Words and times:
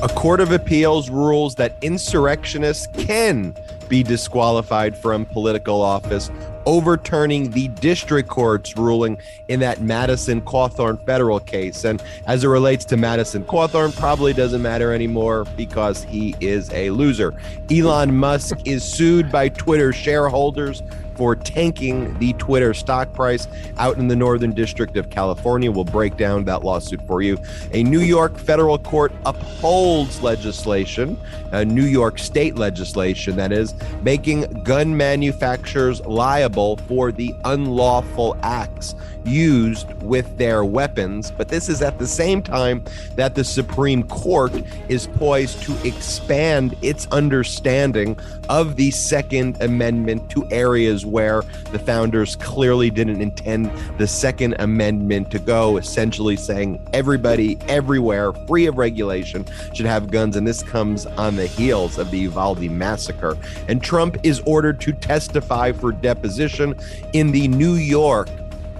A 0.00 0.08
court 0.08 0.38
of 0.38 0.52
appeals 0.52 1.10
rules 1.10 1.56
that 1.56 1.74
insurrectionists 1.82 2.86
can 3.04 3.52
be 3.88 4.04
disqualified 4.04 4.96
from 4.96 5.24
political 5.26 5.82
office, 5.82 6.30
overturning 6.66 7.50
the 7.50 7.66
district 7.66 8.28
court's 8.28 8.76
ruling 8.76 9.18
in 9.48 9.58
that 9.58 9.80
Madison 9.80 10.40
Cawthorn 10.40 11.04
federal 11.04 11.40
case. 11.40 11.84
And 11.84 12.00
as 12.28 12.44
it 12.44 12.46
relates 12.46 12.84
to 12.84 12.96
Madison 12.96 13.42
Cawthorn, 13.42 13.90
probably 13.96 14.32
doesn't 14.32 14.62
matter 14.62 14.92
anymore 14.92 15.46
because 15.56 16.04
he 16.04 16.36
is 16.40 16.70
a 16.70 16.90
loser. 16.90 17.34
Elon 17.68 18.14
Musk 18.14 18.56
is 18.66 18.84
sued 18.84 19.32
by 19.32 19.48
Twitter 19.48 19.92
shareholders 19.92 20.80
for 21.18 21.34
tanking 21.34 22.16
the 22.20 22.32
Twitter 22.34 22.72
stock 22.72 23.12
price 23.12 23.48
out 23.76 23.98
in 23.98 24.06
the 24.06 24.14
Northern 24.14 24.52
District 24.52 24.96
of 24.96 25.10
California. 25.10 25.70
We'll 25.70 25.82
break 25.82 26.16
down 26.16 26.44
that 26.44 26.62
lawsuit 26.62 27.04
for 27.08 27.22
you. 27.22 27.36
A 27.72 27.82
New 27.82 28.00
York 28.00 28.38
federal 28.38 28.78
court 28.78 29.12
upholds 29.26 30.22
legislation, 30.22 31.20
a 31.50 31.64
New 31.64 31.84
York 31.84 32.20
state 32.20 32.54
legislation 32.54 33.34
that 33.34 33.50
is, 33.50 33.74
making 34.02 34.62
gun 34.62 34.96
manufacturers 34.96 36.00
liable 36.06 36.76
for 36.86 37.10
the 37.10 37.34
unlawful 37.44 38.36
acts 38.44 38.94
used 39.24 39.92
with 40.02 40.38
their 40.38 40.64
weapons. 40.64 41.30
But 41.30 41.48
this 41.48 41.68
is 41.68 41.82
at 41.82 41.98
the 41.98 42.06
same 42.06 42.42
time 42.42 42.84
that 43.16 43.34
the 43.34 43.44
Supreme 43.44 44.04
Court 44.04 44.52
is 44.88 45.06
poised 45.06 45.62
to 45.64 45.86
expand 45.86 46.76
its 46.82 47.06
understanding 47.08 48.18
of 48.48 48.76
the 48.76 48.90
Second 48.90 49.60
Amendment 49.60 50.30
to 50.30 50.48
areas 50.50 51.04
where 51.08 51.42
the 51.72 51.78
founders 51.78 52.36
clearly 52.36 52.90
didn't 52.90 53.20
intend 53.20 53.70
the 53.98 54.06
Second 54.06 54.56
Amendment 54.58 55.30
to 55.30 55.38
go, 55.38 55.76
essentially 55.76 56.36
saying 56.36 56.80
everybody, 56.92 57.58
everywhere, 57.68 58.32
free 58.46 58.66
of 58.66 58.78
regulation, 58.78 59.44
should 59.74 59.86
have 59.86 60.10
guns. 60.10 60.36
And 60.36 60.46
this 60.46 60.62
comes 60.62 61.06
on 61.06 61.36
the 61.36 61.46
heels 61.46 61.98
of 61.98 62.10
the 62.10 62.18
Uvalde 62.18 62.70
massacre. 62.70 63.36
And 63.68 63.82
Trump 63.82 64.16
is 64.22 64.40
ordered 64.46 64.80
to 64.82 64.92
testify 64.92 65.72
for 65.72 65.92
deposition 65.92 66.74
in 67.12 67.32
the 67.32 67.48
New 67.48 67.74
York 67.74 68.28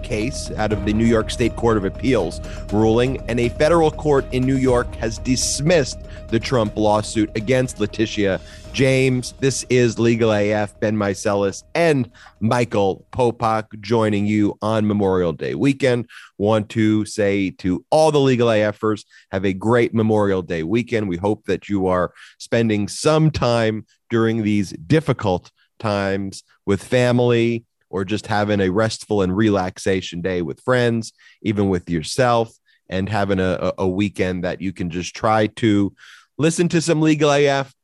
case 0.03 0.51
out 0.53 0.73
of 0.73 0.85
the 0.87 0.93
New 0.93 1.05
York 1.05 1.31
State 1.31 1.55
Court 1.55 1.77
of 1.77 1.85
Appeals 1.85 2.41
ruling, 2.73 3.23
and 3.29 3.39
a 3.39 3.51
federal 3.51 3.91
court 3.91 4.25
in 4.33 4.43
New 4.43 4.57
York 4.57 4.93
has 4.97 5.19
dismissed 5.19 6.01
the 6.29 6.41
Trump 6.41 6.77
lawsuit 6.77 7.31
against 7.37 7.79
Letitia 7.79 8.41
James. 8.79 9.35
This 9.41 9.67
is 9.71 9.99
Legal 9.99 10.31
AF, 10.31 10.79
Ben 10.79 10.95
Meiselas, 10.95 11.65
and 11.75 12.09
Michael 12.39 13.05
Popok 13.11 13.81
joining 13.81 14.25
you 14.25 14.57
on 14.63 14.87
Memorial 14.87 15.33
Day 15.33 15.57
weekend. 15.57 16.09
Want 16.37 16.69
to 16.69 17.05
say 17.05 17.51
to 17.59 17.85
all 17.91 18.13
the 18.13 18.21
Legal 18.21 18.47
AFers, 18.47 19.05
have 19.33 19.45
a 19.45 19.53
great 19.53 19.95
Memorial 19.95 20.43
Day 20.43 20.63
weekend. 20.63 21.09
We 21.09 21.17
hope 21.17 21.45
that 21.47 21.69
you 21.69 21.89
are 21.89 22.13
spending 22.39 22.87
some 22.87 23.33
time 23.33 23.85
during 24.11 24.45
these 24.45 24.71
difficult 24.71 25.51
times 25.81 26.45
with 26.65 26.81
family 26.81 27.65
or 27.91 28.05
just 28.05 28.29
having 28.29 28.61
a 28.61 28.71
restful 28.71 29.23
and 29.23 29.37
relaxation 29.37 30.21
day 30.21 30.41
with 30.41 30.61
friends, 30.61 31.13
even 31.43 31.69
with 31.69 31.91
yourself, 31.91 32.57
and 32.89 33.09
having 33.09 33.41
a, 33.41 33.73
a 33.77 33.89
weekend 33.89 34.45
that 34.45 34.61
you 34.61 34.73
can 34.73 34.89
just 34.89 35.17
try 35.17 35.49
to 35.49 35.93
listen 36.39 36.69
to 36.69 36.81
some 36.81 37.03
legal 37.03 37.33
AF, 37.33 37.75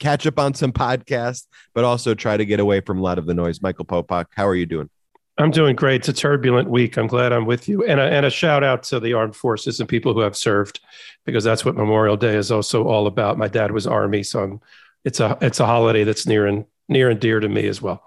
catch 0.00 0.26
up 0.26 0.38
on 0.38 0.54
some 0.54 0.72
podcasts, 0.72 1.46
but 1.74 1.84
also 1.84 2.14
try 2.14 2.36
to 2.36 2.44
get 2.44 2.58
away 2.58 2.80
from 2.80 2.98
a 2.98 3.02
lot 3.02 3.18
of 3.18 3.26
the 3.26 3.34
noise. 3.34 3.62
Michael 3.62 3.84
Popok, 3.84 4.26
how 4.34 4.46
are 4.46 4.56
you 4.56 4.66
doing? 4.66 4.90
I'm 5.38 5.50
doing 5.50 5.76
great. 5.76 6.00
It's 6.00 6.08
a 6.08 6.12
turbulent 6.12 6.68
week. 6.68 6.98
I'm 6.98 7.06
glad 7.06 7.32
I'm 7.32 7.46
with 7.46 7.68
you. 7.68 7.84
And 7.84 7.98
a, 7.98 8.02
and 8.02 8.26
a 8.26 8.30
shout 8.30 8.62
out 8.62 8.82
to 8.84 9.00
the 9.00 9.14
armed 9.14 9.36
forces 9.36 9.80
and 9.80 9.88
people 9.88 10.12
who 10.12 10.20
have 10.20 10.36
served, 10.36 10.80
because 11.24 11.44
that's 11.44 11.64
what 11.64 11.76
Memorial 11.76 12.16
Day 12.16 12.34
is 12.34 12.50
also 12.50 12.84
all 12.84 13.06
about. 13.06 13.38
My 13.38 13.48
dad 13.48 13.70
was 13.70 13.86
Army, 13.86 14.22
so 14.22 14.42
I'm, 14.42 14.60
it's 15.04 15.20
a 15.20 15.38
it's 15.40 15.60
a 15.60 15.66
holiday 15.66 16.04
that's 16.04 16.26
near 16.26 16.46
and 16.46 16.66
near 16.88 17.08
and 17.08 17.18
dear 17.18 17.40
to 17.40 17.48
me 17.48 17.68
as 17.68 17.80
well. 17.80 18.06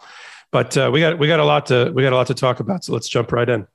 But 0.52 0.78
uh, 0.78 0.92
we 0.94 1.00
got 1.00 1.18
we 1.18 1.28
got 1.28 1.40
a 1.40 1.46
lot 1.46 1.66
to 1.68 1.92
we 1.96 2.04
got 2.04 2.14
a 2.14 2.16
lot 2.16 2.28
to 2.28 2.36
talk 2.36 2.60
about. 2.60 2.84
So 2.84 2.94
let's 2.94 3.10
jump 3.10 3.32
right 3.32 3.50
in. 3.50 3.66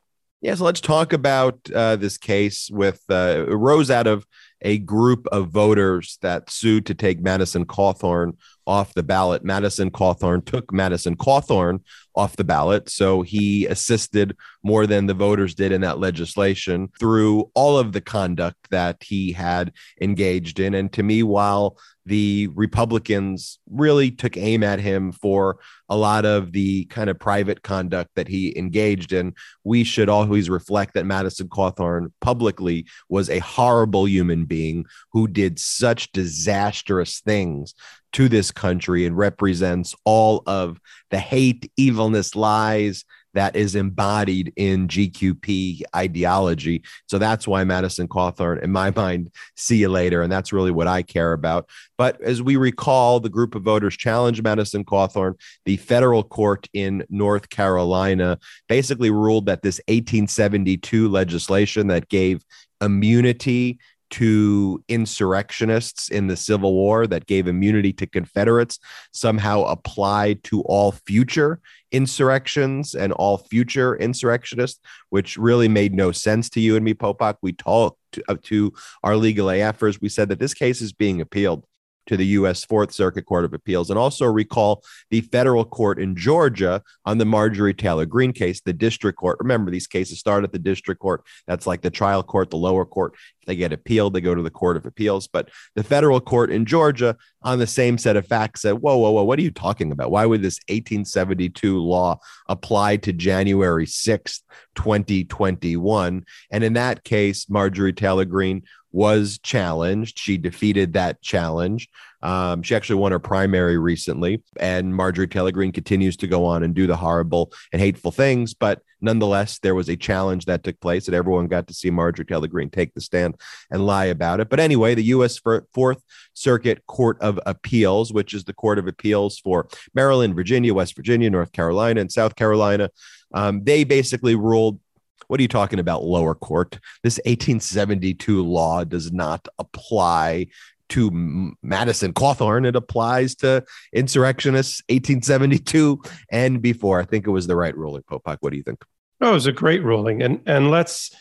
Yeah, 0.40 0.54
so 0.54 0.62
let's 0.62 0.80
talk 0.80 1.12
about 1.12 1.58
uh, 1.74 1.96
this 1.96 2.16
case 2.16 2.70
with 2.70 3.02
uh, 3.10 3.44
rose 3.48 3.90
out 3.90 4.06
of 4.06 4.24
a 4.62 4.78
group 4.78 5.26
of 5.28 5.48
voters 5.48 6.18
that 6.22 6.50
sued 6.50 6.86
to 6.86 6.94
take 6.94 7.20
Madison 7.20 7.64
Cawthorn 7.64 8.36
off 8.66 8.92
the 8.94 9.02
ballot. 9.02 9.44
Madison 9.44 9.90
Cawthorn 9.90 10.44
took 10.44 10.72
Madison 10.72 11.16
Cawthorn 11.16 11.80
off 12.14 12.36
the 12.36 12.44
ballot. 12.44 12.90
So 12.90 13.22
he 13.22 13.66
assisted 13.66 14.36
more 14.62 14.86
than 14.86 15.06
the 15.06 15.14
voters 15.14 15.54
did 15.54 15.72
in 15.72 15.80
that 15.82 15.98
legislation 15.98 16.88
through 16.98 17.50
all 17.54 17.78
of 17.78 17.92
the 17.92 18.00
conduct 18.00 18.58
that 18.70 19.02
he 19.02 19.32
had 19.32 19.72
engaged 20.00 20.60
in. 20.60 20.74
And 20.74 20.92
to 20.92 21.02
me, 21.02 21.22
while 21.22 21.78
the 22.08 22.48
Republicans 22.54 23.58
really 23.70 24.10
took 24.10 24.36
aim 24.38 24.62
at 24.62 24.80
him 24.80 25.12
for 25.12 25.58
a 25.90 25.96
lot 25.96 26.24
of 26.24 26.52
the 26.52 26.86
kind 26.86 27.10
of 27.10 27.18
private 27.18 27.62
conduct 27.62 28.10
that 28.16 28.28
he 28.28 28.56
engaged 28.58 29.12
in. 29.12 29.34
We 29.62 29.84
should 29.84 30.08
always 30.08 30.48
reflect 30.48 30.94
that 30.94 31.04
Madison 31.04 31.48
Cawthorn 31.48 32.10
publicly 32.22 32.86
was 33.10 33.28
a 33.28 33.40
horrible 33.40 34.08
human 34.08 34.46
being 34.46 34.86
who 35.12 35.28
did 35.28 35.58
such 35.58 36.10
disastrous 36.12 37.20
things 37.20 37.74
to 38.14 38.28
this 38.28 38.50
country 38.50 39.04
and 39.04 39.16
represents 39.16 39.94
all 40.06 40.42
of 40.46 40.80
the 41.10 41.18
hate, 41.18 41.70
evilness, 41.76 42.34
lies, 42.34 43.04
that 43.34 43.56
is 43.56 43.74
embodied 43.74 44.52
in 44.56 44.88
GQP 44.88 45.82
ideology. 45.94 46.82
So 47.06 47.18
that's 47.18 47.46
why 47.46 47.64
Madison 47.64 48.08
Cawthorn, 48.08 48.62
in 48.62 48.72
my 48.72 48.90
mind, 48.96 49.30
see 49.56 49.76
you 49.76 49.88
later. 49.88 50.22
And 50.22 50.32
that's 50.32 50.52
really 50.52 50.70
what 50.70 50.86
I 50.86 51.02
care 51.02 51.32
about. 51.32 51.68
But 51.96 52.20
as 52.22 52.42
we 52.42 52.56
recall, 52.56 53.20
the 53.20 53.28
group 53.28 53.54
of 53.54 53.62
voters 53.62 53.96
challenged 53.96 54.42
Madison 54.42 54.84
Cawthorn. 54.84 55.34
The 55.64 55.76
federal 55.76 56.22
court 56.22 56.68
in 56.72 57.04
North 57.10 57.48
Carolina 57.48 58.38
basically 58.68 59.10
ruled 59.10 59.46
that 59.46 59.62
this 59.62 59.80
1872 59.88 61.08
legislation 61.08 61.88
that 61.88 62.08
gave 62.08 62.44
immunity 62.80 63.78
to 64.10 64.82
insurrectionists 64.88 66.08
in 66.08 66.26
the 66.26 66.36
Civil 66.36 66.74
War 66.74 67.06
that 67.06 67.26
gave 67.26 67.46
immunity 67.46 67.92
to 67.94 68.06
Confederates 68.06 68.78
somehow 69.12 69.64
applied 69.64 70.42
to 70.44 70.62
all 70.62 70.92
future 70.92 71.60
insurrections 71.92 72.94
and 72.94 73.12
all 73.12 73.38
future 73.38 73.96
insurrectionists, 73.96 74.80
which 75.10 75.36
really 75.36 75.68
made 75.68 75.94
no 75.94 76.12
sense 76.12 76.50
to 76.50 76.60
you 76.60 76.76
and 76.76 76.84
me, 76.84 76.94
Popok. 76.94 77.36
We 77.42 77.52
talked 77.52 77.98
to, 78.12 78.22
uh, 78.28 78.36
to 78.44 78.72
our 79.02 79.16
legal 79.16 79.48
AFers. 79.48 80.00
We 80.00 80.08
said 80.08 80.28
that 80.28 80.38
this 80.38 80.54
case 80.54 80.80
is 80.80 80.92
being 80.92 81.20
appealed 81.20 81.64
to 82.08 82.16
the 82.16 82.26
U.S. 82.26 82.64
Fourth 82.64 82.92
Circuit 82.92 83.26
Court 83.26 83.44
of 83.44 83.54
Appeals. 83.54 83.90
And 83.90 83.98
also 83.98 84.26
recall 84.26 84.82
the 85.10 85.20
federal 85.20 85.64
court 85.64 86.00
in 86.00 86.16
Georgia 86.16 86.82
on 87.04 87.18
the 87.18 87.24
Marjorie 87.24 87.74
Taylor 87.74 88.06
Greene 88.06 88.32
case, 88.32 88.60
the 88.60 88.72
district 88.72 89.18
court. 89.18 89.38
Remember, 89.40 89.70
these 89.70 89.86
cases 89.86 90.18
start 90.18 90.42
at 90.42 90.52
the 90.52 90.58
district 90.58 91.00
court. 91.00 91.22
That's 91.46 91.66
like 91.66 91.82
the 91.82 91.90
trial 91.90 92.22
court, 92.22 92.50
the 92.50 92.56
lower 92.56 92.84
court. 92.84 93.14
If 93.40 93.46
they 93.46 93.56
get 93.56 93.72
appealed, 93.72 94.14
they 94.14 94.20
go 94.20 94.34
to 94.34 94.42
the 94.42 94.50
Court 94.50 94.76
of 94.76 94.86
Appeals. 94.86 95.28
But 95.28 95.50
the 95.74 95.84
federal 95.84 96.20
court 96.20 96.50
in 96.50 96.64
Georgia, 96.66 97.16
on 97.42 97.58
the 97.58 97.66
same 97.66 97.98
set 97.98 98.16
of 98.16 98.26
facts, 98.26 98.62
said, 98.62 98.72
Whoa, 98.72 98.96
whoa, 98.96 99.10
whoa, 99.10 99.22
what 99.22 99.38
are 99.38 99.42
you 99.42 99.50
talking 99.50 99.92
about? 99.92 100.10
Why 100.10 100.26
would 100.26 100.42
this 100.42 100.58
1872 100.68 101.78
law 101.78 102.18
apply 102.48 102.96
to 102.98 103.12
January 103.12 103.86
6th, 103.86 104.40
2021? 104.74 106.24
And 106.50 106.64
in 106.64 106.72
that 106.72 107.04
case, 107.04 107.48
Marjorie 107.48 107.92
Taylor 107.92 108.24
Greene 108.24 108.62
was 108.92 109.38
challenged. 109.42 110.18
She 110.18 110.38
defeated 110.38 110.94
that 110.94 111.20
challenge. 111.22 111.88
Um, 112.20 112.62
she 112.62 112.74
actually 112.74 112.96
won 112.96 113.12
her 113.12 113.20
primary 113.20 113.78
recently, 113.78 114.42
and 114.58 114.94
Marjorie 114.94 115.28
Taylor 115.28 115.52
Greene 115.52 115.72
continues 115.72 116.16
to 116.16 116.26
go 116.26 116.44
on 116.44 116.62
and 116.62 116.74
do 116.74 116.86
the 116.86 116.96
horrible 116.96 117.52
and 117.72 117.80
hateful 117.80 118.10
things. 118.10 118.54
But 118.54 118.82
nonetheless, 119.00 119.60
there 119.60 119.74
was 119.74 119.88
a 119.88 119.96
challenge 119.96 120.46
that 120.46 120.64
took 120.64 120.80
place, 120.80 121.06
and 121.06 121.14
everyone 121.14 121.46
got 121.46 121.68
to 121.68 121.74
see 121.74 121.90
Marjorie 121.90 122.24
Taylor 122.24 122.48
Greene 122.48 122.70
take 122.70 122.92
the 122.94 123.00
stand 123.00 123.36
and 123.70 123.86
lie 123.86 124.06
about 124.06 124.40
it. 124.40 124.48
But 124.48 124.58
anyway, 124.58 124.94
the 124.94 125.04
U.S. 125.04 125.38
Fourth 125.38 126.02
Circuit 126.34 126.84
Court 126.86 127.18
of 127.20 127.38
Appeals, 127.46 128.12
which 128.12 128.34
is 128.34 128.44
the 128.44 128.54
Court 128.54 128.80
of 128.80 128.88
Appeals 128.88 129.38
for 129.38 129.68
Maryland, 129.94 130.34
Virginia, 130.34 130.74
West 130.74 130.96
Virginia, 130.96 131.30
North 131.30 131.52
Carolina, 131.52 132.00
and 132.00 132.10
South 132.10 132.34
Carolina, 132.34 132.90
um, 133.32 133.62
they 133.62 133.84
basically 133.84 134.34
ruled 134.34 134.80
what 135.26 135.40
are 135.40 135.42
you 135.42 135.48
talking 135.48 135.78
about, 135.78 136.04
lower 136.04 136.34
court? 136.34 136.78
This 137.02 137.18
1872 137.24 138.44
law 138.44 138.84
does 138.84 139.12
not 139.12 139.46
apply 139.58 140.46
to 140.90 141.54
Madison 141.62 142.12
Cawthorn. 142.14 142.66
It 142.66 142.76
applies 142.76 143.34
to 143.36 143.64
insurrectionists 143.92 144.82
1872 144.88 146.00
and 146.30 146.62
before. 146.62 147.00
I 147.00 147.04
think 147.04 147.26
it 147.26 147.30
was 147.30 147.46
the 147.46 147.56
right 147.56 147.76
ruling. 147.76 148.02
Popok, 148.10 148.38
what 148.40 148.50
do 148.50 148.56
you 148.56 148.62
think? 148.62 148.82
Oh, 149.20 149.30
it 149.30 149.34
was 149.34 149.46
a 149.46 149.52
great 149.52 149.82
ruling. 149.82 150.22
And 150.22 150.40
and 150.46 150.70
let's 150.70 151.14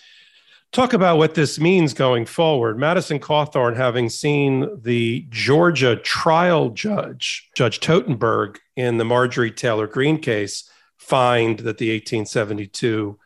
talk 0.71 0.93
about 0.93 1.17
what 1.17 1.33
this 1.33 1.59
means 1.59 1.93
going 1.93 2.25
forward. 2.25 2.77
Madison 2.77 3.19
Cawthorn, 3.19 3.75
having 3.75 4.09
seen 4.09 4.67
the 4.81 5.25
Georgia 5.29 5.95
trial 5.95 6.69
judge, 6.69 7.49
Judge 7.55 7.79
Totenberg, 7.79 8.57
in 8.75 8.97
the 8.97 9.05
Marjorie 9.05 9.51
Taylor 9.51 9.87
Greene 9.87 10.19
case, 10.19 10.69
find 10.97 11.59
that 11.59 11.77
the 11.77 11.89
1872 11.91 13.17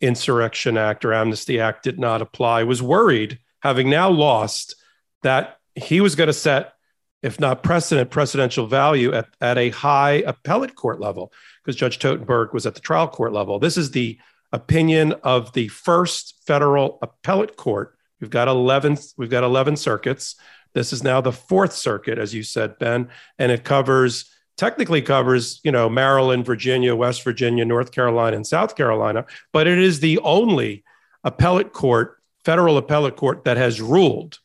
Insurrection 0.00 0.76
Act 0.76 1.04
or 1.04 1.14
Amnesty 1.14 1.60
Act 1.60 1.82
did 1.82 1.98
not 1.98 2.22
apply, 2.22 2.64
was 2.64 2.82
worried, 2.82 3.38
having 3.60 3.88
now 3.88 4.10
lost, 4.10 4.76
that 5.22 5.58
he 5.74 6.00
was 6.00 6.14
going 6.14 6.26
to 6.28 6.32
set, 6.32 6.74
if 7.22 7.40
not 7.40 7.62
precedent, 7.62 8.10
precedential 8.10 8.68
value 8.68 9.12
at, 9.12 9.26
at 9.40 9.58
a 9.58 9.70
high 9.70 10.22
appellate 10.26 10.74
court 10.74 11.00
level, 11.00 11.32
because 11.62 11.76
Judge 11.76 11.98
Totenberg 11.98 12.52
was 12.52 12.66
at 12.66 12.74
the 12.74 12.80
trial 12.80 13.08
court 13.08 13.32
level. 13.32 13.58
This 13.58 13.76
is 13.76 13.90
the 13.90 14.18
opinion 14.52 15.14
of 15.22 15.52
the 15.52 15.68
first 15.68 16.42
federal 16.46 16.98
appellate 17.02 17.56
court. 17.56 17.98
We've 18.20 18.30
got 18.30 18.48
11, 18.48 18.98
we've 19.16 19.30
got 19.30 19.44
11 19.44 19.76
circuits. 19.76 20.36
This 20.74 20.92
is 20.92 21.02
now 21.02 21.20
the 21.20 21.32
fourth 21.32 21.72
circuit, 21.72 22.18
as 22.18 22.34
you 22.34 22.42
said, 22.42 22.78
Ben, 22.78 23.08
and 23.38 23.50
it 23.50 23.64
covers 23.64 24.30
technically 24.56 25.02
covers, 25.02 25.60
you 25.64 25.72
know, 25.72 25.88
Maryland, 25.88 26.46
Virginia, 26.46 26.94
West 26.94 27.24
Virginia, 27.24 27.64
North 27.64 27.92
Carolina, 27.92 28.36
and 28.36 28.46
South 28.46 28.76
Carolina, 28.76 29.26
but 29.52 29.66
it 29.66 29.78
is 29.78 30.00
the 30.00 30.18
only 30.20 30.84
appellate 31.24 31.72
court, 31.72 32.18
federal 32.44 32.76
appellate 32.76 33.16
court 33.16 33.44
that 33.44 33.56
has 33.56 33.80
ruled 33.80 34.38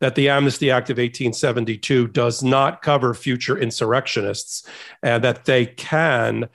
that 0.00 0.16
the 0.16 0.28
Amnesty 0.28 0.70
Act 0.70 0.90
of 0.90 0.96
1872 0.96 2.08
does 2.08 2.42
not 2.42 2.82
cover 2.82 3.14
future 3.14 3.56
insurrectionists 3.56 4.66
and 5.00 5.22
that 5.22 5.44
they 5.44 5.64
can, 5.66 6.48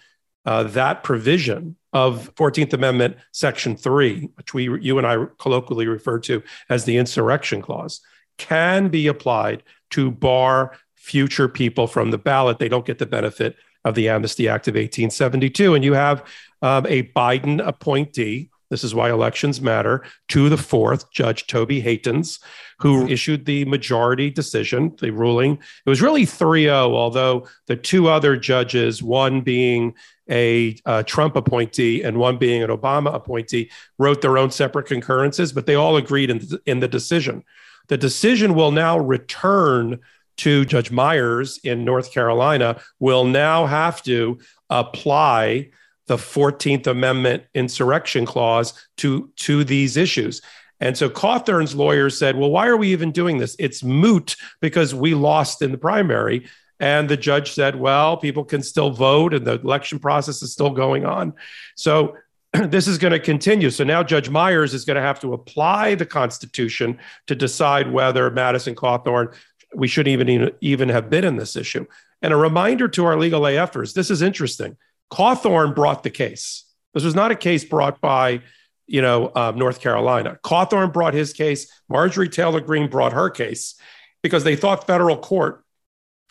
uh, 0.46 0.64
that 0.64 1.02
provision 1.04 1.78
of 1.94 2.34
14th 2.36 2.74
Amendment, 2.74 3.16
Section 3.32 3.78
3, 3.78 4.30
which 4.36 4.54
we, 4.54 4.64
you 4.82 4.98
and 4.98 5.08
I 5.08 5.28
colloquially 5.40 5.88
refer 5.88 6.20
to 6.20 6.44
as 6.70 6.84
the 6.84 6.98
insurrection 6.98 7.62
clause, 7.62 8.02
can 8.38 8.90
be 8.90 9.08
applied 9.08 9.64
to 9.92 10.12
bar 10.12 10.78
future 10.98 11.48
people 11.48 11.88
from 11.88 12.12
the 12.12 12.18
ballot. 12.18 12.60
They 12.60 12.68
don't 12.68 12.86
get 12.86 13.00
the 13.00 13.06
benefit 13.06 13.56
of 13.86 13.96
the 13.96 14.10
Amnesty 14.10 14.50
Act 14.50 14.68
of 14.68 14.74
1872. 14.74 15.74
And 15.74 15.84
you 15.84 15.94
have 15.94 16.28
um, 16.62 16.86
a 16.88 17.04
Biden 17.04 17.66
appointee. 17.66 18.50
This 18.70 18.84
is 18.84 18.94
why 18.94 19.10
elections 19.10 19.62
matter 19.62 20.04
to 20.30 20.50
the 20.50 20.58
fourth, 20.58 21.10
Judge 21.12 21.48
Toby 21.48 21.82
Heytens, 21.82 22.40
who 22.80 23.08
issued 23.08 23.46
the 23.46 23.64
majority 23.64 24.30
decision, 24.30 24.94
the 25.00 25.12
ruling. 25.12 25.54
It 25.54 25.90
was 25.90 26.02
really 26.02 26.26
3 26.26 26.64
0, 26.64 26.94
although 26.94 27.48
the 27.68 27.78
two 27.78 28.10
other 28.10 28.36
judges, 28.36 29.02
one 29.02 29.40
being 29.40 29.94
a 30.30 30.76
uh, 30.86 31.04
Trump 31.04 31.38
appointee 31.38 32.04
and 32.04 32.18
one 32.18 32.38
being 32.38 32.62
an 32.62 32.70
Obama 32.70 33.16
appointee, 33.16 33.72
wrote 33.98 34.22
their 34.22 34.38
own 34.38 34.52
separate 34.52 34.88
concurrences, 34.88 35.54
but 35.54 35.66
they 35.66 35.76
all 35.76 35.96
agreed 35.96 36.30
in, 36.30 36.46
in 36.66 36.82
the 36.82 36.90
decision. 36.90 37.46
The 37.88 37.98
decision 37.98 38.54
will 38.54 38.72
now 38.72 39.00
return 39.00 40.00
to 40.38 40.66
Judge 40.66 40.92
Myers 40.92 41.60
in 41.64 41.84
North 41.84 42.12
Carolina 42.12 42.80
will 43.00 43.26
now 43.26 43.66
have 43.66 44.02
to 44.04 44.40
apply 44.70 45.70
the 46.08 46.18
14th 46.18 46.88
Amendment 46.88 47.44
insurrection 47.54 48.26
clause 48.26 48.74
to, 48.98 49.30
to 49.38 49.64
these 49.64 49.98
issues. 49.98 50.42
And 50.80 50.98
so 50.98 51.10
Cawthorn's 51.10 51.76
lawyers 51.76 52.18
said, 52.18 52.36
well, 52.38 52.52
why 52.52 52.68
are 52.68 52.78
we 52.78 52.92
even 52.92 53.12
doing 53.12 53.38
this? 53.38 53.56
It's 53.60 53.84
moot 53.84 54.36
because 54.62 54.94
we 54.94 55.16
lost 55.16 55.62
in 55.62 55.72
the 55.72 55.78
primary. 55.78 56.48
And 56.80 57.10
the 57.10 57.18
judge 57.18 57.52
said, 57.54 57.76
well, 57.76 58.18
people 58.18 58.46
can 58.46 58.62
still 58.62 58.92
vote 58.92 59.34
and 59.34 59.46
the 59.46 59.60
election 59.60 59.98
process 59.98 60.42
is 60.44 60.54
still 60.54 60.70
going 60.70 61.06
on. 61.06 61.34
So 61.76 62.16
this 62.54 62.88
is 62.88 62.98
going 62.98 63.12
to 63.12 63.20
continue. 63.20 63.70
So 63.70 63.84
now 63.84 64.04
Judge 64.04 64.30
Myers 64.30 64.74
is 64.74 64.86
going 64.86 64.96
to 64.96 65.02
have 65.02 65.20
to 65.22 65.34
apply 65.34 65.96
the 65.96 66.06
Constitution 66.06 67.00
to 67.26 67.36
decide 67.36 67.92
whether 67.92 68.30
Madison 68.30 68.76
Cawthorn 68.76 69.36
we 69.76 69.88
shouldn't 69.88 70.14
even 70.14 70.52
even 70.62 70.90
have 70.90 71.10
been 71.10 71.24
in 71.24 71.38
this 71.38 71.56
issue. 71.56 71.86
And 72.22 72.34
a 72.34 72.38
reminder 72.38 72.88
to 72.90 73.06
our 73.06 73.18
legal 73.18 73.42
AFers: 73.42 73.94
this 73.94 74.10
is 74.10 74.22
interesting. 74.22 74.78
Cawthorn 75.12 75.74
brought 75.76 76.04
the 76.04 76.10
case. 76.10 76.66
This 76.94 77.04
was 77.04 77.16
not 77.16 77.32
a 77.32 77.36
case 77.36 77.64
brought 77.64 78.02
by, 78.02 78.42
you 78.88 79.02
know, 79.02 79.28
uh, 79.36 79.54
North 79.56 79.80
Carolina. 79.80 80.38
Cawthorn 80.44 80.92
brought 80.92 81.14
his 81.14 81.34
case. 81.34 81.72
Marjorie 81.90 82.30
Taylor 82.30 82.60
Greene 82.60 82.90
brought 82.90 83.14
her 83.14 83.30
case 83.30 83.76
because 84.24 84.44
they 84.44 84.56
thought 84.56 84.88
federal 84.88 85.18
court 85.18 85.64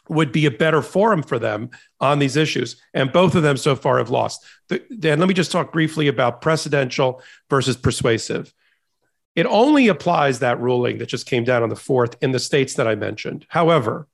would 0.08 0.32
be 0.32 0.46
a 0.46 0.50
better 0.50 0.82
forum 0.82 1.22
for 1.22 1.38
them 1.38 1.70
on 2.00 2.18
these 2.18 2.36
issues. 2.36 2.80
And 2.94 3.12
both 3.12 3.34
of 3.34 3.42
them 3.42 3.56
so 3.56 3.74
far 3.74 3.98
have 3.98 4.10
lost. 4.10 4.44
Then 4.68 5.18
let 5.18 5.28
me 5.28 5.34
just 5.34 5.52
talk 5.52 5.72
briefly 5.72 6.08
about 6.08 6.42
precedential 6.42 7.22
versus 7.50 7.76
persuasive. 7.76 8.52
It 9.36 9.46
only 9.46 9.88
applies 9.88 10.38
that 10.38 10.60
ruling 10.60 10.98
that 10.98 11.08
just 11.08 11.26
came 11.26 11.44
down 11.44 11.62
on 11.62 11.68
the 11.68 11.76
fourth 11.76 12.16
in 12.22 12.32
the 12.32 12.38
states 12.38 12.74
that 12.74 12.88
I 12.88 12.94
mentioned. 12.94 13.46
However, 13.48 14.08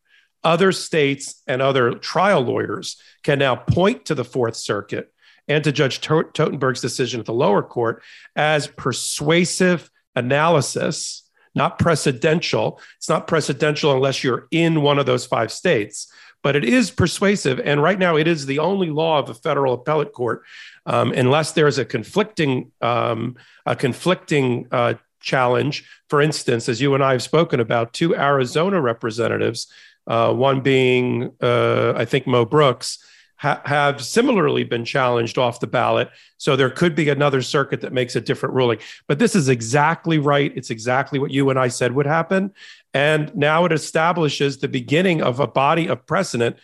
other 0.44 0.72
states 0.72 1.40
and 1.46 1.62
other 1.62 1.92
trial 1.94 2.40
lawyers 2.40 3.00
can 3.22 3.38
now 3.38 3.54
point 3.54 4.06
to 4.06 4.14
the 4.16 4.24
Fourth 4.24 4.56
Circuit 4.56 5.12
and 5.46 5.62
to 5.64 5.72
Judge 5.72 6.00
Totenberg's 6.00 6.80
decision 6.80 7.20
at 7.20 7.26
the 7.26 7.32
lower 7.32 7.62
court 7.62 8.02
as 8.34 8.66
persuasive 8.66 9.90
analysis, 10.16 11.22
not 11.54 11.78
precedential. 11.78 12.80
It's 12.96 13.08
not 13.08 13.28
precedential 13.28 13.94
unless 13.94 14.24
you're 14.24 14.48
in 14.50 14.82
one 14.82 14.98
of 14.98 15.06
those 15.06 15.26
five 15.26 15.52
states, 15.52 16.12
but 16.42 16.56
it 16.56 16.64
is 16.64 16.90
persuasive. 16.90 17.60
And 17.60 17.80
right 17.80 17.98
now, 17.98 18.16
it 18.16 18.26
is 18.26 18.46
the 18.46 18.58
only 18.58 18.90
law 18.90 19.20
of 19.20 19.30
a 19.30 19.34
federal 19.34 19.74
appellate 19.74 20.12
court, 20.12 20.42
um, 20.86 21.12
unless 21.12 21.52
there 21.52 21.68
is 21.68 21.78
a 21.78 21.84
conflicting 21.84 22.72
um, 22.80 23.36
a 23.64 23.76
conflicting 23.76 24.66
uh, 24.72 24.94
challenge. 25.22 25.88
For 26.08 26.20
instance, 26.20 26.68
as 26.68 26.80
you 26.80 26.94
and 26.94 27.02
I 27.02 27.12
have 27.12 27.22
spoken 27.22 27.60
about, 27.60 27.92
two 27.92 28.14
Arizona 28.14 28.80
representatives, 28.80 29.68
uh, 30.06 30.32
one 30.32 30.60
being, 30.60 31.32
uh, 31.40 31.94
I 31.96 32.04
think, 32.04 32.26
Mo 32.26 32.44
Brooks, 32.44 32.98
ha- 33.36 33.60
have 33.64 34.02
similarly 34.02 34.64
been 34.64 34.84
challenged 34.84 35.38
off 35.38 35.60
the 35.60 35.66
ballot. 35.66 36.10
So 36.38 36.56
there 36.56 36.70
could 36.70 36.94
be 36.94 37.08
another 37.08 37.42
circuit 37.42 37.80
that 37.80 37.92
makes 37.92 38.16
a 38.16 38.20
different 38.20 38.54
ruling. 38.54 38.78
But 39.08 39.18
this 39.18 39.34
is 39.34 39.48
exactly 39.48 40.18
right. 40.18 40.52
It's 40.54 40.70
exactly 40.70 41.18
what 41.18 41.30
you 41.30 41.50
and 41.50 41.58
I 41.58 41.68
said 41.68 41.92
would 41.92 42.06
happen. 42.06 42.52
And 42.94 43.34
now 43.34 43.64
it 43.64 43.72
establishes 43.72 44.58
the 44.58 44.68
beginning 44.68 45.22
of 45.22 45.40
a 45.40 45.46
body 45.46 45.88
of 45.88 46.06
precedent 46.06 46.56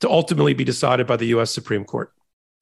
to 0.00 0.10
ultimately 0.10 0.54
be 0.54 0.64
decided 0.64 1.06
by 1.06 1.16
the 1.16 1.26
US 1.26 1.50
Supreme 1.50 1.84
Court. 1.84 2.12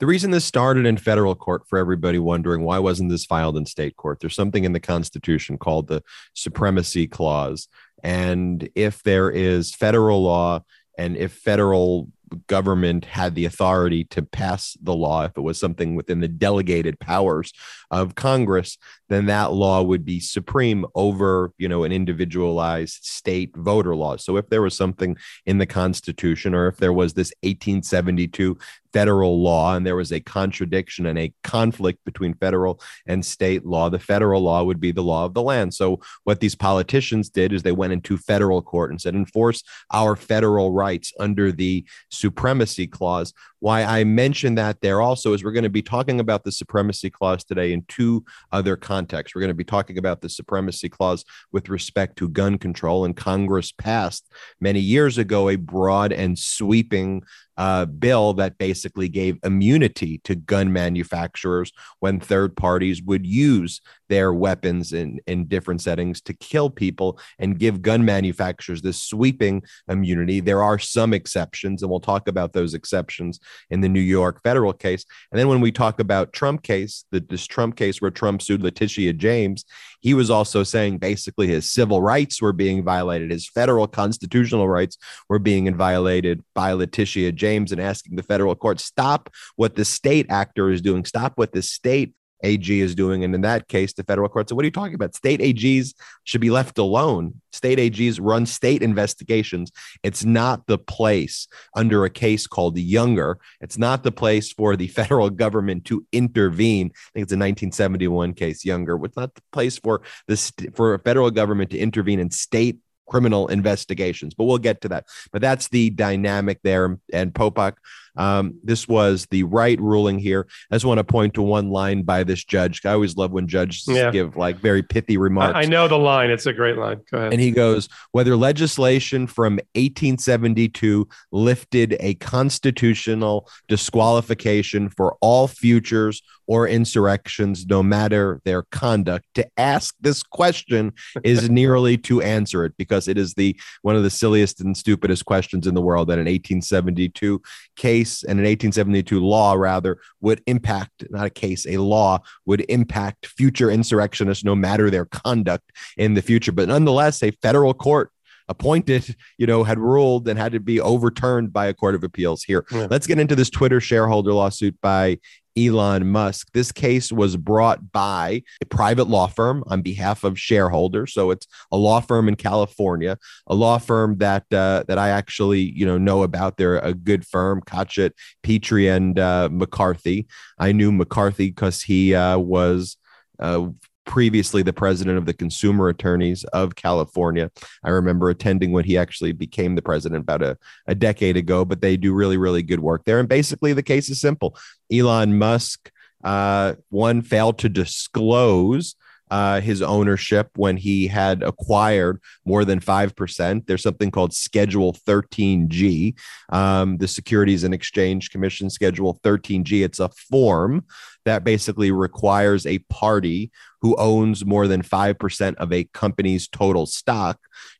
The 0.00 0.06
reason 0.06 0.30
this 0.30 0.44
started 0.44 0.86
in 0.86 0.96
federal 0.96 1.34
court 1.34 1.66
for 1.66 1.76
everybody 1.78 2.20
wondering 2.20 2.62
why 2.62 2.78
wasn't 2.78 3.10
this 3.10 3.24
filed 3.24 3.56
in 3.56 3.66
state 3.66 3.96
court? 3.96 4.20
There's 4.20 4.34
something 4.34 4.64
in 4.64 4.72
the 4.72 4.80
Constitution 4.80 5.58
called 5.58 5.88
the 5.88 6.02
Supremacy 6.34 7.08
Clause. 7.08 7.66
And 8.04 8.68
if 8.76 9.02
there 9.02 9.28
is 9.28 9.74
federal 9.74 10.22
law 10.22 10.62
and 10.96 11.16
if 11.16 11.32
federal 11.32 12.10
government 12.46 13.04
had 13.06 13.34
the 13.34 13.44
authority 13.44 14.04
to 14.04 14.22
pass 14.22 14.76
the 14.82 14.94
law, 14.94 15.24
if 15.24 15.32
it 15.36 15.40
was 15.40 15.58
something 15.58 15.94
within 15.94 16.20
the 16.20 16.28
delegated 16.28 17.00
powers 17.00 17.52
of 17.90 18.14
Congress, 18.14 18.76
then 19.08 19.26
that 19.26 19.52
law 19.52 19.82
would 19.82 20.04
be 20.04 20.20
supreme 20.20 20.84
over, 20.94 21.52
you 21.58 21.68
know, 21.68 21.84
an 21.84 21.92
individualized 21.92 23.04
state 23.04 23.56
voter 23.56 23.96
law. 23.96 24.16
So 24.16 24.36
if 24.36 24.48
there 24.48 24.62
was 24.62 24.76
something 24.76 25.16
in 25.46 25.58
the 25.58 25.66
Constitution 25.66 26.54
or 26.54 26.68
if 26.68 26.76
there 26.76 26.92
was 26.92 27.14
this 27.14 27.32
1872 27.42 28.58
federal 28.92 29.42
law 29.42 29.74
and 29.74 29.86
there 29.86 29.96
was 29.96 30.12
a 30.12 30.20
contradiction 30.20 31.06
and 31.06 31.18
a 31.18 31.32
conflict 31.44 31.98
between 32.04 32.34
federal 32.34 32.80
and 33.06 33.24
state 33.24 33.64
law, 33.64 33.90
the 33.90 33.98
federal 33.98 34.42
law 34.42 34.62
would 34.62 34.80
be 34.80 34.92
the 34.92 35.02
law 35.02 35.24
of 35.24 35.34
the 35.34 35.42
land. 35.42 35.74
So 35.74 36.00
what 36.24 36.40
these 36.40 36.54
politicians 36.54 37.28
did 37.28 37.52
is 37.52 37.62
they 37.62 37.72
went 37.72 37.92
into 37.92 38.16
federal 38.16 38.62
court 38.62 38.90
and 38.90 39.00
said, 39.00 39.14
enforce 39.14 39.62
our 39.92 40.16
federal 40.16 40.72
rights 40.72 41.12
under 41.18 41.52
the 41.52 41.84
supremacy 42.10 42.86
clause. 42.86 43.32
Why 43.60 43.82
I 43.82 44.04
mention 44.04 44.54
that 44.56 44.80
there 44.80 45.00
also 45.00 45.32
is 45.32 45.42
we're 45.42 45.52
going 45.52 45.64
to 45.64 45.68
be 45.68 45.82
talking 45.82 46.20
about 46.20 46.44
the 46.44 46.52
supremacy 46.52 47.10
clause 47.10 47.44
today 47.44 47.72
in 47.72 47.84
two 47.88 48.24
other 48.52 48.76
contexts. 48.76 49.34
We're 49.34 49.40
going 49.40 49.48
to 49.48 49.54
be 49.54 49.64
talking 49.64 49.98
about 49.98 50.20
the 50.20 50.28
supremacy 50.28 50.88
clause 50.88 51.24
with 51.52 51.68
respect 51.68 52.16
to 52.18 52.28
gun 52.28 52.58
control, 52.58 53.04
and 53.04 53.16
Congress 53.16 53.72
passed 53.72 54.30
many 54.60 54.80
years 54.80 55.18
ago 55.18 55.48
a 55.48 55.56
broad 55.56 56.12
and 56.12 56.38
sweeping 56.38 57.22
uh, 57.58 57.84
bill 57.86 58.34
that 58.34 58.56
basically 58.56 59.08
gave 59.08 59.36
immunity 59.42 60.18
to 60.22 60.36
gun 60.36 60.72
manufacturers 60.72 61.72
when 61.98 62.20
third 62.20 62.56
parties 62.56 63.02
would 63.02 63.26
use 63.26 63.80
their 64.08 64.32
weapons 64.32 64.92
in, 64.92 65.20
in 65.26 65.46
different 65.46 65.80
settings 65.80 66.20
to 66.22 66.34
kill 66.34 66.70
people 66.70 67.18
and 67.38 67.58
give 67.58 67.82
gun 67.82 68.04
manufacturers 68.04 68.82
this 68.82 69.02
sweeping 69.02 69.62
immunity. 69.88 70.40
There 70.40 70.62
are 70.62 70.78
some 70.78 71.12
exceptions, 71.12 71.82
and 71.82 71.90
we'll 71.90 72.00
talk 72.00 72.28
about 72.28 72.52
those 72.52 72.74
exceptions 72.74 73.40
in 73.70 73.80
the 73.80 73.88
New 73.88 74.00
York 74.00 74.42
federal 74.42 74.72
case. 74.72 75.04
And 75.30 75.38
then 75.38 75.48
when 75.48 75.60
we 75.60 75.72
talk 75.72 76.00
about 76.00 76.32
Trump 76.32 76.62
case, 76.62 77.04
the, 77.10 77.20
this 77.20 77.46
Trump 77.46 77.76
case 77.76 78.00
where 78.00 78.10
Trump 78.10 78.42
sued 78.42 78.62
Letitia 78.62 79.12
James, 79.12 79.64
he 80.00 80.14
was 80.14 80.30
also 80.30 80.62
saying 80.62 80.98
basically 80.98 81.48
his 81.48 81.70
civil 81.70 82.00
rights 82.00 82.40
were 82.40 82.52
being 82.52 82.84
violated, 82.84 83.30
his 83.30 83.48
federal 83.48 83.86
constitutional 83.86 84.68
rights 84.68 84.96
were 85.28 85.38
being 85.38 85.74
violated 85.76 86.42
by 86.54 86.72
Letitia 86.72 87.32
James, 87.32 87.72
and 87.72 87.80
asking 87.80 88.16
the 88.16 88.22
federal 88.22 88.54
court 88.54 88.80
stop 88.80 89.30
what 89.56 89.74
the 89.74 89.84
state 89.84 90.26
actor 90.30 90.70
is 90.70 90.80
doing, 90.80 91.04
stop 91.04 91.32
what 91.36 91.52
the 91.52 91.62
state 91.62 92.14
AG 92.42 92.80
is 92.80 92.94
doing. 92.94 93.24
And 93.24 93.34
in 93.34 93.40
that 93.42 93.68
case, 93.68 93.92
the 93.92 94.04
federal 94.04 94.28
court 94.28 94.48
said, 94.48 94.56
What 94.56 94.64
are 94.64 94.66
you 94.66 94.72
talking 94.72 94.94
about? 94.94 95.14
State 95.14 95.40
AGs 95.40 95.94
should 96.24 96.40
be 96.40 96.50
left 96.50 96.78
alone. 96.78 97.40
State 97.52 97.78
AGs 97.78 98.18
run 98.20 98.46
state 98.46 98.82
investigations. 98.82 99.72
It's 100.02 100.24
not 100.24 100.66
the 100.66 100.78
place 100.78 101.48
under 101.74 102.04
a 102.04 102.10
case 102.10 102.46
called 102.46 102.78
Younger. 102.78 103.38
It's 103.60 103.78
not 103.78 104.02
the 104.02 104.12
place 104.12 104.52
for 104.52 104.76
the 104.76 104.88
federal 104.98 105.30
government 105.30 105.84
to 105.86 106.06
intervene. 106.12 106.88
I 106.88 107.10
think 107.14 107.24
it's 107.24 107.32
a 107.32 107.38
1971 107.38 108.34
case, 108.34 108.64
Younger. 108.64 109.02
It's 109.04 109.16
not 109.16 109.34
the 109.34 109.42
place 109.52 109.78
for 109.78 110.02
this 110.26 110.52
for 110.74 110.94
a 110.94 110.98
federal 110.98 111.30
government 111.30 111.70
to 111.70 111.78
intervene 111.78 112.20
in 112.20 112.30
state 112.30 112.78
criminal 113.08 113.48
investigations. 113.48 114.34
But 114.34 114.44
we'll 114.44 114.58
get 114.58 114.82
to 114.82 114.88
that. 114.90 115.06
But 115.32 115.42
that's 115.42 115.68
the 115.68 115.90
dynamic 115.90 116.60
there. 116.62 116.98
And 117.12 117.32
Popok, 117.32 117.74
um, 118.18 118.58
this 118.62 118.86
was 118.88 119.26
the 119.30 119.44
right 119.44 119.80
ruling 119.80 120.18
here. 120.18 120.46
I 120.70 120.74
just 120.74 120.84
want 120.84 120.98
to 120.98 121.04
point 121.04 121.34
to 121.34 121.42
one 121.42 121.70
line 121.70 122.02
by 122.02 122.24
this 122.24 122.44
judge. 122.44 122.84
I 122.84 122.92
always 122.92 123.16
love 123.16 123.30
when 123.30 123.46
judges 123.46 123.84
yeah. 123.88 124.10
give 124.10 124.36
like 124.36 124.58
very 124.58 124.82
pithy 124.82 125.16
remarks. 125.16 125.54
I, 125.54 125.62
I 125.62 125.64
know 125.66 125.88
the 125.88 125.98
line. 125.98 126.30
It's 126.30 126.46
a 126.46 126.52
great 126.52 126.76
line. 126.76 127.00
Go 127.10 127.18
ahead. 127.18 127.32
And 127.32 127.40
he 127.40 127.52
goes, 127.52 127.88
whether 128.12 128.36
legislation 128.36 129.26
from 129.26 129.54
1872 129.74 131.08
lifted 131.30 131.96
a 132.00 132.14
constitutional 132.14 133.48
disqualification 133.68 134.90
for 134.90 135.16
all 135.20 135.46
futures 135.46 136.22
or 136.48 136.66
insurrections, 136.66 137.66
no 137.66 137.82
matter 137.82 138.40
their 138.44 138.62
conduct. 138.72 139.26
To 139.34 139.46
ask 139.56 139.94
this 140.00 140.22
question 140.22 140.94
is 141.22 141.48
nearly 141.50 141.98
to 141.98 142.22
answer 142.22 142.64
it 142.64 142.72
because 142.76 143.06
it 143.06 143.18
is 143.18 143.34
the 143.34 143.54
one 143.82 143.94
of 143.94 144.02
the 144.02 144.10
silliest 144.10 144.60
and 144.60 144.76
stupidest 144.76 145.26
questions 145.26 145.66
in 145.66 145.74
the 145.74 145.82
world 145.82 146.08
that 146.08 146.18
an 146.18 146.24
1872 146.24 147.40
case 147.76 148.07
and 148.22 148.38
an 148.38 148.44
1872 148.44 149.20
law 149.20 149.54
rather 149.54 149.98
would 150.20 150.42
impact 150.46 151.04
not 151.10 151.26
a 151.26 151.30
case 151.30 151.66
a 151.66 151.76
law 151.78 152.18
would 152.46 152.64
impact 152.68 153.26
future 153.26 153.70
insurrectionists 153.70 154.44
no 154.44 154.54
matter 154.54 154.90
their 154.90 155.04
conduct 155.06 155.70
in 155.96 156.14
the 156.14 156.22
future 156.22 156.52
but 156.52 156.68
nonetheless 156.68 157.22
a 157.22 157.30
federal 157.42 157.74
court 157.74 158.10
appointed, 158.48 159.14
you 159.36 159.46
know, 159.46 159.62
had 159.62 159.78
ruled 159.78 160.26
and 160.26 160.38
had 160.38 160.52
to 160.52 160.60
be 160.60 160.80
overturned 160.80 161.52
by 161.52 161.66
a 161.66 161.74
court 161.74 161.94
of 161.94 162.02
appeals 162.02 162.42
here. 162.42 162.64
Yeah. 162.70 162.86
Let's 162.90 163.06
get 163.06 163.18
into 163.18 163.36
this 163.36 163.50
Twitter 163.50 163.80
shareholder 163.80 164.32
lawsuit 164.32 164.80
by 164.80 165.18
Elon 165.58 166.08
Musk. 166.08 166.48
This 166.52 166.72
case 166.72 167.10
was 167.10 167.36
brought 167.36 167.92
by 167.92 168.42
a 168.62 168.66
private 168.66 169.08
law 169.08 169.26
firm 169.26 169.64
on 169.66 169.82
behalf 169.82 170.24
of 170.24 170.38
shareholders. 170.38 171.12
So 171.12 171.30
it's 171.30 171.46
a 171.72 171.76
law 171.76 172.00
firm 172.00 172.28
in 172.28 172.36
California, 172.36 173.18
a 173.46 173.54
law 173.54 173.78
firm 173.78 174.18
that 174.18 174.44
uh, 174.52 174.84
that 174.88 174.98
I 174.98 175.10
actually 175.10 175.60
you 175.60 175.86
know 175.86 175.98
know 175.98 176.22
about. 176.22 176.56
They're 176.56 176.78
a 176.78 176.94
good 176.94 177.26
firm, 177.26 177.60
Cotchett, 177.66 178.14
Pitre, 178.42 178.88
and 178.88 179.18
uh, 179.18 179.48
McCarthy. 179.50 180.28
I 180.58 180.72
knew 180.72 180.92
McCarthy 180.92 181.48
because 181.48 181.82
he 181.82 182.14
uh, 182.14 182.38
was 182.38 182.96
uh, 183.38 183.68
previously 184.08 184.62
the 184.62 184.72
president 184.72 185.18
of 185.18 185.26
the 185.26 185.34
consumer 185.34 185.88
attorneys 185.88 186.42
of 186.44 186.74
California. 186.74 187.50
I 187.84 187.90
remember 187.90 188.30
attending 188.30 188.72
when 188.72 188.84
he 188.84 188.96
actually 188.96 189.32
became 189.32 189.74
the 189.74 189.82
president 189.82 190.22
about 190.22 190.42
a, 190.42 190.56
a 190.86 190.94
decade 190.94 191.36
ago, 191.36 191.64
but 191.64 191.82
they 191.82 191.96
do 191.96 192.14
really, 192.14 192.38
really 192.38 192.62
good 192.62 192.80
work 192.80 193.04
there. 193.04 193.20
And 193.20 193.28
basically, 193.28 193.74
the 193.74 193.82
case 193.82 194.08
is 194.08 194.20
simple 194.20 194.56
Elon 194.90 195.38
Musk, 195.38 195.92
uh, 196.24 196.74
one, 196.88 197.22
failed 197.22 197.58
to 197.58 197.68
disclose. 197.68 198.96
Uh, 199.30 199.60
his 199.60 199.82
ownership 199.82 200.50
when 200.56 200.76
he 200.76 201.06
had 201.06 201.42
acquired 201.42 202.20
more 202.44 202.64
than 202.64 202.80
5%. 202.80 203.66
There's 203.66 203.82
something 203.82 204.10
called 204.10 204.32
Schedule 204.32 204.94
13G, 205.06 206.14
um, 206.50 206.96
the 206.98 207.08
Securities 207.08 207.64
and 207.64 207.74
Exchange 207.74 208.30
Commission 208.30 208.70
Schedule 208.70 209.20
13G. 209.22 209.84
It's 209.84 210.00
a 210.00 210.08
form 210.08 210.84
that 211.24 211.44
basically 211.44 211.90
requires 211.90 212.66
a 212.66 212.78
party 212.90 213.50
who 213.82 213.94
owns 213.96 214.44
more 214.44 214.66
than 214.66 214.82
5% 214.82 215.54
of 215.56 215.72
a 215.72 215.84
company's 215.84 216.48
total 216.48 216.86
stock 216.86 217.38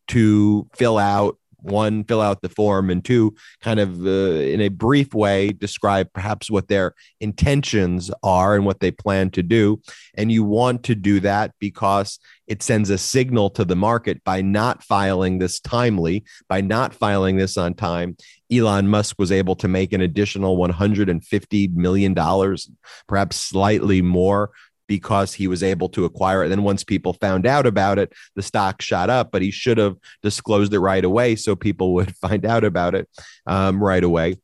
to 0.08 0.68
fill 0.74 0.98
out 0.98 1.38
one 1.60 2.04
fill 2.04 2.20
out 2.20 2.42
the 2.42 2.48
form 2.48 2.90
and 2.90 3.04
two 3.04 3.34
kind 3.60 3.80
of 3.80 4.06
uh, 4.06 4.08
in 4.08 4.60
a 4.60 4.68
brief 4.68 5.14
way 5.14 5.50
describe 5.50 6.12
perhaps 6.12 6.50
what 6.50 6.68
their 6.68 6.94
intentions 7.20 8.10
are 8.22 8.54
and 8.54 8.64
what 8.64 8.80
they 8.80 8.90
plan 8.90 9.30
to 9.30 9.42
do. 9.42 9.80
And 10.16 10.30
you 10.30 10.44
want 10.44 10.84
to 10.84 10.94
do 10.94 11.20
that 11.20 11.52
because 11.58 12.18
it 12.46 12.62
sends 12.62 12.90
a 12.90 12.98
signal 12.98 13.50
to 13.50 13.64
the 13.64 13.76
market 13.76 14.24
by 14.24 14.40
not 14.40 14.82
filing 14.82 15.38
this 15.38 15.60
timely 15.60 16.24
by 16.48 16.60
not 16.60 16.94
filing 16.94 17.36
this 17.36 17.56
on 17.56 17.74
time. 17.74 18.16
Elon 18.50 18.88
Musk 18.88 19.16
was 19.18 19.30
able 19.30 19.54
to 19.56 19.68
make 19.68 19.92
an 19.92 20.00
additional 20.00 20.56
150 20.56 21.68
million 21.68 22.14
dollars 22.14 22.70
perhaps 23.06 23.36
slightly 23.36 24.00
more 24.00 24.50
because 24.88 25.34
he 25.34 25.46
was 25.46 25.62
able 25.62 25.88
to 25.90 26.04
acquire 26.04 26.42
it. 26.42 26.46
And 26.46 26.52
then 26.52 26.64
once 26.64 26.82
people 26.82 27.12
found 27.12 27.46
out 27.46 27.66
about 27.66 27.98
it, 28.00 28.12
the 28.34 28.42
stock 28.42 28.82
shot 28.82 29.10
up, 29.10 29.30
but 29.30 29.42
he 29.42 29.52
should 29.52 29.78
have 29.78 29.96
disclosed 30.22 30.74
it 30.74 30.80
right 30.80 31.04
away 31.04 31.36
so 31.36 31.54
people 31.54 31.94
would 31.94 32.16
find 32.16 32.44
out 32.44 32.64
about 32.64 32.96
it 32.96 33.08
um, 33.46 33.82
right 33.82 34.02
away. 34.02 34.38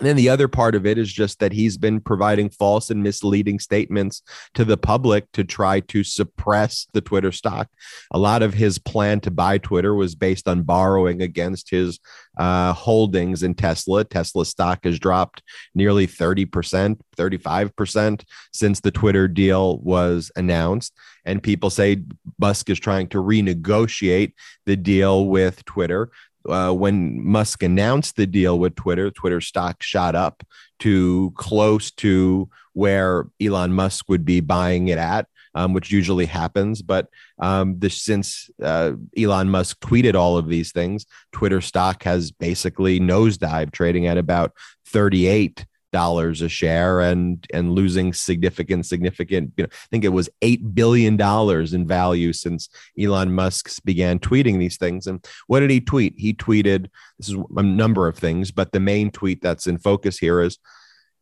And 0.00 0.08
then 0.08 0.16
the 0.16 0.28
other 0.28 0.48
part 0.48 0.74
of 0.74 0.86
it 0.86 0.98
is 0.98 1.12
just 1.12 1.38
that 1.38 1.52
he's 1.52 1.76
been 1.76 2.00
providing 2.00 2.50
false 2.50 2.90
and 2.90 3.02
misleading 3.02 3.60
statements 3.60 4.22
to 4.54 4.64
the 4.64 4.76
public 4.76 5.30
to 5.32 5.44
try 5.44 5.80
to 5.80 6.02
suppress 6.02 6.88
the 6.92 7.00
Twitter 7.00 7.30
stock. 7.30 7.68
A 8.10 8.18
lot 8.18 8.42
of 8.42 8.54
his 8.54 8.78
plan 8.78 9.20
to 9.20 9.30
buy 9.30 9.58
Twitter 9.58 9.94
was 9.94 10.16
based 10.16 10.48
on 10.48 10.62
borrowing 10.62 11.22
against 11.22 11.70
his 11.70 12.00
uh, 12.36 12.72
holdings 12.72 13.44
in 13.44 13.54
Tesla. 13.54 14.02
Tesla 14.02 14.44
stock 14.44 14.80
has 14.82 14.98
dropped 14.98 15.42
nearly 15.76 16.08
30%, 16.08 16.98
35% 17.16 18.24
since 18.52 18.80
the 18.80 18.90
Twitter 18.90 19.28
deal 19.28 19.78
was 19.78 20.32
announced. 20.34 20.92
And 21.24 21.40
people 21.42 21.70
say 21.70 22.02
Musk 22.40 22.68
is 22.68 22.80
trying 22.80 23.08
to 23.08 23.18
renegotiate 23.18 24.32
the 24.66 24.76
deal 24.76 25.26
with 25.28 25.64
Twitter 25.64 26.10
uh, 26.48 26.72
when 26.72 27.24
Musk 27.24 27.62
announced 27.62 28.16
the 28.16 28.26
deal 28.26 28.58
with 28.58 28.74
Twitter, 28.74 29.10
Twitter 29.10 29.40
stock 29.40 29.82
shot 29.82 30.14
up 30.14 30.42
to 30.80 31.32
close 31.36 31.90
to 31.92 32.48
where 32.72 33.26
Elon 33.40 33.72
Musk 33.72 34.08
would 34.08 34.24
be 34.24 34.40
buying 34.40 34.88
it 34.88 34.98
at, 34.98 35.26
um, 35.54 35.72
which 35.72 35.90
usually 35.90 36.26
happens. 36.26 36.82
But 36.82 37.08
um, 37.38 37.78
since 37.88 38.50
uh, 38.62 38.92
Elon 39.16 39.48
Musk 39.48 39.80
tweeted 39.80 40.14
all 40.14 40.36
of 40.36 40.48
these 40.48 40.72
things, 40.72 41.06
Twitter 41.32 41.60
stock 41.60 42.02
has 42.02 42.30
basically 42.30 43.00
nosedived, 43.00 43.72
trading 43.72 44.06
at 44.06 44.18
about 44.18 44.52
38 44.86 45.64
dollars 45.94 46.42
a 46.42 46.48
share 46.48 47.00
and 47.00 47.46
and 47.54 47.72
losing 47.72 48.12
significant 48.12 48.84
significant 48.84 49.52
you 49.56 49.62
know 49.64 49.68
i 49.72 49.88
think 49.90 50.04
it 50.04 50.08
was 50.08 50.28
8 50.42 50.74
billion 50.74 51.16
dollars 51.16 51.72
in 51.72 51.86
value 51.86 52.32
since 52.32 52.68
elon 52.98 53.32
musk 53.32 53.70
began 53.84 54.18
tweeting 54.18 54.58
these 54.58 54.76
things. 54.76 55.06
And 55.06 55.24
what 55.46 55.60
did 55.60 55.70
he 55.70 55.80
tweet? 55.80 56.14
He 56.16 56.34
tweeted 56.34 56.88
this 57.18 57.28
is 57.28 57.36
a 57.56 57.62
number 57.62 58.08
of 58.08 58.18
things 58.18 58.50
but 58.50 58.72
the 58.72 58.80
main 58.80 59.10
tweet 59.10 59.40
that's 59.40 59.66
in 59.66 59.78
focus 59.78 60.18
here 60.18 60.40
is 60.40 60.58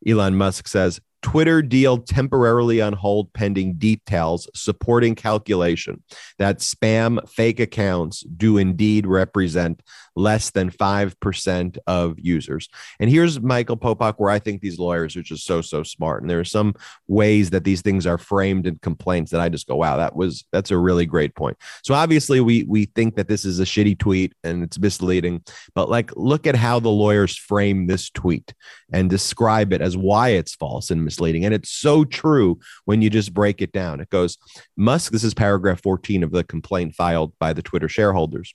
elon 0.06 0.36
musk 0.36 0.66
says 0.68 1.00
Twitter 1.22 1.62
deal 1.62 1.98
temporarily 1.98 2.80
on 2.80 2.94
hold 2.94 3.32
pending 3.32 3.74
details 3.74 4.50
supporting 4.54 5.14
calculation 5.14 6.02
that 6.38 6.58
spam 6.58 7.26
fake 7.28 7.60
accounts 7.60 8.22
do 8.22 8.58
indeed 8.58 9.06
represent 9.06 9.82
less 10.16 10.50
than 10.50 10.70
5% 10.70 11.78
of 11.86 12.18
users. 12.18 12.68
And 13.00 13.08
here's 13.08 13.40
Michael 13.40 13.76
Popok, 13.76 14.14
where 14.16 14.30
I 14.30 14.38
think 14.38 14.60
these 14.60 14.78
lawyers 14.78 15.16
are 15.16 15.22
just 15.22 15.46
so, 15.46 15.62
so 15.62 15.82
smart. 15.82 16.22
And 16.22 16.30
there 16.30 16.40
are 16.40 16.44
some 16.44 16.74
ways 17.08 17.50
that 17.50 17.64
these 17.64 17.82
things 17.82 18.06
are 18.06 18.18
framed 18.18 18.66
in 18.66 18.76
complaints 18.76 19.30
that 19.30 19.40
I 19.40 19.48
just 19.48 19.66
go, 19.66 19.76
wow, 19.76 19.96
that 19.96 20.14
was, 20.14 20.44
that's 20.52 20.70
a 20.70 20.78
really 20.78 21.06
great 21.06 21.34
point. 21.34 21.56
So 21.82 21.94
obviously 21.94 22.40
we, 22.40 22.64
we 22.64 22.86
think 22.86 23.16
that 23.16 23.28
this 23.28 23.44
is 23.44 23.60
a 23.60 23.64
shitty 23.64 23.98
tweet 23.98 24.34
and 24.44 24.62
it's 24.62 24.78
misleading, 24.78 25.42
but 25.74 25.88
like, 25.88 26.14
look 26.16 26.46
at 26.46 26.56
how 26.56 26.80
the 26.80 26.90
lawyers 26.90 27.36
frame 27.36 27.86
this 27.86 28.10
tweet 28.10 28.54
and 28.92 29.08
describe 29.08 29.72
it 29.72 29.80
as 29.80 29.96
why 29.96 30.30
it's 30.30 30.54
false 30.54 30.90
and 30.90 31.04
misleading. 31.04 31.44
And 31.44 31.54
it's 31.54 31.70
so 31.70 32.04
true 32.04 32.58
when 32.84 33.02
you 33.02 33.10
just 33.10 33.32
break 33.32 33.62
it 33.62 33.72
down. 33.72 34.00
It 34.00 34.10
goes, 34.10 34.38
Musk, 34.76 35.12
this 35.12 35.24
is 35.24 35.34
paragraph 35.34 35.82
14 35.82 36.22
of 36.22 36.30
the 36.30 36.44
complaint 36.44 36.94
filed 36.94 37.32
by 37.38 37.52
the 37.52 37.62
Twitter 37.62 37.88
shareholders. 37.88 38.54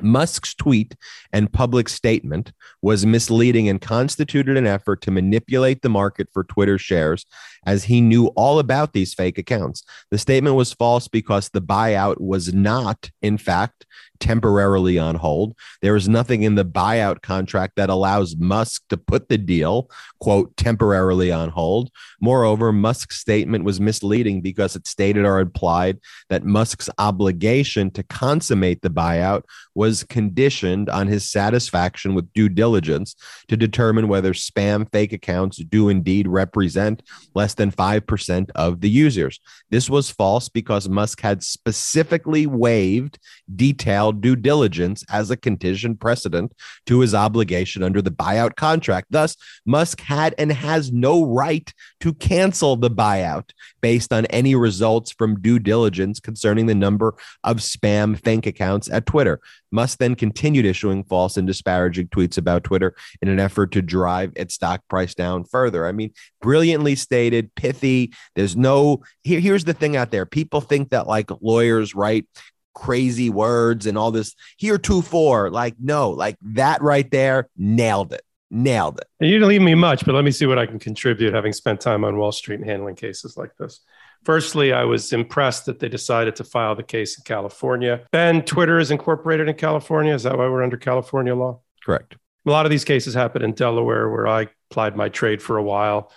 Musk's 0.00 0.54
tweet 0.54 0.94
and 1.32 1.52
public 1.52 1.88
statement 1.88 2.52
was 2.82 3.06
misleading 3.06 3.68
and 3.68 3.80
constituted 3.80 4.56
an 4.56 4.66
effort 4.66 5.00
to 5.02 5.10
manipulate 5.10 5.82
the 5.82 5.88
market 5.88 6.28
for 6.32 6.44
Twitter 6.44 6.78
shares 6.78 7.24
as 7.66 7.84
he 7.84 8.00
knew 8.00 8.28
all 8.28 8.58
about 8.58 8.92
these 8.92 9.12
fake 9.12 9.38
accounts. 9.38 9.82
The 10.10 10.18
statement 10.18 10.56
was 10.56 10.72
false 10.72 11.08
because 11.08 11.48
the 11.48 11.60
buyout 11.60 12.20
was 12.20 12.54
not, 12.54 13.10
in 13.20 13.36
fact, 13.36 13.84
temporarily 14.18 14.98
on 14.98 15.16
hold. 15.16 15.54
There 15.82 15.96
is 15.96 16.08
nothing 16.08 16.42
in 16.42 16.54
the 16.54 16.64
buyout 16.64 17.22
contract 17.22 17.74
that 17.76 17.90
allows 17.90 18.36
Musk 18.36 18.82
to 18.88 18.96
put 18.96 19.28
the 19.28 19.38
deal, 19.38 19.90
quote, 20.20 20.56
temporarily 20.56 21.30
on 21.30 21.50
hold. 21.50 21.90
Moreover, 22.20 22.72
Musk's 22.72 23.18
statement 23.18 23.64
was 23.64 23.80
misleading 23.80 24.40
because 24.40 24.76
it 24.76 24.86
stated 24.86 25.24
or 25.24 25.40
implied 25.40 25.98
that 26.28 26.44
Musk's 26.44 26.88
obligation 26.98 27.90
to 27.92 28.02
consummate 28.04 28.82
the 28.82 28.90
buyout 28.90 29.42
was 29.74 30.04
conditioned 30.04 30.88
on 30.88 31.06
his 31.06 31.28
satisfaction 31.28 32.14
with 32.14 32.32
due 32.32 32.48
diligence 32.48 33.14
to 33.48 33.56
determine 33.56 34.08
whether 34.08 34.32
spam 34.32 34.90
fake 34.90 35.12
accounts 35.12 35.58
do 35.58 35.88
indeed 35.88 36.26
represent 36.26 37.02
less 37.34 37.54
than 37.56 37.72
5% 37.72 38.50
of 38.54 38.80
the 38.80 38.90
users. 38.90 39.40
This 39.70 39.90
was 39.90 40.10
false 40.10 40.48
because 40.48 40.88
Musk 40.88 41.20
had 41.20 41.42
specifically 41.42 42.46
waived 42.46 43.18
detailed 43.54 44.20
due 44.20 44.36
diligence 44.36 45.04
as 45.08 45.30
a 45.30 45.36
condition 45.36 45.96
precedent 45.96 46.52
to 46.86 47.00
his 47.00 47.14
obligation 47.14 47.82
under 47.82 48.00
the 48.00 48.10
buyout 48.10 48.56
contract. 48.56 49.08
Thus, 49.10 49.36
Musk 49.64 50.00
had 50.00 50.34
and 50.38 50.52
has 50.52 50.92
no 50.92 51.24
right 51.24 51.72
to 52.00 52.14
cancel 52.14 52.76
the 52.76 52.90
buyout 52.90 53.50
based 53.80 54.12
on 54.12 54.26
any 54.26 54.54
results 54.54 55.12
from 55.12 55.40
due 55.40 55.58
diligence 55.58 56.20
concerning 56.20 56.66
the 56.66 56.74
number 56.74 57.14
of 57.44 57.58
spam 57.58 58.20
bank 58.22 58.46
accounts 58.46 58.90
at 58.90 59.06
Twitter. 59.06 59.40
Musk 59.70 59.98
then 59.98 60.14
continued 60.14 60.64
issuing 60.64 61.04
false 61.04 61.36
and 61.36 61.46
disparaging 61.46 62.08
tweets 62.08 62.38
about 62.38 62.64
Twitter 62.64 62.94
in 63.20 63.28
an 63.28 63.38
effort 63.38 63.72
to 63.72 63.82
drive 63.82 64.32
its 64.36 64.54
stock 64.54 64.80
price 64.88 65.14
down 65.14 65.44
further. 65.44 65.86
I 65.86 65.92
mean, 65.92 66.12
brilliantly 66.46 66.94
stated, 66.94 67.52
pithy. 67.56 68.12
There's 68.36 68.54
no 68.54 69.02
here, 69.24 69.40
here's 69.40 69.64
the 69.64 69.74
thing 69.74 69.96
out 69.96 70.12
there. 70.12 70.24
People 70.24 70.60
think 70.60 70.90
that 70.90 71.08
like 71.08 71.28
lawyers 71.40 71.92
write 71.96 72.26
crazy 72.72 73.28
words 73.30 73.84
and 73.84 73.98
all 73.98 74.12
this 74.12 74.36
here 74.56 74.78
two 74.78 75.02
four. 75.02 75.50
Like, 75.50 75.74
no, 75.80 76.10
like 76.10 76.36
that 76.54 76.82
right 76.82 77.10
there, 77.10 77.48
nailed 77.56 78.12
it. 78.12 78.22
Nailed 78.48 79.00
it. 79.00 79.08
You 79.18 79.32
didn't 79.32 79.48
leave 79.48 79.60
me 79.60 79.74
much, 79.74 80.04
but 80.04 80.14
let 80.14 80.22
me 80.22 80.30
see 80.30 80.46
what 80.46 80.56
I 80.56 80.66
can 80.66 80.78
contribute 80.78 81.34
having 81.34 81.52
spent 81.52 81.80
time 81.80 82.04
on 82.04 82.16
Wall 82.16 82.30
Street 82.30 82.60
and 82.60 82.70
handling 82.70 82.94
cases 82.94 83.36
like 83.36 83.50
this. 83.58 83.80
Firstly, 84.24 84.72
I 84.72 84.84
was 84.84 85.12
impressed 85.12 85.66
that 85.66 85.80
they 85.80 85.88
decided 85.88 86.36
to 86.36 86.44
file 86.44 86.76
the 86.76 86.84
case 86.84 87.18
in 87.18 87.24
California. 87.24 88.02
Ben, 88.12 88.42
Twitter 88.42 88.78
is 88.78 88.92
incorporated 88.92 89.48
in 89.48 89.56
California. 89.56 90.14
Is 90.14 90.22
that 90.22 90.38
why 90.38 90.46
we're 90.46 90.62
under 90.62 90.76
California 90.76 91.34
law? 91.34 91.58
Correct. 91.84 92.16
A 92.46 92.50
lot 92.50 92.66
of 92.66 92.70
these 92.70 92.84
cases 92.84 93.14
happen 93.14 93.42
in 93.42 93.52
Delaware, 93.52 94.08
where 94.08 94.28
I 94.28 94.46
applied 94.70 94.96
my 94.96 95.08
trade 95.08 95.42
for 95.42 95.56
a 95.56 95.62
while 95.62 96.12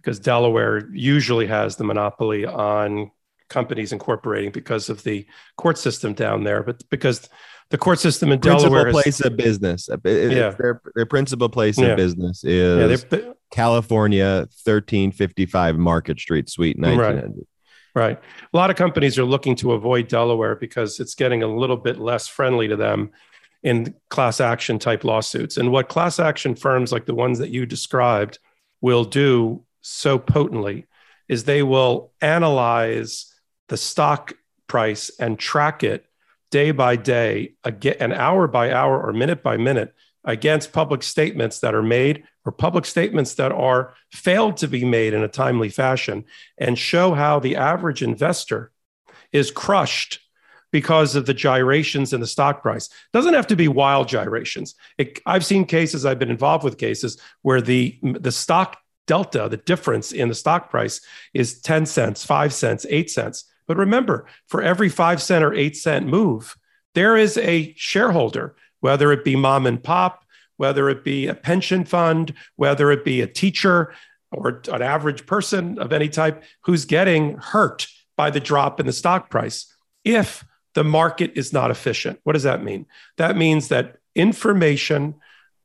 because 0.00 0.18
Delaware 0.18 0.88
usually 0.92 1.46
has 1.46 1.76
the 1.76 1.84
monopoly 1.84 2.46
on 2.46 3.10
companies 3.48 3.92
incorporating 3.92 4.50
because 4.50 4.88
of 4.88 5.02
the 5.02 5.26
court 5.56 5.76
system 5.76 6.14
down 6.14 6.44
there. 6.44 6.62
But 6.62 6.88
because 6.88 7.28
the 7.70 7.78
court 7.78 7.98
system 7.98 8.32
in 8.32 8.40
principal 8.40 8.74
Delaware 8.74 8.92
place 8.92 9.20
of 9.20 9.36
business. 9.36 9.88
yeah. 10.04 10.50
Their, 10.50 10.80
their 10.94 11.06
principal 11.06 11.48
place 11.48 11.78
yeah. 11.78 11.88
of 11.88 11.96
business 11.96 12.42
is 12.44 13.04
yeah, 13.12 13.18
California 13.50 14.48
1355 14.64 15.76
Market 15.78 16.18
Street, 16.18 16.48
Suite 16.48 16.78
1900. 16.78 17.24
Right. 17.24 17.34
Right. 17.92 18.20
A 18.52 18.56
lot 18.56 18.70
of 18.70 18.76
companies 18.76 19.18
are 19.18 19.24
looking 19.24 19.56
to 19.56 19.72
avoid 19.72 20.06
Delaware 20.06 20.54
because 20.54 21.00
it's 21.00 21.16
getting 21.16 21.42
a 21.42 21.48
little 21.48 21.76
bit 21.76 21.98
less 21.98 22.28
friendly 22.28 22.68
to 22.68 22.76
them 22.76 23.10
in 23.62 23.94
class 24.08 24.40
action 24.40 24.78
type 24.78 25.02
lawsuits. 25.02 25.56
And 25.56 25.72
what 25.72 25.88
class 25.88 26.20
action 26.20 26.54
firms 26.54 26.92
like 26.92 27.06
the 27.06 27.14
ones 27.14 27.40
that 27.40 27.50
you 27.50 27.66
described 27.66 28.38
will 28.80 29.04
do 29.04 29.64
so 29.80 30.18
potently 30.18 30.86
is 31.28 31.44
they 31.44 31.62
will 31.62 32.12
analyze 32.20 33.32
the 33.68 33.76
stock 33.76 34.32
price 34.66 35.10
and 35.18 35.38
track 35.38 35.82
it 35.82 36.04
day 36.50 36.72
by 36.72 36.96
day, 36.96 37.54
an 37.64 38.12
hour 38.12 38.48
by 38.48 38.72
hour 38.72 39.00
or 39.00 39.12
minute 39.12 39.42
by 39.42 39.56
minute 39.56 39.94
against 40.24 40.72
public 40.72 41.02
statements 41.02 41.60
that 41.60 41.74
are 41.74 41.82
made 41.82 42.24
or 42.44 42.52
public 42.52 42.84
statements 42.84 43.34
that 43.34 43.52
are 43.52 43.94
failed 44.12 44.56
to 44.56 44.68
be 44.68 44.84
made 44.84 45.14
in 45.14 45.22
a 45.22 45.28
timely 45.28 45.68
fashion 45.68 46.24
and 46.58 46.78
show 46.78 47.14
how 47.14 47.38
the 47.38 47.56
average 47.56 48.02
investor 48.02 48.72
is 49.32 49.50
crushed 49.50 50.20
because 50.72 51.16
of 51.16 51.26
the 51.26 51.34
gyrations 51.34 52.12
in 52.12 52.20
the 52.20 52.26
stock 52.26 52.62
price. 52.62 52.86
It 52.86 53.12
doesn't 53.12 53.34
have 53.34 53.46
to 53.48 53.56
be 53.56 53.68
wild 53.68 54.08
gyrations. 54.08 54.74
It, 54.98 55.18
I've 55.26 55.44
seen 55.44 55.64
cases, 55.64 56.06
I've 56.06 56.18
been 56.18 56.30
involved 56.30 56.64
with 56.64 56.78
cases 56.78 57.20
where 57.42 57.60
the, 57.60 57.98
the 58.02 58.32
stock 58.32 58.78
delta, 59.10 59.48
the 59.48 59.56
difference 59.56 60.12
in 60.12 60.28
the 60.28 60.36
stock 60.36 60.70
price 60.70 61.00
is 61.34 61.60
10 61.62 61.84
cents, 61.84 62.24
5 62.24 62.54
cents, 62.54 62.86
8 62.88 63.10
cents. 63.10 63.44
But 63.66 63.76
remember, 63.76 64.26
for 64.46 64.62
every 64.62 64.88
5 64.88 65.20
cent 65.20 65.44
or 65.44 65.52
8 65.52 65.76
cent 65.76 66.06
move, 66.06 66.56
there 66.94 67.16
is 67.16 67.36
a 67.36 67.74
shareholder, 67.76 68.54
whether 68.78 69.10
it 69.10 69.24
be 69.24 69.34
mom 69.34 69.66
and 69.66 69.82
pop, 69.82 70.24
whether 70.58 70.88
it 70.88 71.02
be 71.02 71.26
a 71.26 71.34
pension 71.34 71.84
fund, 71.84 72.34
whether 72.54 72.92
it 72.92 73.04
be 73.04 73.20
a 73.20 73.26
teacher 73.26 73.92
or 74.30 74.62
an 74.68 74.80
average 74.80 75.26
person 75.26 75.76
of 75.80 75.92
any 75.92 76.08
type 76.08 76.44
who's 76.60 76.84
getting 76.84 77.36
hurt 77.38 77.88
by 78.16 78.30
the 78.30 78.38
drop 78.38 78.78
in 78.78 78.86
the 78.86 78.92
stock 78.92 79.28
price 79.28 79.74
if 80.04 80.44
the 80.74 80.84
market 80.84 81.32
is 81.34 81.52
not 81.52 81.72
efficient. 81.72 82.20
What 82.22 82.34
does 82.34 82.44
that 82.44 82.62
mean? 82.62 82.86
That 83.16 83.36
means 83.36 83.66
that 83.68 83.96
information 84.14 85.16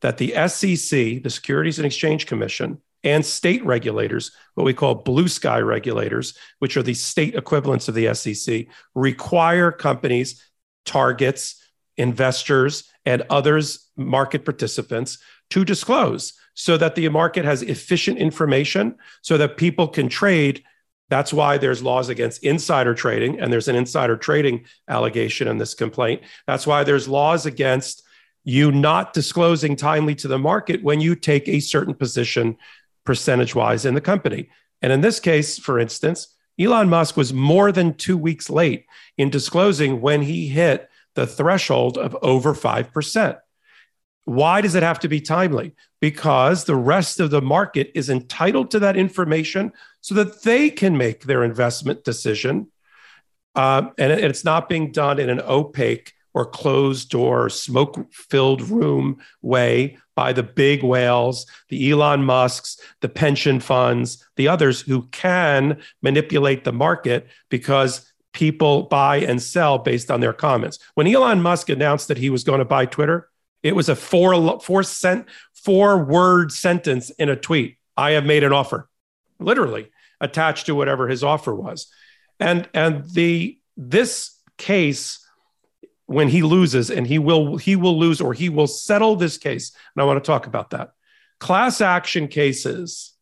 that 0.01 0.17
the 0.17 0.33
SEC, 0.47 1.21
the 1.21 1.29
Securities 1.29 1.77
and 1.77 1.85
Exchange 1.85 2.25
Commission, 2.25 2.81
and 3.05 3.23
state 3.23 3.63
regulators, 3.63 4.31
what 4.55 4.65
we 4.65 4.73
call 4.73 4.95
blue 4.95 5.27
sky 5.27 5.59
regulators, 5.59 6.35
which 6.59 6.75
are 6.75 6.83
the 6.83 6.95
state 6.95 7.35
equivalents 7.35 7.87
of 7.87 7.93
the 7.93 8.13
SEC, 8.13 8.65
require 8.95 9.71
companies, 9.71 10.43
targets, 10.85 11.63
investors, 11.97 12.91
and 13.05 13.23
others, 13.29 13.87
market 13.95 14.43
participants, 14.43 15.19
to 15.51 15.63
disclose 15.63 16.33
so 16.55 16.77
that 16.77 16.95
the 16.95 17.07
market 17.09 17.45
has 17.45 17.61
efficient 17.61 18.17
information 18.17 18.95
so 19.21 19.37
that 19.37 19.57
people 19.57 19.87
can 19.87 20.09
trade. 20.09 20.63
That's 21.09 21.31
why 21.31 21.59
there's 21.59 21.83
laws 21.83 22.09
against 22.09 22.43
insider 22.43 22.95
trading, 22.95 23.39
and 23.39 23.53
there's 23.53 23.67
an 23.67 23.75
insider 23.75 24.17
trading 24.17 24.65
allegation 24.89 25.47
in 25.47 25.59
this 25.59 25.75
complaint. 25.75 26.23
That's 26.47 26.65
why 26.65 26.83
there's 26.83 27.07
laws 27.07 27.45
against 27.45 28.01
you 28.43 28.71
not 28.71 29.13
disclosing 29.13 29.75
timely 29.75 30.15
to 30.15 30.27
the 30.27 30.39
market 30.39 30.83
when 30.83 31.01
you 31.01 31.15
take 31.15 31.47
a 31.47 31.59
certain 31.59 31.93
position 31.93 32.57
percentage 33.05 33.55
wise 33.55 33.85
in 33.85 33.93
the 33.93 34.01
company. 34.01 34.49
And 34.81 34.91
in 34.91 35.01
this 35.01 35.19
case, 35.19 35.57
for 35.57 35.79
instance, 35.79 36.27
Elon 36.59 36.89
Musk 36.89 37.17
was 37.17 37.33
more 37.33 37.71
than 37.71 37.93
two 37.93 38.17
weeks 38.17 38.49
late 38.49 38.85
in 39.17 39.29
disclosing 39.29 40.01
when 40.01 40.21
he 40.21 40.47
hit 40.47 40.89
the 41.15 41.27
threshold 41.27 41.97
of 41.97 42.15
over 42.21 42.53
5%. 42.53 43.37
Why 44.25 44.61
does 44.61 44.75
it 44.75 44.83
have 44.83 44.99
to 44.99 45.07
be 45.07 45.21
timely? 45.21 45.75
Because 46.01 46.63
the 46.63 46.75
rest 46.75 47.19
of 47.19 47.29
the 47.29 47.41
market 47.41 47.91
is 47.93 48.09
entitled 48.09 48.71
to 48.71 48.79
that 48.79 48.97
information 48.97 49.71
so 50.01 50.15
that 50.15 50.43
they 50.43 50.69
can 50.69 50.97
make 50.97 51.23
their 51.23 51.43
investment 51.43 52.03
decision. 52.03 52.71
Um, 53.53 53.93
and 53.97 54.11
it's 54.11 54.43
not 54.43 54.67
being 54.67 54.91
done 54.91 55.19
in 55.19 55.29
an 55.29 55.41
opaque 55.41 56.13
or 56.35 56.45
closed 56.45 57.09
door, 57.09 57.49
smoke 57.49 58.11
filled 58.11 58.61
room 58.69 59.17
way 59.41 59.97
by 60.15 60.33
the 60.33 60.43
big 60.43 60.83
whales, 60.83 61.45
the 61.69 61.89
Elon 61.89 62.25
Musks, 62.25 62.77
the 62.99 63.07
pension 63.07 63.61
funds, 63.61 64.23
the 64.35 64.49
others 64.49 64.81
who 64.81 65.03
can 65.07 65.81
manipulate 66.01 66.65
the 66.65 66.73
market 66.73 67.27
because 67.49 68.11
people 68.33 68.83
buy 68.83 69.15
and 69.17 69.41
sell 69.41 69.77
based 69.77 70.11
on 70.11 70.19
their 70.19 70.33
comments. 70.33 70.77
When 70.95 71.07
Elon 71.07 71.41
Musk 71.41 71.69
announced 71.69 72.09
that 72.09 72.17
he 72.17 72.29
was 72.29 72.43
going 72.43 72.59
to 72.59 72.65
buy 72.65 72.85
Twitter, 72.85 73.29
it 73.63 73.73
was 73.73 73.87
a 73.87 73.95
four 73.95 74.59
four 74.59 74.83
cent 74.83 75.27
four 75.53 76.03
word 76.03 76.51
sentence 76.51 77.11
in 77.11 77.29
a 77.29 77.37
tweet. 77.37 77.77
I 77.95 78.11
have 78.11 78.25
made 78.25 78.43
an 78.43 78.51
offer, 78.51 78.89
literally 79.39 79.89
attached 80.19 80.65
to 80.65 80.75
whatever 80.75 81.07
his 81.07 81.23
offer 81.23 81.55
was, 81.55 81.87
and 82.41 82.67
and 82.73 83.09
the 83.11 83.57
this 83.77 84.37
case 84.57 85.24
when 86.07 86.29
he 86.29 86.43
loses 86.43 86.91
and 86.91 87.07
he 87.07 87.19
will 87.19 87.57
he 87.57 87.75
will 87.75 87.97
lose 87.97 88.21
or 88.21 88.33
he 88.33 88.49
will 88.49 88.67
settle 88.67 89.15
this 89.15 89.37
case 89.37 89.71
and 89.95 90.01
i 90.01 90.05
want 90.05 90.23
to 90.23 90.27
talk 90.27 90.47
about 90.47 90.69
that 90.69 90.91
class 91.39 91.81
action 91.81 92.27
cases 92.27 93.15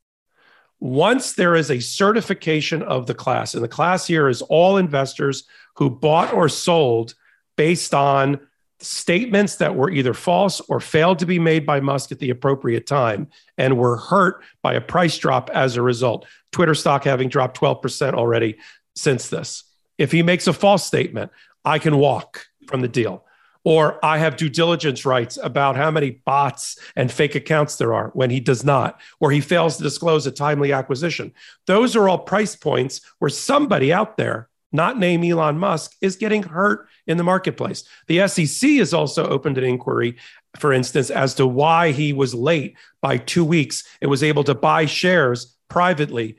once 0.83 1.35
there 1.35 1.55
is 1.55 1.71
a 1.71 1.79
certification 1.79 2.83
of 2.83 3.07
the 3.07 3.13
class, 3.13 3.53
and 3.53 3.63
the 3.63 3.69
class 3.69 4.05
here 4.05 4.27
is 4.27 4.41
all 4.41 4.75
investors 4.75 5.45
who 5.77 5.89
bought 5.89 6.33
or 6.33 6.49
sold 6.49 7.13
based 7.55 7.93
on 7.93 8.37
statements 8.79 9.55
that 9.55 9.75
were 9.75 9.89
either 9.89 10.13
false 10.13 10.59
or 10.67 10.81
failed 10.81 11.19
to 11.19 11.25
be 11.25 11.39
made 11.39 11.65
by 11.65 11.79
Musk 11.79 12.11
at 12.11 12.19
the 12.19 12.31
appropriate 12.31 12.85
time 12.85 13.29
and 13.57 13.77
were 13.77 13.95
hurt 13.95 14.43
by 14.61 14.73
a 14.73 14.81
price 14.81 15.17
drop 15.17 15.49
as 15.51 15.77
a 15.77 15.81
result. 15.81 16.25
Twitter 16.51 16.75
stock 16.75 17.05
having 17.05 17.29
dropped 17.29 17.57
12% 17.57 18.13
already 18.13 18.57
since 18.93 19.29
this. 19.29 19.63
If 19.97 20.11
he 20.11 20.21
makes 20.21 20.47
a 20.47 20.53
false 20.53 20.85
statement, 20.85 21.31
I 21.63 21.79
can 21.79 21.95
walk 21.95 22.45
from 22.67 22.81
the 22.81 22.87
deal 22.87 23.23
or 23.63 24.03
I 24.03 24.17
have 24.17 24.35
due 24.35 24.49
diligence 24.49 25.05
rights 25.05 25.37
about 25.41 25.75
how 25.75 25.89
many 25.89 26.11
bots 26.11 26.77
and 26.95 27.11
fake 27.11 27.35
accounts 27.35 27.77
there 27.77 27.93
are 27.93 28.09
when 28.13 28.29
he 28.29 28.39
does 28.39 28.63
not, 28.63 28.99
or 29.19 29.31
he 29.31 29.41
fails 29.41 29.77
to 29.77 29.83
disclose 29.83 30.27
a 30.27 30.31
timely 30.31 30.73
acquisition. 30.73 31.33
Those 31.65 31.95
are 31.95 32.09
all 32.09 32.19
price 32.19 32.55
points 32.55 33.01
where 33.19 33.29
somebody 33.29 33.93
out 33.93 34.17
there, 34.17 34.49
not 34.71 34.99
named 34.99 35.25
Elon 35.25 35.57
Musk, 35.57 35.95
is 36.01 36.17
getting 36.17 36.43
hurt 36.43 36.87
in 37.07 37.17
the 37.17 37.23
marketplace. 37.23 37.83
The 38.07 38.27
SEC 38.27 38.71
has 38.71 38.93
also 38.93 39.27
opened 39.27 39.57
an 39.57 39.63
inquiry, 39.63 40.17
for 40.57 40.73
instance, 40.73 41.09
as 41.09 41.33
to 41.35 41.47
why 41.47 41.91
he 41.91 42.11
was 42.11 42.33
late 42.33 42.75
by 43.01 43.17
two 43.17 43.45
weeks 43.45 43.83
and 44.01 44.09
was 44.09 44.23
able 44.23 44.43
to 44.45 44.55
buy 44.55 44.85
shares 44.85 45.55
privately 45.69 46.37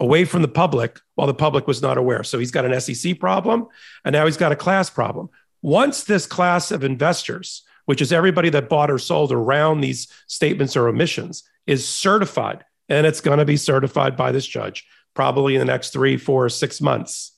away 0.00 0.24
from 0.24 0.42
the 0.42 0.48
public 0.48 1.00
while 1.14 1.28
the 1.28 1.34
public 1.34 1.68
was 1.68 1.80
not 1.80 1.98
aware. 1.98 2.24
So 2.24 2.38
he's 2.38 2.50
got 2.50 2.64
an 2.64 2.78
SEC 2.80 3.20
problem 3.20 3.68
and 4.04 4.12
now 4.12 4.24
he's 4.24 4.36
got 4.36 4.50
a 4.50 4.56
class 4.56 4.90
problem. 4.90 5.30
Once 5.64 6.04
this 6.04 6.26
class 6.26 6.70
of 6.70 6.84
investors, 6.84 7.62
which 7.86 8.02
is 8.02 8.12
everybody 8.12 8.50
that 8.50 8.68
bought 8.68 8.90
or 8.90 8.98
sold 8.98 9.32
around 9.32 9.80
these 9.80 10.08
statements 10.26 10.76
or 10.76 10.88
omissions, 10.88 11.42
is 11.66 11.88
certified, 11.88 12.62
and 12.90 13.06
it's 13.06 13.22
going 13.22 13.38
to 13.38 13.46
be 13.46 13.56
certified 13.56 14.14
by 14.14 14.30
this 14.30 14.46
judge, 14.46 14.86
probably 15.14 15.54
in 15.54 15.60
the 15.60 15.64
next 15.64 15.88
three, 15.88 16.18
four, 16.18 16.50
six 16.50 16.82
months. 16.82 17.32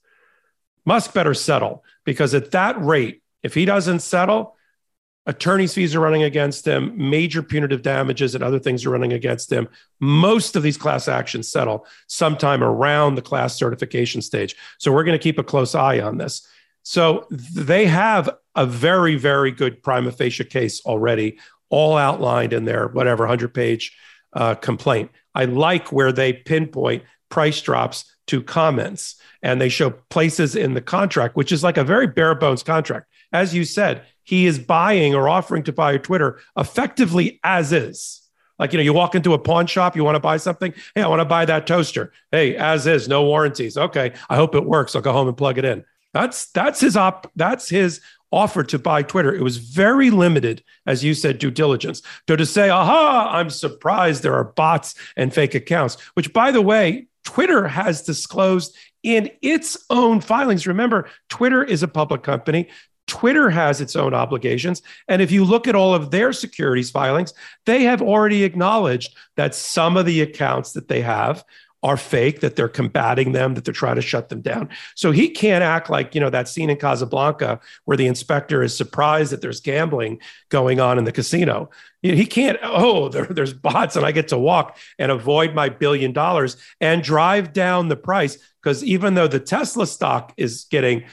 Musk 0.84 1.14
better 1.14 1.34
settle 1.34 1.84
because 2.04 2.34
at 2.34 2.50
that 2.50 2.74
rate, 2.82 3.22
if 3.44 3.54
he 3.54 3.64
doesn't 3.64 4.00
settle, 4.00 4.56
attorney's 5.26 5.74
fees 5.74 5.94
are 5.94 6.00
running 6.00 6.24
against 6.24 6.66
him, 6.66 6.94
major 6.96 7.44
punitive 7.44 7.82
damages 7.82 8.34
and 8.34 8.42
other 8.42 8.58
things 8.58 8.84
are 8.84 8.90
running 8.90 9.12
against 9.12 9.52
him. 9.52 9.68
Most 10.00 10.56
of 10.56 10.64
these 10.64 10.76
class 10.76 11.06
actions 11.06 11.48
settle 11.48 11.86
sometime 12.08 12.64
around 12.64 13.14
the 13.14 13.22
class 13.22 13.54
certification 13.54 14.20
stage. 14.20 14.56
So 14.78 14.90
we're 14.90 15.04
going 15.04 15.16
to 15.16 15.22
keep 15.22 15.38
a 15.38 15.44
close 15.44 15.76
eye 15.76 16.00
on 16.00 16.18
this. 16.18 16.44
So 16.88 17.26
they 17.30 17.86
have 17.86 18.30
a 18.54 18.64
very, 18.64 19.16
very 19.16 19.50
good 19.50 19.82
prima 19.82 20.12
facie 20.12 20.44
case 20.44 20.80
already, 20.86 21.40
all 21.68 21.96
outlined 21.96 22.52
in 22.52 22.64
their 22.64 22.86
whatever 22.86 23.24
100 23.24 23.52
page 23.52 23.92
uh, 24.34 24.54
complaint. 24.54 25.10
I 25.34 25.46
like 25.46 25.90
where 25.90 26.12
they 26.12 26.32
pinpoint 26.32 27.02
price 27.28 27.60
drops 27.60 28.04
to 28.28 28.40
comments 28.40 29.16
and 29.42 29.60
they 29.60 29.68
show 29.68 29.90
places 29.90 30.54
in 30.54 30.74
the 30.74 30.80
contract, 30.80 31.34
which 31.34 31.50
is 31.50 31.64
like 31.64 31.76
a 31.76 31.82
very 31.82 32.06
bare 32.06 32.36
bones 32.36 32.62
contract. 32.62 33.08
As 33.32 33.52
you 33.52 33.64
said, 33.64 34.04
he 34.22 34.46
is 34.46 34.60
buying 34.60 35.12
or 35.12 35.28
offering 35.28 35.64
to 35.64 35.72
buy 35.72 35.98
Twitter 35.98 36.38
effectively 36.56 37.40
as 37.42 37.72
is. 37.72 38.22
Like, 38.60 38.72
you 38.72 38.76
know, 38.76 38.84
you 38.84 38.92
walk 38.92 39.16
into 39.16 39.34
a 39.34 39.40
pawn 39.40 39.66
shop, 39.66 39.96
you 39.96 40.04
want 40.04 40.14
to 40.14 40.20
buy 40.20 40.36
something. 40.36 40.72
Hey, 40.94 41.02
I 41.02 41.08
want 41.08 41.18
to 41.18 41.24
buy 41.24 41.46
that 41.46 41.66
toaster. 41.66 42.12
Hey, 42.30 42.54
as 42.54 42.86
is, 42.86 43.08
no 43.08 43.24
warranties. 43.24 43.76
Okay, 43.76 44.12
I 44.30 44.36
hope 44.36 44.54
it 44.54 44.64
works. 44.64 44.94
I'll 44.94 45.02
go 45.02 45.12
home 45.12 45.26
and 45.26 45.36
plug 45.36 45.58
it 45.58 45.64
in. 45.64 45.84
That's 46.16 46.46
that's 46.52 46.80
his 46.80 46.96
op 46.96 47.30
that's 47.36 47.68
his 47.68 48.00
offer 48.32 48.64
to 48.64 48.78
buy 48.78 49.02
Twitter. 49.02 49.34
It 49.34 49.42
was 49.42 49.58
very 49.58 50.10
limited, 50.10 50.62
as 50.86 51.04
you 51.04 51.14
said, 51.14 51.38
due 51.38 51.50
diligence. 51.50 52.02
So 52.28 52.36
to 52.36 52.46
say, 52.46 52.70
aha, 52.70 53.30
I'm 53.32 53.50
surprised 53.50 54.22
there 54.22 54.34
are 54.34 54.44
bots 54.44 54.94
and 55.16 55.32
fake 55.32 55.54
accounts, 55.54 55.96
which 56.14 56.32
by 56.32 56.50
the 56.50 56.62
way, 56.62 57.06
Twitter 57.24 57.68
has 57.68 58.02
disclosed 58.02 58.76
in 59.02 59.30
its 59.42 59.76
own 59.90 60.20
filings. 60.20 60.66
Remember, 60.66 61.08
Twitter 61.28 61.62
is 61.62 61.82
a 61.82 61.88
public 61.88 62.22
company. 62.22 62.68
Twitter 63.06 63.50
has 63.50 63.80
its 63.80 63.94
own 63.94 64.14
obligations. 64.14 64.82
And 65.08 65.22
if 65.22 65.30
you 65.30 65.44
look 65.44 65.68
at 65.68 65.76
all 65.76 65.94
of 65.94 66.10
their 66.10 66.32
securities 66.32 66.90
filings, 66.90 67.32
they 67.64 67.84
have 67.84 68.02
already 68.02 68.42
acknowledged 68.42 69.16
that 69.36 69.54
some 69.54 69.96
of 69.96 70.06
the 70.06 70.22
accounts 70.22 70.72
that 70.72 70.88
they 70.88 71.02
have 71.02 71.44
are 71.82 71.96
fake, 71.96 72.40
that 72.40 72.56
they're 72.56 72.68
combating 72.68 73.32
them, 73.32 73.54
that 73.54 73.64
they're 73.64 73.74
trying 73.74 73.96
to 73.96 74.02
shut 74.02 74.28
them 74.28 74.40
down. 74.40 74.68
So 74.94 75.12
he 75.12 75.28
can't 75.28 75.62
act 75.62 75.90
like, 75.90 76.14
you 76.14 76.20
know, 76.20 76.30
that 76.30 76.48
scene 76.48 76.70
in 76.70 76.76
Casablanca 76.76 77.60
where 77.84 77.96
the 77.96 78.06
inspector 78.06 78.62
is 78.62 78.76
surprised 78.76 79.32
that 79.32 79.40
there's 79.40 79.60
gambling 79.60 80.20
going 80.48 80.80
on 80.80 80.98
in 80.98 81.04
the 81.04 81.12
casino. 81.12 81.70
He 82.02 82.26
can't, 82.26 82.58
oh, 82.62 83.08
there, 83.10 83.26
there's 83.26 83.52
bots 83.52 83.96
and 83.96 84.06
I 84.06 84.12
get 84.12 84.28
to 84.28 84.38
walk 84.38 84.78
and 84.98 85.12
avoid 85.12 85.54
my 85.54 85.68
billion 85.68 86.12
dollars 86.12 86.56
and 86.80 87.02
drive 87.02 87.52
down 87.52 87.88
the 87.88 87.96
price. 87.96 88.38
Because 88.62 88.82
even 88.82 89.14
though 89.14 89.28
the 89.28 89.38
Tesla 89.38 89.86
stock 89.86 90.32
is 90.36 90.64
getting 90.64 91.04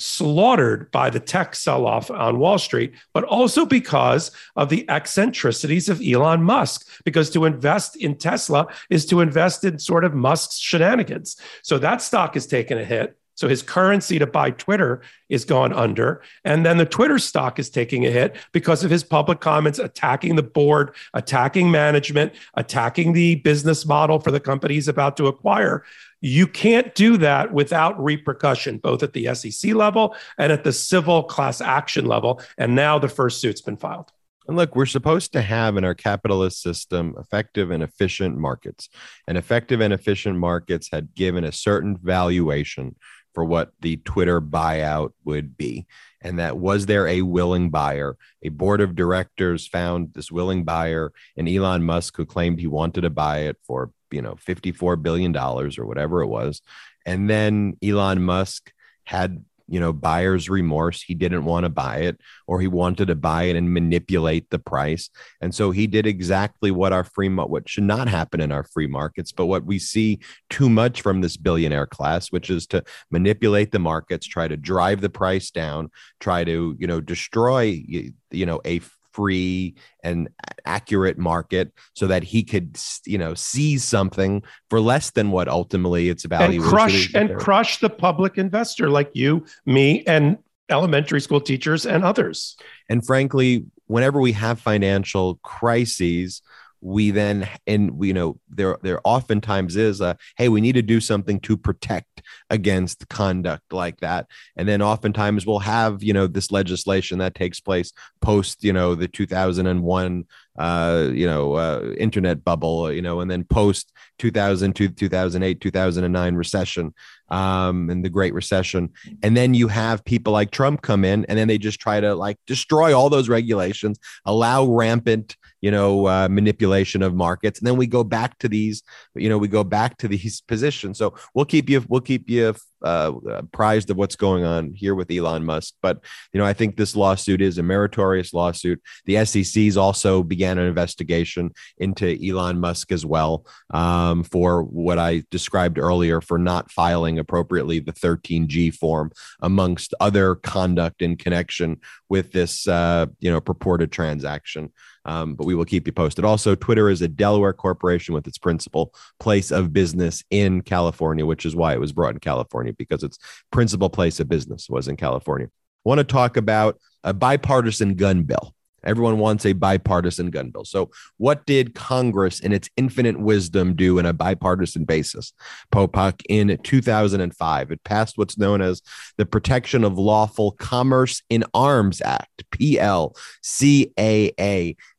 slaughtered 0.00 0.90
by 0.90 1.10
the 1.10 1.20
tech 1.20 1.54
sell 1.54 1.86
off 1.86 2.10
on 2.10 2.38
Wall 2.38 2.58
Street, 2.58 2.94
but 3.12 3.24
also 3.24 3.66
because 3.66 4.30
of 4.56 4.68
the 4.68 4.88
eccentricities 4.88 5.88
of 5.88 6.00
Elon 6.00 6.42
Musk. 6.42 6.88
Because 7.04 7.30
to 7.30 7.44
invest 7.44 7.96
in 7.96 8.16
Tesla 8.16 8.66
is 8.88 9.06
to 9.06 9.20
invest 9.20 9.64
in 9.64 9.78
sort 9.78 10.04
of 10.04 10.14
Musk's 10.14 10.58
shenanigans. 10.58 11.36
So 11.62 11.78
that 11.78 12.02
stock 12.02 12.34
has 12.34 12.46
taken 12.46 12.78
a 12.78 12.84
hit. 12.84 13.16
So 13.40 13.48
his 13.48 13.62
currency 13.62 14.18
to 14.18 14.26
buy 14.26 14.50
Twitter 14.50 15.00
is 15.30 15.46
gone 15.46 15.72
under. 15.72 16.20
And 16.44 16.66
then 16.66 16.76
the 16.76 16.84
Twitter 16.84 17.18
stock 17.18 17.58
is 17.58 17.70
taking 17.70 18.04
a 18.04 18.10
hit 18.10 18.36
because 18.52 18.84
of 18.84 18.90
his 18.90 19.02
public 19.02 19.40
comments 19.40 19.78
attacking 19.78 20.36
the 20.36 20.42
board, 20.42 20.94
attacking 21.14 21.70
management, 21.70 22.34
attacking 22.52 23.14
the 23.14 23.36
business 23.36 23.86
model 23.86 24.20
for 24.20 24.30
the 24.30 24.40
company 24.40 24.74
he's 24.74 24.88
about 24.88 25.16
to 25.16 25.26
acquire. 25.26 25.84
You 26.20 26.46
can't 26.46 26.94
do 26.94 27.16
that 27.16 27.50
without 27.50 27.98
repercussion, 27.98 28.76
both 28.76 29.02
at 29.02 29.14
the 29.14 29.34
SEC 29.34 29.72
level 29.72 30.14
and 30.36 30.52
at 30.52 30.62
the 30.62 30.72
civil 30.74 31.22
class 31.22 31.62
action 31.62 32.04
level. 32.04 32.42
And 32.58 32.74
now 32.74 32.98
the 32.98 33.08
first 33.08 33.40
suit's 33.40 33.62
been 33.62 33.78
filed. 33.78 34.12
And 34.50 34.56
look, 34.56 34.74
we're 34.74 34.84
supposed 34.84 35.32
to 35.34 35.42
have 35.42 35.76
in 35.76 35.84
our 35.84 35.94
capitalist 35.94 36.60
system 36.60 37.14
effective 37.18 37.70
and 37.70 37.82
efficient 37.84 38.36
markets. 38.36 38.88
And 39.28 39.38
effective 39.38 39.80
and 39.80 39.94
efficient 39.94 40.36
markets 40.36 40.88
had 40.90 41.14
given 41.14 41.44
a 41.44 41.52
certain 41.52 41.96
valuation 41.96 42.96
for 43.34 43.44
what 43.44 43.72
the 43.80 43.96
Twitter 43.98 44.40
buyout 44.40 45.12
would 45.24 45.56
be. 45.56 45.86
And 46.20 46.38
that 46.38 46.58
was 46.58 46.86
there 46.86 47.06
a 47.06 47.22
willing 47.22 47.70
buyer? 47.70 48.16
A 48.42 48.48
board 48.50 48.80
of 48.80 48.96
directors 48.96 49.66
found 49.66 50.14
this 50.14 50.30
willing 50.30 50.64
buyer 50.64 51.12
and 51.36 51.48
Elon 51.48 51.84
Musk, 51.84 52.16
who 52.16 52.26
claimed 52.26 52.60
he 52.60 52.66
wanted 52.66 53.02
to 53.02 53.10
buy 53.10 53.40
it 53.40 53.56
for 53.62 53.92
you 54.10 54.20
know 54.20 54.34
54 54.36 54.96
billion 54.96 55.30
dollars 55.30 55.78
or 55.78 55.86
whatever 55.86 56.20
it 56.20 56.26
was 56.26 56.62
and 57.06 57.30
then 57.30 57.76
Elon 57.82 58.22
Musk 58.22 58.72
had 59.04 59.44
you 59.70 59.80
know 59.80 59.92
buyer's 59.92 60.50
remorse. 60.50 61.02
He 61.02 61.14
didn't 61.14 61.44
want 61.44 61.64
to 61.64 61.70
buy 61.70 61.98
it 61.98 62.20
or 62.46 62.60
he 62.60 62.68
wanted 62.68 63.06
to 63.08 63.14
buy 63.14 63.44
it 63.44 63.56
and 63.56 63.72
manipulate 63.72 64.50
the 64.50 64.58
price. 64.58 65.08
And 65.40 65.54
so 65.54 65.70
he 65.70 65.86
did 65.86 66.06
exactly 66.06 66.70
what 66.70 66.92
our 66.92 67.04
free 67.04 67.28
what 67.28 67.68
should 67.68 67.84
not 67.84 68.08
happen 68.08 68.40
in 68.40 68.52
our 68.52 68.64
free 68.64 68.86
markets 68.86 69.32
but 69.32 69.46
what 69.46 69.64
we 69.64 69.78
see 69.78 70.18
too 70.48 70.68
much 70.68 71.02
from 71.02 71.20
this 71.20 71.36
billionaire 71.36 71.86
class 71.86 72.28
which 72.32 72.50
is 72.50 72.66
to 72.66 72.82
manipulate 73.10 73.70
the 73.72 73.78
markets 73.78 74.26
try 74.26 74.48
to 74.48 74.56
drive 74.56 75.00
the 75.00 75.10
price 75.10 75.50
down 75.50 75.90
try 76.18 76.44
to 76.44 76.76
you 76.78 76.86
know 76.86 77.00
destroy 77.00 77.82
you 78.30 78.46
know 78.46 78.60
a 78.64 78.80
free 79.20 79.74
and 80.02 80.28
accurate 80.64 81.18
market 81.18 81.72
so 81.94 82.06
that 82.06 82.22
he 82.22 82.42
could 82.42 82.78
you 83.04 83.18
know 83.18 83.34
seize 83.34 83.84
something 83.84 84.42
for 84.70 84.80
less 84.80 85.10
than 85.10 85.30
what 85.30 85.46
ultimately 85.46 86.08
its 86.08 86.24
value 86.24 86.62
and 86.62 86.70
crush 86.70 87.14
and 87.14 87.36
crush 87.36 87.80
the 87.80 87.90
public 87.90 88.38
investor 88.38 88.88
like 88.88 89.10
you 89.12 89.44
me 89.66 90.02
and 90.06 90.38
elementary 90.70 91.20
school 91.20 91.40
teachers 91.40 91.84
and 91.84 92.02
others. 92.02 92.56
And 92.88 93.04
frankly 93.04 93.66
whenever 93.88 94.20
we 94.20 94.32
have 94.32 94.58
financial 94.58 95.38
crises 95.42 96.40
we 96.80 97.10
then 97.10 97.48
and 97.66 97.92
we 97.92 98.08
you 98.08 98.14
know 98.14 98.38
there 98.48 98.78
there 98.82 99.00
oftentimes 99.04 99.76
is 99.76 100.00
a 100.00 100.16
hey 100.36 100.48
we 100.48 100.60
need 100.60 100.72
to 100.72 100.82
do 100.82 101.00
something 101.00 101.38
to 101.40 101.56
protect 101.56 102.22
against 102.48 103.08
conduct 103.08 103.72
like 103.72 104.00
that. 104.00 104.26
And 104.56 104.68
then 104.68 104.82
oftentimes 104.82 105.46
we'll 105.46 105.60
have 105.60 106.02
you 106.02 106.12
know 106.12 106.26
this 106.26 106.50
legislation 106.50 107.18
that 107.18 107.34
takes 107.34 107.60
place 107.60 107.92
post 108.20 108.64
you 108.64 108.72
know 108.72 108.94
the 108.94 109.08
2001 109.08 110.24
uh 110.58 111.08
you 111.12 111.26
know 111.26 111.54
uh, 111.54 111.94
internet 111.96 112.42
bubble 112.44 112.92
you 112.92 113.00
know 113.00 113.20
and 113.20 113.30
then 113.30 113.44
post 113.44 113.92
2002 114.18 114.88
2008 114.88 115.60
2009 115.60 116.34
recession 116.34 116.92
um 117.28 117.88
and 117.90 118.04
the 118.04 118.10
great 118.10 118.34
recession. 118.34 118.90
And 119.22 119.36
then 119.36 119.54
you 119.54 119.68
have 119.68 120.04
people 120.04 120.32
like 120.32 120.50
Trump 120.50 120.82
come 120.82 121.04
in 121.04 121.24
and 121.26 121.38
then 121.38 121.48
they 121.48 121.58
just 121.58 121.80
try 121.80 122.00
to 122.00 122.14
like 122.14 122.38
destroy 122.46 122.96
all 122.96 123.10
those 123.10 123.28
regulations 123.28 123.98
allow 124.24 124.64
rampant 124.66 125.36
you 125.60 125.70
know, 125.70 126.06
uh, 126.06 126.28
manipulation 126.30 127.02
of 127.02 127.14
markets. 127.14 127.58
And 127.60 127.66
then 127.66 127.76
we 127.76 127.86
go 127.86 128.02
back 128.04 128.38
to 128.38 128.48
these, 128.48 128.82
you 129.14 129.28
know, 129.28 129.38
we 129.38 129.48
go 129.48 129.64
back 129.64 129.98
to 129.98 130.08
these 130.08 130.40
positions. 130.48 130.98
So 130.98 131.14
we'll 131.34 131.44
keep 131.44 131.68
you, 131.68 131.84
we'll 131.88 132.00
keep 132.00 132.28
you 132.28 132.54
uh, 132.82 133.12
apprised 133.26 133.90
of 133.90 133.96
what's 133.96 134.16
going 134.16 134.44
on 134.44 134.72
here 134.74 134.94
with 134.94 135.10
Elon 135.10 135.44
Musk. 135.44 135.74
But, 135.82 136.00
you 136.32 136.38
know, 136.38 136.46
I 136.46 136.52
think 136.52 136.76
this 136.76 136.96
lawsuit 136.96 137.40
is 137.40 137.58
a 137.58 137.62
meritorious 137.62 138.32
lawsuit. 138.32 138.80
The 139.06 139.24
SEC's 139.24 139.76
also 139.76 140.22
began 140.22 140.58
an 140.58 140.66
investigation 140.66 141.52
into 141.78 142.18
Elon 142.24 142.60
Musk 142.60 142.92
as 142.92 143.04
well 143.04 143.46
um, 143.70 144.22
for 144.24 144.62
what 144.62 144.98
I 144.98 145.22
described 145.30 145.78
earlier 145.78 146.20
for 146.20 146.38
not 146.38 146.70
filing 146.70 147.18
appropriately 147.18 147.80
the 147.80 147.92
13G 147.92 148.74
form, 148.74 149.10
amongst 149.40 149.94
other 150.00 150.34
conduct 150.36 151.02
in 151.02 151.16
connection 151.16 151.80
with 152.08 152.32
this, 152.32 152.66
uh, 152.66 153.06
you 153.20 153.30
know, 153.30 153.40
purported 153.40 153.92
transaction. 153.92 154.72
Um, 155.04 155.34
but 155.34 155.46
we 155.46 155.54
will 155.54 155.64
keep 155.64 155.86
you 155.86 155.92
posted. 155.92 156.24
Also, 156.24 156.54
Twitter 156.54 156.90
is 156.90 157.00
a 157.00 157.08
Delaware 157.08 157.54
corporation 157.54 158.14
with 158.14 158.26
its 158.26 158.36
principal 158.36 158.94
place 159.18 159.50
of 159.50 159.72
business 159.72 160.22
in 160.30 160.60
California, 160.60 161.24
which 161.24 161.46
is 161.46 161.56
why 161.56 161.72
it 161.72 161.80
was 161.80 161.92
brought 161.92 162.14
in 162.14 162.20
California 162.20 162.69
because 162.76 163.02
its 163.02 163.18
principal 163.50 163.90
place 163.90 164.20
of 164.20 164.28
business 164.28 164.68
was 164.68 164.88
in 164.88 164.96
California. 164.96 165.48
I 165.48 165.88
want 165.88 165.98
to 165.98 166.04
talk 166.04 166.36
about 166.36 166.78
a 167.04 167.14
bipartisan 167.14 167.94
gun 167.94 168.22
bill. 168.22 168.54
Everyone 168.84 169.18
wants 169.18 169.44
a 169.44 169.52
bipartisan 169.52 170.30
gun 170.30 170.50
bill. 170.50 170.64
So, 170.64 170.90
what 171.18 171.44
did 171.44 171.74
Congress, 171.74 172.40
in 172.40 172.52
its 172.52 172.70
infinite 172.76 173.20
wisdom, 173.20 173.74
do 173.74 173.98
in 173.98 174.06
a 174.06 174.12
bipartisan 174.12 174.84
basis? 174.84 175.32
Popok 175.72 176.22
in 176.28 176.58
2005, 176.62 177.70
it 177.70 177.84
passed 177.84 178.16
what's 178.16 178.38
known 178.38 178.62
as 178.62 178.80
the 179.18 179.26
Protection 179.26 179.84
of 179.84 179.98
Lawful 179.98 180.52
Commerce 180.52 181.22
in 181.28 181.44
Arms 181.52 182.00
Act, 182.00 182.44
PLCAA, 182.52 183.14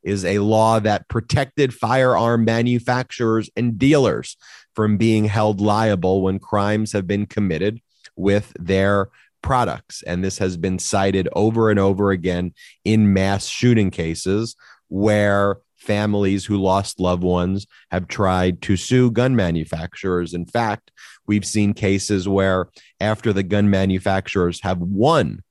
is 0.03 0.25
a 0.25 0.39
law 0.39 0.79
that 0.79 1.07
protected 1.09 1.73
firearm 1.73 2.45
manufacturers 2.45 3.49
and 3.55 3.77
dealers 3.77 4.37
from 4.75 4.97
being 4.97 5.25
held 5.25 5.61
liable 5.61 6.21
when 6.21 6.39
crimes 6.39 6.93
have 6.93 7.07
been 7.07 7.25
committed 7.25 7.81
with 8.15 8.53
their 8.59 9.09
products. 9.41 10.03
And 10.03 10.23
this 10.23 10.37
has 10.37 10.57
been 10.57 10.79
cited 10.79 11.27
over 11.33 11.69
and 11.69 11.79
over 11.79 12.11
again 12.11 12.53
in 12.83 13.13
mass 13.13 13.47
shooting 13.47 13.91
cases 13.91 14.55
where 14.87 15.57
families 15.77 16.45
who 16.45 16.57
lost 16.57 16.99
loved 16.99 17.23
ones 17.23 17.65
have 17.89 18.07
tried 18.07 18.61
to 18.61 18.77
sue 18.77 19.09
gun 19.09 19.35
manufacturers. 19.35 20.33
In 20.33 20.45
fact, 20.45 20.91
we've 21.25 21.45
seen 21.45 21.73
cases 21.73 22.29
where 22.29 22.69
after 22.99 23.33
the 23.33 23.43
gun 23.43 23.69
manufacturers 23.69 24.61
have 24.61 24.77
won 24.77 25.41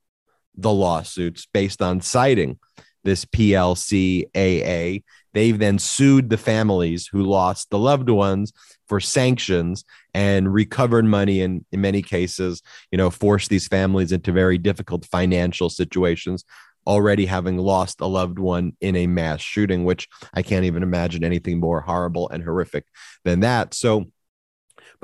the 0.55 0.71
lawsuits 0.71 1.45
based 1.53 1.81
on 1.81 2.01
citing 2.01 2.59
this 3.03 3.25
PLCAA, 3.25 5.03
they've 5.33 5.59
then 5.59 5.79
sued 5.79 6.29
the 6.29 6.37
families 6.37 7.07
who 7.07 7.23
lost 7.23 7.69
the 7.69 7.79
loved 7.79 8.09
ones 8.09 8.51
for 8.87 8.99
sanctions 8.99 9.83
and 10.13 10.53
recovered 10.53 11.05
money 11.05 11.41
and 11.41 11.65
in 11.71 11.81
many 11.81 12.01
cases 12.01 12.61
you 12.91 12.97
know 12.97 13.09
forced 13.09 13.49
these 13.49 13.67
families 13.67 14.11
into 14.11 14.31
very 14.31 14.57
difficult 14.57 15.05
financial 15.05 15.69
situations 15.69 16.43
already 16.87 17.25
having 17.25 17.57
lost 17.57 18.01
a 18.01 18.07
loved 18.07 18.39
one 18.39 18.73
in 18.81 18.95
a 18.95 19.07
mass 19.07 19.39
shooting 19.39 19.85
which 19.85 20.07
i 20.33 20.41
can't 20.41 20.65
even 20.65 20.83
imagine 20.83 21.23
anything 21.23 21.59
more 21.59 21.81
horrible 21.81 22.29
and 22.29 22.43
horrific 22.43 22.85
than 23.23 23.41
that. 23.41 23.73
So 23.73 24.05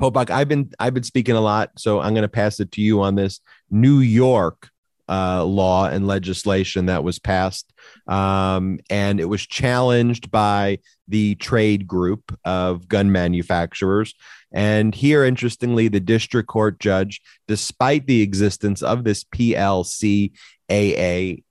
Popok, 0.00 0.30
i've 0.30 0.48
been 0.48 0.70
i've 0.78 0.94
been 0.94 1.02
speaking 1.02 1.34
a 1.34 1.40
lot 1.40 1.70
so 1.76 2.00
i'm 2.00 2.14
going 2.14 2.22
to 2.22 2.28
pass 2.28 2.60
it 2.60 2.70
to 2.72 2.80
you 2.80 3.02
on 3.02 3.16
this 3.16 3.40
new 3.70 3.98
york 3.98 4.70
uh, 5.08 5.44
law 5.44 5.86
and 5.86 6.06
legislation 6.06 6.86
that 6.86 7.04
was 7.04 7.18
passed. 7.18 7.72
Um, 8.06 8.78
and 8.90 9.20
it 9.20 9.26
was 9.26 9.46
challenged 9.46 10.30
by 10.30 10.78
the 11.06 11.34
trade 11.36 11.86
group 11.86 12.36
of 12.44 12.88
gun 12.88 13.10
manufacturers. 13.12 14.14
And 14.52 14.94
here, 14.94 15.24
interestingly, 15.24 15.88
the 15.88 16.00
district 16.00 16.48
court 16.48 16.78
judge, 16.80 17.20
despite 17.46 18.06
the 18.06 18.22
existence 18.22 18.82
of 18.82 19.04
this 19.04 19.24
PLCAA, 19.24 20.32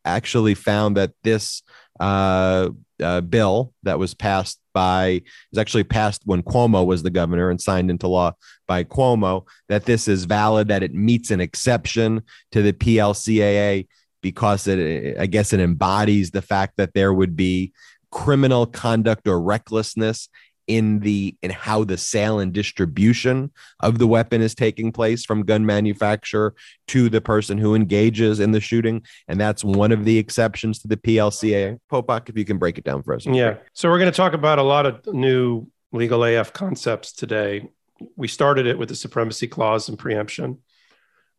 actually 0.06 0.56
found 0.56 0.98
that 0.98 1.12
this 1.24 1.62
uh, 2.00 2.70
uh, 3.02 3.22
bill 3.22 3.74
that 3.84 4.00
was 4.00 4.14
passed 4.14 4.60
by 4.78 5.24
was 5.52 5.58
actually 5.58 5.84
passed 5.84 6.22
when 6.26 6.44
Cuomo 6.44 6.86
was 6.86 7.02
the 7.02 7.10
governor 7.10 7.50
and 7.50 7.60
signed 7.60 7.90
into 7.90 8.08
law 8.08 8.34
by 8.68 8.84
Cuomo 8.84 9.48
that 9.70 9.86
this 9.86 10.08
is 10.08 10.26
valid 10.26 10.68
that 10.68 10.84
it 10.84 10.94
meets 10.94 11.32
an 11.32 11.42
exception 11.42 12.22
to 12.52 12.62
the 12.62 12.74
PLCAA 12.74 13.88
because 14.22 14.68
it 14.68 15.18
I 15.18 15.26
guess 15.26 15.52
it 15.52 15.60
embodies 15.60 16.30
the 16.30 16.44
fact 16.44 16.74
that 16.78 16.94
there 16.94 17.12
would 17.12 17.36
be 17.36 17.74
criminal 18.12 18.68
conduct 18.68 19.28
or 19.28 19.42
recklessness 19.42 20.30
in 20.68 21.00
the 21.00 21.36
in 21.42 21.50
how 21.50 21.84
the 21.84 21.98
sale 21.98 22.40
and 22.40 22.54
distribution 22.54 23.52
of 23.80 23.98
the 23.98 24.08
weapon 24.08 24.42
is 24.42 24.54
taking 24.54 24.92
place 24.92 25.26
from 25.26 25.44
gun 25.44 25.66
manufacturer 25.66 26.54
to 26.88 27.10
the 27.10 27.22
person 27.22 27.58
who 27.58 27.74
engages 27.74 28.40
in 28.40 28.52
the 28.52 28.60
shooting. 28.60 29.04
And 29.28 29.40
that's 29.40 29.64
one 29.64 29.92
of 29.92 30.06
the 30.06 30.18
exceptions 30.18 30.80
to 30.80 30.88
the 30.88 30.98
PLCA 30.98 31.80
Popok 31.92 32.30
if 32.30 32.38
you 32.38 32.46
can 32.46 32.58
break 32.58 32.78
it 32.78 32.84
down 32.84 33.02
for 33.04 33.16
us. 33.16 33.26
Yeah. 33.26 33.56
So 33.74 33.90
we're 33.90 34.00
going 34.00 34.12
to 34.12 34.16
talk 34.16 34.34
about 34.34 34.60
a 34.60 34.64
lot 34.64 34.86
of 34.86 35.06
new 35.08 35.68
legal 35.92 36.24
AF 36.24 36.54
concepts 36.54 37.14
today. 37.14 37.70
We 38.16 38.28
started 38.28 38.68
it 38.68 38.78
with 38.78 38.90
the 38.90 38.96
supremacy 38.96 39.48
clause 39.48 39.90
and 39.90 39.98
preemption 39.98 40.60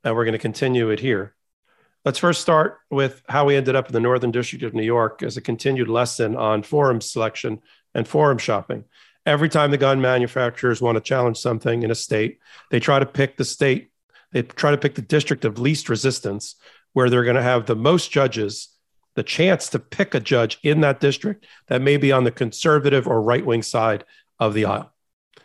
and 0.05 0.14
we're 0.14 0.25
going 0.25 0.33
to 0.33 0.38
continue 0.38 0.91
it 0.91 1.01
here. 1.01 1.35
Let's 2.05 2.19
first 2.19 2.41
start 2.41 2.79
with 2.91 3.23
how 3.29 3.45
we 3.45 3.57
ended 3.57 3.77
up 3.77 3.88
in 3.88 3.93
the 3.93 4.01
Northern 4.01 4.31
District 4.31 4.64
of 4.64 4.73
New 4.73 4.85
York 4.85 5.23
as 5.23 5.37
a 5.37 5.43
continued 5.43 5.88
lesson 5.88 6.37
on 6.37 6.62
forum 6.62 7.01
selection 7.01 7.61
and 7.95 8.07
forum 8.07 8.38
shopping 8.38 8.85
every 9.29 9.51
time 9.51 9.71
the 9.71 9.77
gun 9.77 10.01
manufacturers 10.01 10.81
want 10.81 10.97
to 10.97 11.03
challenge 11.03 11.37
something 11.37 11.83
in 11.83 11.91
a 11.91 11.95
state, 11.95 12.38
they 12.71 12.81
try 12.81 12.99
to 12.99 13.05
pick 13.05 13.37
the 13.37 13.45
state, 13.45 13.91
they 14.33 14.43
try 14.43 14.71
to 14.71 14.79
pick 14.79 14.95
the 14.95 15.03
district 15.03 15.45
of 15.45 15.59
least 15.59 15.91
resistance 15.91 16.57
where 16.95 17.11
they're 17.11 17.25
going 17.25 17.37
to 17.37 17.43
have 17.43 17.67
the 17.67 17.77
most 17.77 18.11
judges, 18.11 18.69
the 19.17 19.23
chance 19.23 19.69
to 19.69 19.79
pick 19.79 20.14
a 20.14 20.21
judge 20.21 20.59
in 20.62 20.81
that 20.81 20.99
district 20.99 21.45
that 21.67 21.83
may 21.83 21.99
be 21.99 22.11
on 22.11 22.25
the 22.25 22.31
conservative 22.31 23.07
or 23.07 23.21
right 23.21 23.45
wing 23.45 23.62
side 23.62 24.03
of 24.41 24.55
the 24.55 24.64
aisle. 24.64 24.91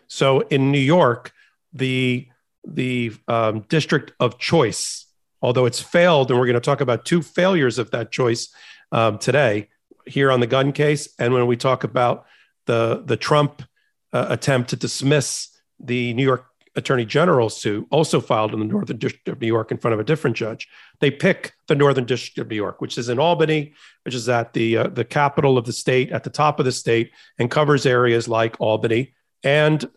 So 0.08 0.40
in 0.42 0.72
New 0.72 0.80
York, 0.80 1.34
the 1.74 2.28
the 2.66 3.12
um, 3.28 3.66
district 3.68 4.14
of 4.22 4.40
choice, 4.40 5.08
although 5.42 5.66
it's 5.66 5.82
failed, 5.82 6.32
and 6.32 6.40
we're 6.40 6.46
going 6.46 6.54
to 6.54 6.62
talk 6.62 6.80
about 6.80 7.04
two 7.04 7.22
failures 7.22 7.78
of 7.78 7.92
that 7.92 8.10
choice 8.10 8.48
um, 8.94 9.18
today 9.18 9.68
here 10.06 10.32
on 10.32 10.40
the 10.40 10.48
gun 10.48 10.72
case, 10.72 11.10
and 11.20 11.34
when 11.34 11.48
we 11.48 11.58
talk 11.58 11.84
about 11.84 12.26
the 12.66 13.04
the 13.06 13.18
Trump 13.18 13.62
uh, 14.14 14.28
attempt 14.30 14.70
to 14.70 14.76
dismiss 14.76 15.50
the 15.80 16.14
New 16.14 16.24
York 16.24 16.46
Attorney 16.76 17.06
General 17.06 17.50
suit, 17.50 17.86
also 17.92 18.20
filed 18.20 18.54
in 18.54 18.60
the 18.60 18.66
Northern 18.66 18.98
District 18.98 19.28
of 19.28 19.40
New 19.40 19.48
York 19.48 19.72
in 19.72 19.78
front 19.78 19.94
of 19.94 20.00
a 20.00 20.04
different 20.04 20.36
judge. 20.36 20.68
They 21.02 21.12
pick 21.12 21.54
the 21.68 21.76
Northern 21.76 22.06
District 22.06 22.40
of 22.40 22.50
New 22.50 22.56
York, 22.56 22.82
which 22.82 22.98
is 22.98 23.10
in 23.10 23.20
Albany, 23.20 23.74
which 24.04 24.16
is 24.16 24.28
at 24.28 24.54
the 24.54 24.78
uh, 24.78 24.88
the 24.88 25.06
capital 25.06 25.58
of 25.58 25.66
the 25.66 25.74
state, 25.74 26.12
at 26.12 26.24
the 26.24 26.32
top 26.32 26.60
of 26.60 26.66
the 26.66 26.72
state, 26.72 27.12
and 27.38 27.52
covers 27.52 27.86
areas 27.86 28.28
like 28.28 28.60
Albany 28.60 29.14
and, 29.44 29.88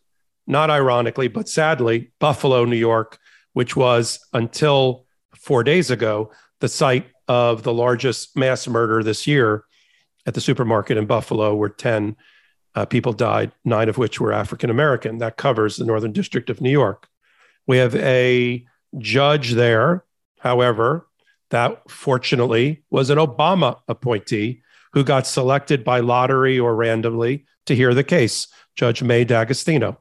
not 0.46 0.70
ironically, 0.70 1.28
but 1.28 1.48
sadly, 1.48 2.12
Buffalo, 2.18 2.64
New 2.64 2.76
York, 2.76 3.18
which 3.54 3.74
was 3.74 4.18
until 4.32 5.06
four 5.34 5.64
days 5.64 5.90
ago 5.90 6.30
the 6.60 6.68
site 6.68 7.06
of 7.28 7.62
the 7.62 7.72
largest 7.72 8.36
mass 8.36 8.68
murder 8.68 9.02
this 9.02 9.26
year 9.26 9.64
at 10.26 10.34
the 10.34 10.40
supermarket 10.40 10.98
in 10.98 11.06
Buffalo, 11.06 11.54
where 11.54 11.70
ten 11.70 12.16
uh, 12.76 12.84
people 12.84 13.14
died, 13.14 13.50
nine 13.64 13.88
of 13.88 13.96
which 13.96 14.20
were 14.20 14.32
African 14.32 14.68
American. 14.68 15.18
That 15.18 15.38
covers 15.38 15.76
the 15.76 15.86
Northern 15.86 16.12
District 16.12 16.50
of 16.50 16.60
New 16.60 16.70
York. 16.70 17.08
We 17.66 17.78
have 17.78 17.96
a 17.96 18.64
judge 18.98 19.52
there, 19.52 20.04
however, 20.40 21.08
that 21.50 21.90
fortunately 21.90 22.84
was 22.90 23.08
an 23.08 23.18
Obama 23.18 23.80
appointee 23.88 24.62
who 24.92 25.04
got 25.04 25.26
selected 25.26 25.84
by 25.84 26.00
lottery 26.00 26.58
or 26.58 26.76
randomly 26.76 27.46
to 27.64 27.74
hear 27.74 27.94
the 27.94 28.04
case, 28.04 28.46
Judge 28.76 29.02
Mae 29.02 29.24
D'Agostino, 29.24 29.98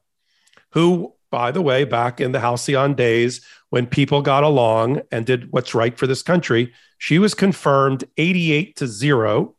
who, 0.71 1.13
by 1.31 1.51
the 1.51 1.61
way, 1.61 1.85
back 1.85 2.19
in 2.19 2.33
the 2.33 2.39
halcyon 2.39 2.93
days 2.93 3.41
when 3.69 3.87
people 3.87 4.21
got 4.21 4.43
along 4.43 5.01
and 5.11 5.25
did 5.25 5.51
what's 5.51 5.73
right 5.73 5.97
for 5.97 6.07
this 6.07 6.21
country, 6.21 6.73
she 6.97 7.19
was 7.19 7.33
confirmed 7.33 8.03
88 8.17 8.75
to 8.77 8.87
0 8.87 9.55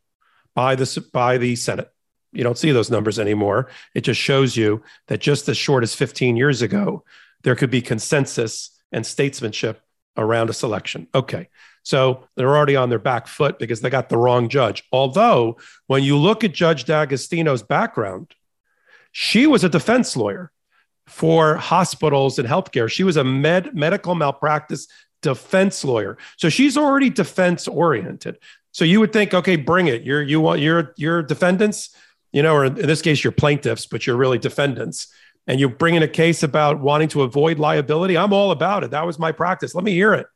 by 0.55 0.75
the, 0.75 1.05
by 1.11 1.37
the 1.37 1.55
Senate 1.55 1.91
you 2.37 2.43
don't 2.43 2.57
see 2.57 2.71
those 2.71 2.91
numbers 2.91 3.17
anymore. 3.17 3.67
It 3.95 4.01
just 4.01 4.21
shows 4.21 4.55
you 4.55 4.83
that 5.07 5.19
just 5.19 5.49
as 5.49 5.57
short 5.57 5.81
as 5.81 5.95
15 5.95 6.37
years 6.37 6.61
ago, 6.61 7.03
there 7.41 7.55
could 7.55 7.71
be 7.71 7.81
consensus 7.81 8.69
and 8.91 9.05
statesmanship 9.05 9.81
around 10.15 10.51
a 10.51 10.53
selection. 10.53 11.07
Okay. 11.15 11.49
So 11.81 12.27
they're 12.35 12.55
already 12.55 12.75
on 12.75 12.89
their 12.89 12.99
back 12.99 13.27
foot 13.27 13.57
because 13.57 13.81
they 13.81 13.89
got 13.89 14.09
the 14.09 14.17
wrong 14.17 14.49
judge. 14.49 14.83
Although, 14.91 15.57
when 15.87 16.03
you 16.03 16.15
look 16.15 16.43
at 16.43 16.53
Judge 16.53 16.85
D'Agostino's 16.85 17.63
background, 17.63 18.35
she 19.11 19.47
was 19.47 19.63
a 19.63 19.69
defense 19.69 20.15
lawyer 20.15 20.51
for 21.07 21.55
hospitals 21.55 22.37
and 22.37 22.47
healthcare. 22.47 22.87
She 22.87 23.03
was 23.03 23.17
a 23.17 23.23
med- 23.23 23.73
medical 23.73 24.13
malpractice 24.13 24.87
defense 25.23 25.83
lawyer. 25.83 26.19
So 26.37 26.49
she's 26.49 26.77
already 26.77 27.09
defense 27.09 27.67
oriented. 27.67 28.37
So 28.73 28.85
you 28.85 28.99
would 28.99 29.11
think, 29.11 29.33
okay, 29.33 29.55
bring 29.55 29.87
it. 29.87 30.03
You're 30.03 30.21
you 30.21 30.39
want 30.39 30.59
your 30.59 30.93
your 30.97 31.23
defendants 31.23 31.95
you 32.31 32.43
know, 32.43 32.53
or 32.53 32.65
in 32.65 32.75
this 32.75 33.01
case, 33.01 33.23
you're 33.23 33.31
plaintiffs, 33.31 33.85
but 33.85 34.05
you're 34.05 34.17
really 34.17 34.37
defendants, 34.37 35.13
and 35.47 35.59
you 35.59 35.69
bring 35.69 35.95
in 35.95 36.03
a 36.03 36.07
case 36.07 36.43
about 36.43 36.79
wanting 36.79 37.07
to 37.09 37.21
avoid 37.21 37.57
liability, 37.57 38.17
I'm 38.17 38.33
all 38.33 38.51
about 38.51 38.83
it. 38.83 38.91
That 38.91 39.05
was 39.05 39.17
my 39.17 39.31
practice. 39.31 39.73
Let 39.73 39.83
me 39.83 39.93
hear 39.93 40.13
it. 40.13 40.27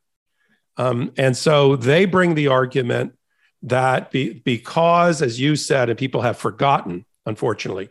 Um, 0.77 1.11
and 1.17 1.35
so 1.35 1.75
they 1.75 2.05
bring 2.05 2.35
the 2.35 2.47
argument 2.47 3.17
that 3.63 4.09
be, 4.09 4.33
because, 4.33 5.21
as 5.21 5.39
you 5.39 5.55
said, 5.55 5.89
and 5.89 5.99
people 5.99 6.21
have 6.21 6.37
forgotten, 6.37 7.05
unfortunately, 7.25 7.89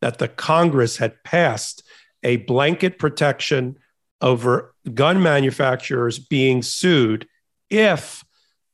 that 0.00 0.18
the 0.18 0.28
Congress 0.28 0.98
had 0.98 1.24
passed 1.24 1.82
a 2.22 2.36
blanket 2.36 2.98
protection 2.98 3.78
over 4.20 4.74
gun 4.94 5.22
manufacturers 5.22 6.18
being 6.18 6.62
sued 6.62 7.26
if 7.70 8.24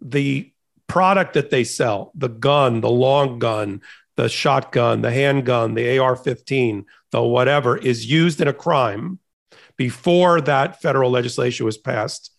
the 0.00 0.52
product 0.86 1.34
that 1.34 1.50
they 1.50 1.64
sell, 1.64 2.12
the 2.14 2.28
gun, 2.28 2.80
the 2.80 2.90
long 2.90 3.38
gun, 3.38 3.80
the 4.16 4.28
shotgun, 4.28 5.02
the 5.02 5.10
handgun, 5.10 5.74
the 5.74 5.98
AR 5.98 6.16
15, 6.16 6.86
the 7.10 7.22
whatever 7.22 7.76
is 7.76 8.10
used 8.10 8.40
in 8.40 8.48
a 8.48 8.52
crime 8.52 9.18
before 9.76 10.40
that 10.40 10.80
federal 10.80 11.10
legislation 11.10 11.66
was 11.66 11.78
passed. 11.78 12.30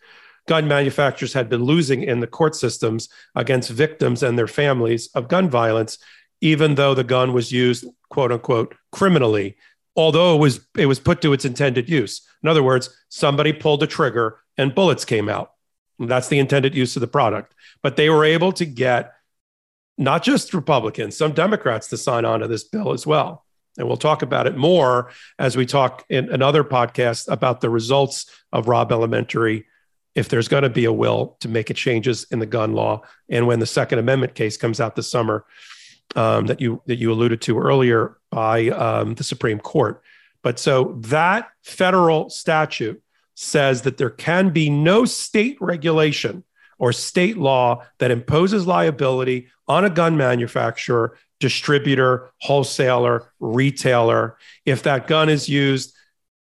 Gun 0.48 0.68
manufacturers 0.68 1.34
had 1.34 1.50
been 1.50 1.64
losing 1.64 2.04
in 2.04 2.20
the 2.20 2.28
court 2.28 2.56
systems 2.56 3.10
against 3.36 3.70
victims 3.70 4.22
and 4.22 4.38
their 4.38 4.48
families 4.48 5.08
of 5.16 5.28
gun 5.28 5.50
violence, 5.50 5.98
even 6.40 6.76
though 6.76 6.94
the 6.94 7.04
gun 7.04 7.34
was 7.34 7.52
used, 7.52 7.86
quote 8.10 8.32
unquote, 8.32 8.76
criminally, 8.92 9.58
although 9.96 10.36
it 10.36 10.40
was, 10.40 10.66
it 10.78 10.86
was 10.86 11.00
put 11.00 11.22
to 11.22 11.34
its 11.34 11.46
intended 11.46 11.90
use. 11.90 12.22
In 12.44 12.50
other 12.50 12.64
words, 12.64 12.96
somebody 13.10 13.54
pulled 13.54 13.82
a 13.82 13.88
trigger 13.88 14.40
and 14.58 14.76
bullets 14.76 15.04
came 15.04 15.30
out. 15.30 15.52
That's 15.98 16.28
the 16.28 16.40
intended 16.40 16.76
use 16.76 16.96
of 16.96 17.02
the 17.02 17.08
product. 17.08 17.54
But 17.82 17.96
they 17.96 18.10
were 18.10 18.26
able 18.26 18.52
to 18.54 18.66
get 18.66 19.15
not 19.98 20.24
just 20.24 20.54
Republicans, 20.54 21.18
some 21.18 21.32
Democrats 21.32 21.88
to 21.90 21.98
sign 21.98 22.26
on 22.26 22.42
to 22.42 22.48
this 22.48 22.64
bill 22.64 22.92
as 22.92 23.08
well. 23.08 23.46
And 23.78 23.88
we'll 23.88 23.98
talk 23.98 24.22
about 24.22 24.48
it 24.48 24.56
more 24.56 25.12
as 25.38 25.58
we 25.58 25.66
talk 25.66 26.06
in 26.10 26.30
another 26.30 26.64
podcast 26.64 27.32
about 27.32 27.62
the 27.62 27.70
results 27.70 28.30
of 28.54 28.68
Robb 28.68 28.92
Elementary, 28.92 29.66
if 30.16 30.30
there's 30.30 30.48
going 30.48 30.64
to 30.64 30.70
be 30.70 30.86
a 30.86 30.94
will 30.94 31.36
to 31.42 31.50
make 31.50 31.74
changes 31.76 32.26
in 32.32 32.40
the 32.40 32.46
gun 32.46 32.74
law. 32.74 33.02
And 33.30 33.48
when 33.48 33.60
the 33.60 33.66
Second 33.66 34.00
Amendment 34.00 34.34
case 34.34 34.56
comes 34.56 34.80
out 34.80 34.96
this 34.96 35.12
summer, 35.12 35.46
um, 36.16 36.46
that 36.46 36.62
you 36.62 36.82
that 36.86 36.98
you 36.98 37.12
alluded 37.12 37.42
to 37.42 37.60
earlier 37.60 38.18
by 38.32 38.70
um, 38.70 39.16
the 39.16 39.24
Supreme 39.24 39.60
Court. 39.60 40.02
But 40.42 40.60
so 40.60 40.96
that 41.02 41.50
federal 41.64 42.30
statute 42.30 43.02
says 43.34 43.82
that 43.82 43.98
there 43.98 44.10
can 44.12 44.52
be 44.52 44.70
no 44.70 45.06
state 45.06 45.58
regulation 45.60 46.44
or 46.78 46.92
state 46.92 47.38
law 47.38 47.84
that 48.00 48.12
imposes 48.12 48.68
liability 48.68 49.48
on 49.68 49.86
a 49.86 49.90
gun 49.90 50.18
manufacturer, 50.18 51.18
distributor, 51.40 52.32
wholesaler, 52.42 53.32
retailer 53.40 54.38
if 54.66 54.84
that 54.84 55.08
gun 55.08 55.30
is 55.30 55.50
used 55.50 55.96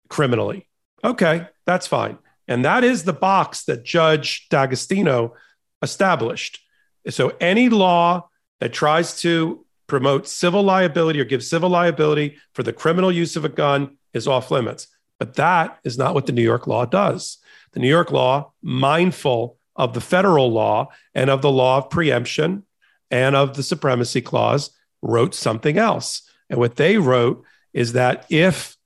criminally. 0.08 0.68
Okay, 1.02 1.46
that's 1.66 1.86
fine. 1.86 2.18
And 2.48 2.64
that 2.64 2.84
is 2.84 3.04
the 3.04 3.12
box 3.12 3.64
that 3.64 3.84
Judge 3.84 4.48
D'Agostino 4.48 5.34
established. 5.82 6.60
So 7.08 7.36
any 7.40 7.68
law 7.68 8.28
that 8.60 8.72
tries 8.72 9.20
to 9.20 9.64
promote 9.86 10.26
civil 10.26 10.62
liability 10.62 11.20
or 11.20 11.24
give 11.24 11.44
civil 11.44 11.68
liability 11.68 12.36
for 12.54 12.62
the 12.62 12.72
criminal 12.72 13.12
use 13.12 13.36
of 13.36 13.44
a 13.44 13.50
gun 13.50 13.96
is 14.12 14.26
off 14.26 14.50
limits. 14.50 14.88
But 15.18 15.34
that 15.34 15.78
is 15.84 15.98
not 15.98 16.14
what 16.14 16.26
the 16.26 16.32
New 16.32 16.42
York 16.42 16.66
law 16.66 16.84
does. 16.86 17.38
The 17.72 17.80
New 17.80 17.88
York 17.88 18.10
law, 18.10 18.52
mindful 18.62 19.58
of 19.76 19.94
the 19.94 20.00
federal 20.00 20.52
law 20.52 20.88
and 21.14 21.30
of 21.30 21.42
the 21.42 21.50
law 21.50 21.78
of 21.78 21.90
preemption 21.90 22.64
and 23.10 23.36
of 23.36 23.56
the 23.56 23.62
supremacy 23.62 24.20
clause, 24.20 24.70
wrote 25.02 25.34
something 25.34 25.78
else. 25.78 26.22
And 26.48 26.58
what 26.58 26.76
they 26.76 26.98
wrote 26.98 27.44
is 27.72 27.92
that 27.92 28.26
if 28.30 28.76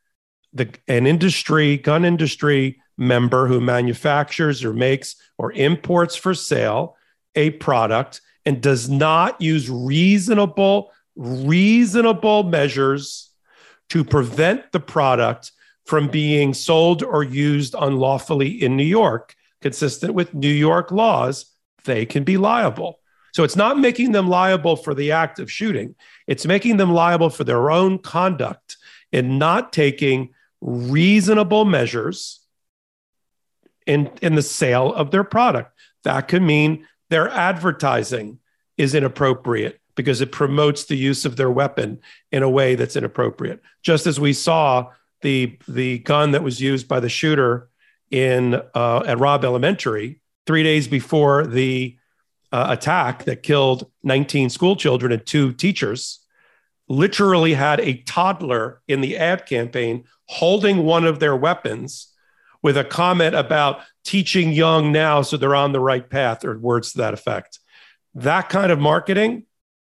the 0.52 0.68
an 0.88 1.06
industry, 1.06 1.76
gun 1.76 2.04
industry 2.04 2.80
member 2.96 3.46
who 3.46 3.60
manufactures 3.60 4.64
or 4.64 4.72
makes 4.72 5.16
or 5.38 5.52
imports 5.52 6.16
for 6.16 6.34
sale 6.34 6.96
a 7.34 7.50
product 7.50 8.20
and 8.44 8.60
does 8.60 8.88
not 8.88 9.40
use 9.40 9.70
reasonable 9.70 10.90
reasonable 11.14 12.44
measures 12.44 13.30
to 13.90 14.04
prevent 14.04 14.70
the 14.72 14.80
product 14.80 15.52
from 15.84 16.08
being 16.08 16.54
sold 16.54 17.02
or 17.02 17.24
used 17.24 17.74
unlawfully 17.78 18.48
in 18.48 18.76
New 18.76 18.84
York 18.84 19.34
consistent 19.60 20.14
with 20.14 20.34
New 20.34 20.48
York 20.48 20.90
laws 20.90 21.46
they 21.84 22.04
can 22.04 22.24
be 22.24 22.36
liable 22.36 23.00
so 23.32 23.44
it's 23.44 23.56
not 23.56 23.78
making 23.78 24.12
them 24.12 24.28
liable 24.28 24.76
for 24.76 24.94
the 24.94 25.12
act 25.12 25.38
of 25.38 25.50
shooting 25.50 25.94
it's 26.26 26.46
making 26.46 26.76
them 26.76 26.92
liable 26.92 27.30
for 27.30 27.44
their 27.44 27.70
own 27.70 27.98
conduct 27.98 28.76
in 29.12 29.38
not 29.38 29.72
taking 29.72 30.34
reasonable 30.60 31.64
measures 31.64 32.40
in, 33.86 34.10
in 34.22 34.34
the 34.34 34.42
sale 34.42 34.92
of 34.92 35.10
their 35.10 35.24
product. 35.24 35.72
That 36.04 36.28
could 36.28 36.42
mean 36.42 36.86
their 37.10 37.28
advertising 37.28 38.38
is 38.76 38.94
inappropriate 38.94 39.80
because 39.96 40.20
it 40.20 40.30
promotes 40.30 40.84
the 40.84 40.96
use 40.96 41.24
of 41.24 41.36
their 41.36 41.50
weapon 41.50 42.00
in 42.30 42.42
a 42.42 42.50
way 42.50 42.76
that's 42.76 42.96
inappropriate. 42.96 43.60
Just 43.82 44.06
as 44.06 44.20
we 44.20 44.32
saw 44.32 44.90
the 45.22 45.58
the 45.66 45.98
gun 46.00 46.30
that 46.30 46.44
was 46.44 46.60
used 46.60 46.86
by 46.86 47.00
the 47.00 47.08
shooter 47.08 47.68
in 48.10 48.60
uh, 48.74 49.02
at 49.06 49.18
Robb 49.18 49.44
Elementary 49.44 50.20
three 50.46 50.62
days 50.62 50.88
before 50.88 51.46
the 51.46 51.96
uh, 52.52 52.66
attack 52.70 53.24
that 53.24 53.42
killed 53.42 53.90
19 54.02 54.50
school 54.50 54.76
children 54.76 55.12
and 55.12 55.24
two 55.26 55.52
teachers, 55.52 56.20
literally 56.88 57.54
had 57.54 57.80
a 57.80 57.98
toddler 58.02 58.80
in 58.88 59.00
the 59.00 59.16
ad 59.16 59.44
campaign 59.46 60.04
holding 60.26 60.84
one 60.84 61.04
of 61.04 61.20
their 61.20 61.36
weapons 61.36 62.12
with 62.62 62.76
a 62.76 62.84
comment 62.84 63.34
about 63.34 63.80
teaching 64.04 64.52
young 64.52 64.90
now 64.90 65.22
so 65.22 65.36
they're 65.36 65.54
on 65.54 65.72
the 65.72 65.80
right 65.80 66.08
path 66.08 66.44
or 66.44 66.58
words 66.58 66.92
to 66.92 66.98
that 66.98 67.14
effect. 67.14 67.58
That 68.14 68.48
kind 68.48 68.72
of 68.72 68.80
marketing 68.80 69.44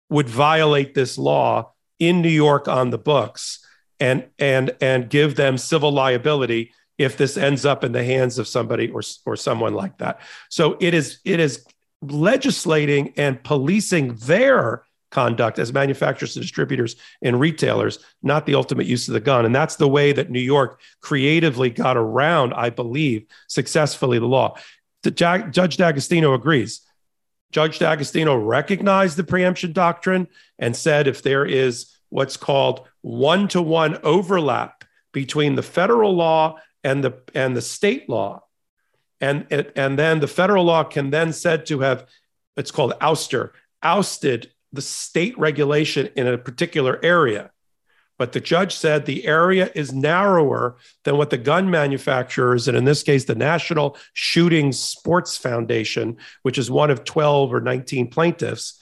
would 0.09 0.29
violate 0.29 0.94
this 0.94 1.18
law 1.18 1.73
in 1.99 2.23
New 2.23 2.31
York 2.31 2.68
on 2.68 2.90
the 2.90 2.99
books 2.99 3.64
and 4.01 4.29
and 4.38 4.71
and 4.81 5.11
give 5.11 5.35
them 5.35 5.59
civil 5.59 5.92
liability 5.92 6.73
if 6.99 7.17
this 7.17 7.37
ends 7.37 7.65
up 7.65 7.85
in 7.85 7.93
the 7.93 8.05
hands 8.05 8.39
of 8.39 8.49
somebody 8.49 8.91
or 8.91 9.03
or 9.25 9.37
someone 9.37 9.75
like 9.75 9.99
that. 9.99 10.21
So 10.51 10.77
it 10.81 10.95
is 10.95 11.21
it 11.25 11.41
is 11.41 11.65
legislating 12.03 13.15
and 13.17 13.43
policing 13.43 14.17
their 14.17 14.85
conduct 15.11 15.59
as 15.59 15.73
manufacturers 15.73 16.37
and 16.37 16.43
distributors 16.43 16.97
and 17.23 17.41
retailers, 17.41 17.99
not 18.23 18.45
the 18.45 18.55
ultimate 18.55 18.87
use 18.87 19.09
of 19.09 19.15
the 19.15 19.21
gun. 19.21 19.47
And 19.47 19.55
that's 19.55 19.77
the 19.77 19.89
way 19.89 20.13
that 20.13 20.31
New 20.31 20.41
York 20.41 20.81
creatively 21.01 21.71
got 21.71 21.97
around, 21.97 22.53
I 22.53 22.71
believe, 22.71 23.27
successfully 23.47 24.19
the 24.19 24.27
law. 24.27 24.57
The 25.03 25.11
Judge 25.11 25.77
D'Agostino 25.77 26.35
agrees. 26.35 26.83
Judge 27.51 27.79
D'Agostino 27.79 28.37
recognized 28.37 29.17
the 29.17 29.25
preemption 29.25 29.73
doctrine 29.73 30.29
and 30.59 30.77
said 30.77 31.07
if 31.07 31.23
there 31.23 31.47
is 31.47 31.97
what's 32.11 32.37
called 32.37 32.87
one 33.01 33.49
to 33.49 33.63
one 33.63 33.99
overlap 34.03 34.85
between 35.13 35.55
the 35.55 35.63
federal 35.63 36.15
law 36.15 36.59
and 36.85 37.03
the, 37.03 37.21
and 37.35 37.57
the 37.57 37.62
state 37.62 38.09
law, 38.09 38.45
and, 39.21 39.47
and 39.51 39.99
then 39.99 40.21
the 40.21 40.29
federal 40.29 40.64
law 40.64 40.85
can 40.85 41.11
then 41.11 41.33
said 41.33 41.67
to 41.67 41.81
have, 41.81 42.07
it's 42.57 42.71
called 42.71 42.93
ouster, 43.01 43.51
ousted 43.83 44.53
the 44.73 44.83
state 44.83 45.37
regulation 45.38 46.09
in 46.17 46.27
a 46.27 46.38
particular 46.38 46.99
area. 47.03 47.51
But 48.19 48.33
the 48.33 48.41
judge 48.41 48.75
said 48.75 49.07
the 49.07 49.27
area 49.27 49.71
is 49.75 49.93
narrower 49.93 50.77
than 51.05 51.17
what 51.17 51.31
the 51.31 51.38
gun 51.38 51.71
manufacturers, 51.71 52.67
and 52.67 52.77
in 52.77 52.85
this 52.85 53.05
case, 53.05 53.25
the 53.25 53.37
National 53.37 53.97
Shooting 54.12 54.73
Sports 54.73 55.37
Foundation, 55.37 56.17
which 56.43 56.59
is 56.59 56.71
one 56.71 56.91
of 56.91 57.05
12 57.05 57.55
or 57.55 57.61
19 57.61 58.11
plaintiffs, 58.11 58.81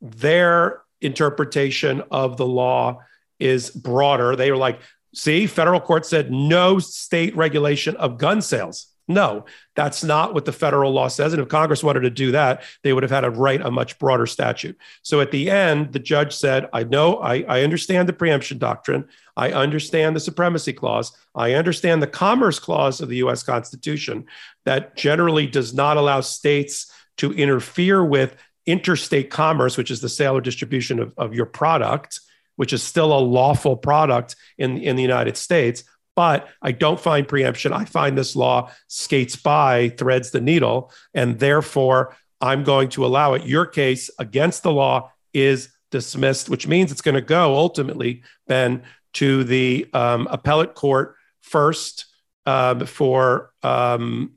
their 0.00 0.80
interpretation 1.02 2.02
of 2.10 2.38
the 2.38 2.46
law 2.46 3.00
is 3.38 3.70
broader. 3.70 4.34
They 4.34 4.50
were 4.50 4.56
like, 4.56 4.80
see, 5.14 5.46
federal 5.46 5.80
court 5.80 6.06
said 6.06 6.30
no 6.30 6.78
state 6.78 7.36
regulation 7.36 7.96
of 7.96 8.18
gun 8.18 8.42
sales. 8.42 8.86
No, 9.10 9.44
that's 9.74 10.04
not 10.04 10.34
what 10.34 10.44
the 10.44 10.52
federal 10.52 10.92
law 10.92 11.08
says. 11.08 11.32
And 11.32 11.42
if 11.42 11.48
Congress 11.48 11.82
wanted 11.82 12.00
to 12.00 12.10
do 12.10 12.30
that, 12.30 12.62
they 12.84 12.92
would 12.92 13.02
have 13.02 13.10
had 13.10 13.22
to 13.22 13.30
write 13.30 13.60
a 13.60 13.70
much 13.70 13.98
broader 13.98 14.24
statute. 14.24 14.78
So 15.02 15.20
at 15.20 15.32
the 15.32 15.50
end, 15.50 15.92
the 15.92 15.98
judge 15.98 16.32
said, 16.32 16.68
I 16.72 16.84
know, 16.84 17.16
I, 17.16 17.42
I 17.48 17.62
understand 17.62 18.08
the 18.08 18.12
preemption 18.12 18.58
doctrine. 18.58 19.08
I 19.36 19.50
understand 19.50 20.14
the 20.14 20.20
supremacy 20.20 20.72
clause. 20.72 21.10
I 21.34 21.54
understand 21.54 22.00
the 22.00 22.06
commerce 22.06 22.60
clause 22.60 23.00
of 23.00 23.08
the 23.08 23.16
US 23.16 23.42
Constitution 23.42 24.26
that 24.64 24.94
generally 24.94 25.48
does 25.48 25.74
not 25.74 25.96
allow 25.96 26.20
states 26.20 26.92
to 27.16 27.32
interfere 27.32 28.04
with 28.04 28.36
interstate 28.64 29.30
commerce, 29.30 29.76
which 29.76 29.90
is 29.90 30.00
the 30.00 30.08
sale 30.08 30.36
or 30.36 30.40
distribution 30.40 31.00
of, 31.00 31.12
of 31.16 31.34
your 31.34 31.46
product, 31.46 32.20
which 32.60 32.74
is 32.74 32.82
still 32.82 33.10
a 33.16 33.18
lawful 33.18 33.74
product 33.74 34.36
in, 34.58 34.76
in 34.76 34.94
the 34.94 35.02
United 35.02 35.34
States 35.34 35.82
but 36.16 36.48
I 36.60 36.72
don't 36.72 37.00
find 37.00 37.26
preemption. 37.26 37.72
I 37.72 37.86
find 37.86 38.18
this 38.18 38.36
law 38.36 38.70
skates 38.88 39.36
by, 39.36 39.88
threads 39.90 40.32
the 40.32 40.40
needle, 40.42 40.92
and 41.14 41.38
therefore 41.38 42.14
I'm 42.42 42.62
going 42.62 42.90
to 42.90 43.06
allow 43.06 43.32
it. 43.32 43.46
Your 43.46 43.64
case 43.64 44.10
against 44.18 44.62
the 44.62 44.72
law 44.72 45.12
is 45.32 45.70
dismissed, 45.90 46.50
which 46.50 46.66
means 46.66 46.92
it's 46.92 47.00
going 47.00 47.14
to 47.14 47.22
go 47.22 47.56
ultimately, 47.56 48.22
Ben, 48.46 48.82
to 49.14 49.44
the 49.44 49.88
um, 49.94 50.28
appellate 50.30 50.74
court 50.74 51.16
first 51.40 52.04
um, 52.44 52.84
for 52.84 53.52
um, 53.62 54.32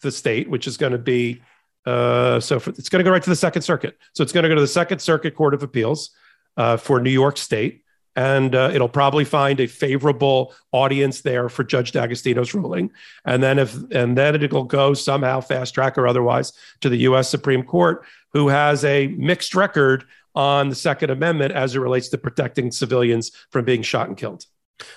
the 0.00 0.12
state, 0.12 0.48
which 0.48 0.66
is 0.66 0.78
going 0.78 0.92
to 0.92 0.98
be 0.98 1.42
uh, 1.84 2.40
so 2.40 2.58
for, 2.60 2.70
it's 2.70 2.88
going 2.88 3.00
to 3.00 3.04
go 3.04 3.10
right 3.10 3.22
to 3.22 3.30
the 3.30 3.36
Second 3.36 3.60
Circuit. 3.60 3.98
So 4.14 4.22
it's 4.22 4.32
going 4.32 4.44
to 4.44 4.48
go 4.48 4.54
to 4.54 4.60
the 4.60 4.66
Second 4.66 5.00
Circuit 5.00 5.34
Court 5.34 5.52
of 5.52 5.62
Appeals 5.62 6.10
uh, 6.56 6.76
for 6.76 7.00
New 7.00 7.10
York 7.10 7.36
State 7.36 7.82
and 8.16 8.54
uh, 8.54 8.70
it'll 8.72 8.88
probably 8.88 9.24
find 9.24 9.60
a 9.60 9.66
favorable 9.66 10.52
audience 10.72 11.20
there 11.20 11.48
for 11.48 11.62
Judge 11.62 11.92
D'Agostino's 11.92 12.54
ruling. 12.54 12.90
And 13.24 13.42
then 13.42 13.58
if 13.58 13.74
and 13.92 14.16
then 14.18 14.42
it'll 14.42 14.64
go 14.64 14.94
somehow 14.94 15.40
fast 15.40 15.74
track 15.74 15.96
or 15.96 16.06
otherwise 16.06 16.52
to 16.80 16.88
the 16.88 16.98
U.S. 16.98 17.28
Supreme 17.28 17.62
Court, 17.62 18.04
who 18.32 18.48
has 18.48 18.84
a 18.84 19.08
mixed 19.08 19.54
record 19.54 20.04
on 20.34 20.68
the 20.68 20.74
Second 20.74 21.10
Amendment 21.10 21.52
as 21.52 21.74
it 21.74 21.80
relates 21.80 22.08
to 22.08 22.18
protecting 22.18 22.70
civilians 22.70 23.30
from 23.50 23.64
being 23.64 23.82
shot 23.82 24.08
and 24.08 24.16
killed. 24.16 24.44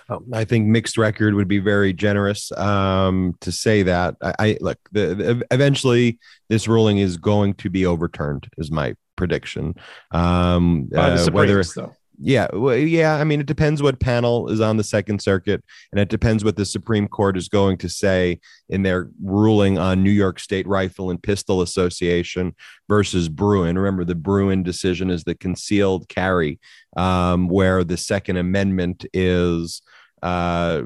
Oh, 0.10 0.24
I 0.34 0.46
think 0.46 0.68
mixed 0.68 0.98
record 0.98 1.34
would 1.34 1.48
be 1.48 1.60
very 1.60 1.92
generous 1.92 2.52
um, 2.54 3.36
to 3.42 3.52
say 3.52 3.84
that. 3.84 4.16
I, 4.22 4.34
I 4.40 4.58
look. 4.62 4.80
The, 4.92 5.16
the, 5.16 5.48
eventually, 5.52 6.20
this 6.50 6.68
ruling 6.68 7.00
is 7.00 7.18
going 7.18 7.56
to 7.56 7.70
be 7.70 7.86
overturned. 7.86 8.48
Is 8.58 8.72
my 8.72 8.96
prediction. 9.16 9.76
Um, 10.12 10.90
uh, 10.96 11.30
whether 11.32 11.64
though 11.64 11.94
yeah, 12.20 12.48
well, 12.54 12.78
yeah. 12.78 13.16
I 13.16 13.24
mean, 13.24 13.40
it 13.40 13.48
depends 13.48 13.82
what 13.82 14.00
panel 14.00 14.50
is 14.50 14.62
on 14.62 14.78
the 14.78 14.84
Second 14.84 15.22
Circuit, 15.22 15.64
and 15.92 16.00
it 16.00 16.10
depends 16.10 16.44
what 16.44 16.56
the 16.56 16.66
Supreme 16.66 17.08
Court 17.08 17.36
is 17.38 17.50
going 17.50 17.78
to 17.80 17.90
say 17.90 18.40
in 18.70 18.84
their 18.84 19.10
ruling 19.22 19.78
on 19.78 20.04
New 20.04 20.12
York 20.12 20.40
State 20.40 20.68
Rifle 20.68 21.10
and 21.10 21.22
Pistol 21.22 21.62
Association 21.62 22.56
versus 22.88 23.30
Bruen. 23.30 23.78
Remember, 23.78 24.06
the 24.06 24.16
Bruen 24.16 24.64
decision 24.64 25.10
is 25.10 25.24
the 25.24 25.36
concealed 25.36 26.08
carry, 26.08 26.60
um, 26.96 27.48
where 27.48 27.84
the 27.84 27.98
Second 27.98 28.38
Amendment 28.38 29.06
is 29.14 29.82
uh, 30.24 30.82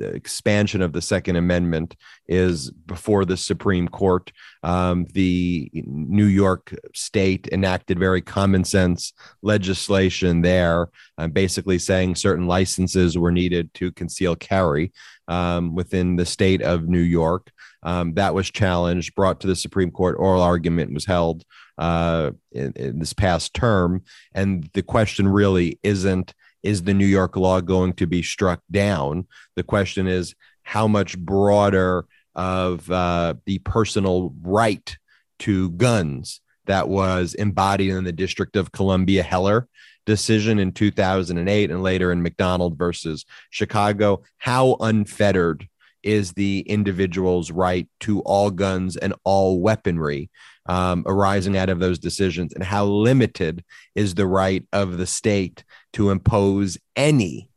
expansion 0.00 0.82
of 0.82 0.92
the 0.92 1.00
Second 1.00 1.36
Amendment 1.36 1.96
is 2.28 2.70
before 2.70 3.24
the 3.24 3.38
Supreme 3.38 3.88
Court. 3.88 4.30
Um, 4.62 5.06
the 5.14 5.70
New 5.72 6.26
York 6.26 6.74
state 6.94 7.48
enacted 7.50 7.98
very 7.98 8.20
common 8.20 8.64
sense 8.64 9.14
legislation 9.40 10.42
there, 10.42 10.90
uh, 11.16 11.28
basically 11.28 11.78
saying 11.78 12.16
certain 12.16 12.46
licenses 12.46 13.16
were 13.16 13.32
needed 13.32 13.72
to 13.74 13.92
conceal 13.92 14.36
carry 14.36 14.92
um, 15.26 15.74
within 15.74 16.16
the 16.16 16.26
state 16.26 16.60
of 16.60 16.86
New 16.86 17.00
York. 17.00 17.50
Um, 17.82 18.12
that 18.14 18.34
was 18.34 18.50
challenged, 18.50 19.14
brought 19.14 19.40
to 19.40 19.46
the 19.46 19.56
Supreme 19.56 19.90
Court. 19.90 20.16
Oral 20.18 20.42
argument 20.42 20.92
was 20.92 21.06
held 21.06 21.44
uh, 21.78 22.32
in, 22.52 22.72
in 22.76 22.98
this 22.98 23.14
past 23.14 23.54
term, 23.54 24.02
and 24.34 24.68
the 24.74 24.82
question 24.82 25.26
really 25.26 25.78
isn't 25.82 26.34
is 26.62 26.82
the 26.82 26.94
New 26.94 27.06
York 27.06 27.36
law 27.36 27.60
going 27.60 27.92
to 27.94 28.06
be 28.06 28.22
struck 28.22 28.60
down? 28.70 29.26
The 29.56 29.62
question 29.62 30.06
is 30.06 30.34
how 30.62 30.86
much 30.86 31.18
broader 31.18 32.06
of 32.34 32.90
uh, 32.90 33.34
the 33.46 33.58
personal 33.58 34.34
right 34.42 34.96
to 35.40 35.70
guns 35.70 36.40
that 36.66 36.88
was 36.88 37.34
embodied 37.34 37.90
in 37.90 38.04
the 38.04 38.12
District 38.12 38.56
of 38.56 38.72
Columbia 38.72 39.22
Heller 39.22 39.68
decision 40.06 40.58
in 40.58 40.72
2008 40.72 41.70
and 41.70 41.82
later 41.82 42.12
in 42.12 42.22
McDonald 42.22 42.76
versus 42.76 43.24
Chicago. 43.50 44.22
How 44.38 44.76
unfettered 44.80 45.68
is 46.02 46.32
the 46.32 46.60
individual's 46.60 47.50
right 47.50 47.88
to 48.00 48.20
all 48.20 48.50
guns 48.50 48.96
and 48.96 49.14
all 49.24 49.60
weaponry 49.60 50.30
um, 50.66 51.02
arising 51.06 51.56
out 51.56 51.68
of 51.68 51.80
those 51.80 51.98
decisions, 51.98 52.52
and 52.52 52.62
how 52.62 52.84
limited 52.84 53.64
is 53.94 54.14
the 54.14 54.26
right 54.26 54.64
of 54.72 54.98
the 54.98 55.06
state 55.06 55.64
to 55.94 56.10
impose 56.10 56.78
any 56.96 57.48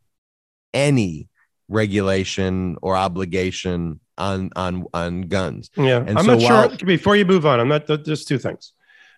any 0.74 1.30
regulation 1.68 2.78
or 2.82 2.96
obligation 2.96 4.00
on 4.18 4.50
on 4.56 4.86
on 4.94 5.22
guns. 5.24 5.70
Yeah, 5.76 5.98
and 5.98 6.18
I'm 6.18 6.26
so 6.26 6.36
not 6.36 6.42
while, 6.42 6.70
sure. 6.70 6.88
Before 6.88 7.16
you 7.16 7.26
move 7.26 7.46
on, 7.46 7.60
I'm 7.60 7.68
not. 7.68 7.88
Just 8.04 8.28
two 8.28 8.38
things. 8.38 8.74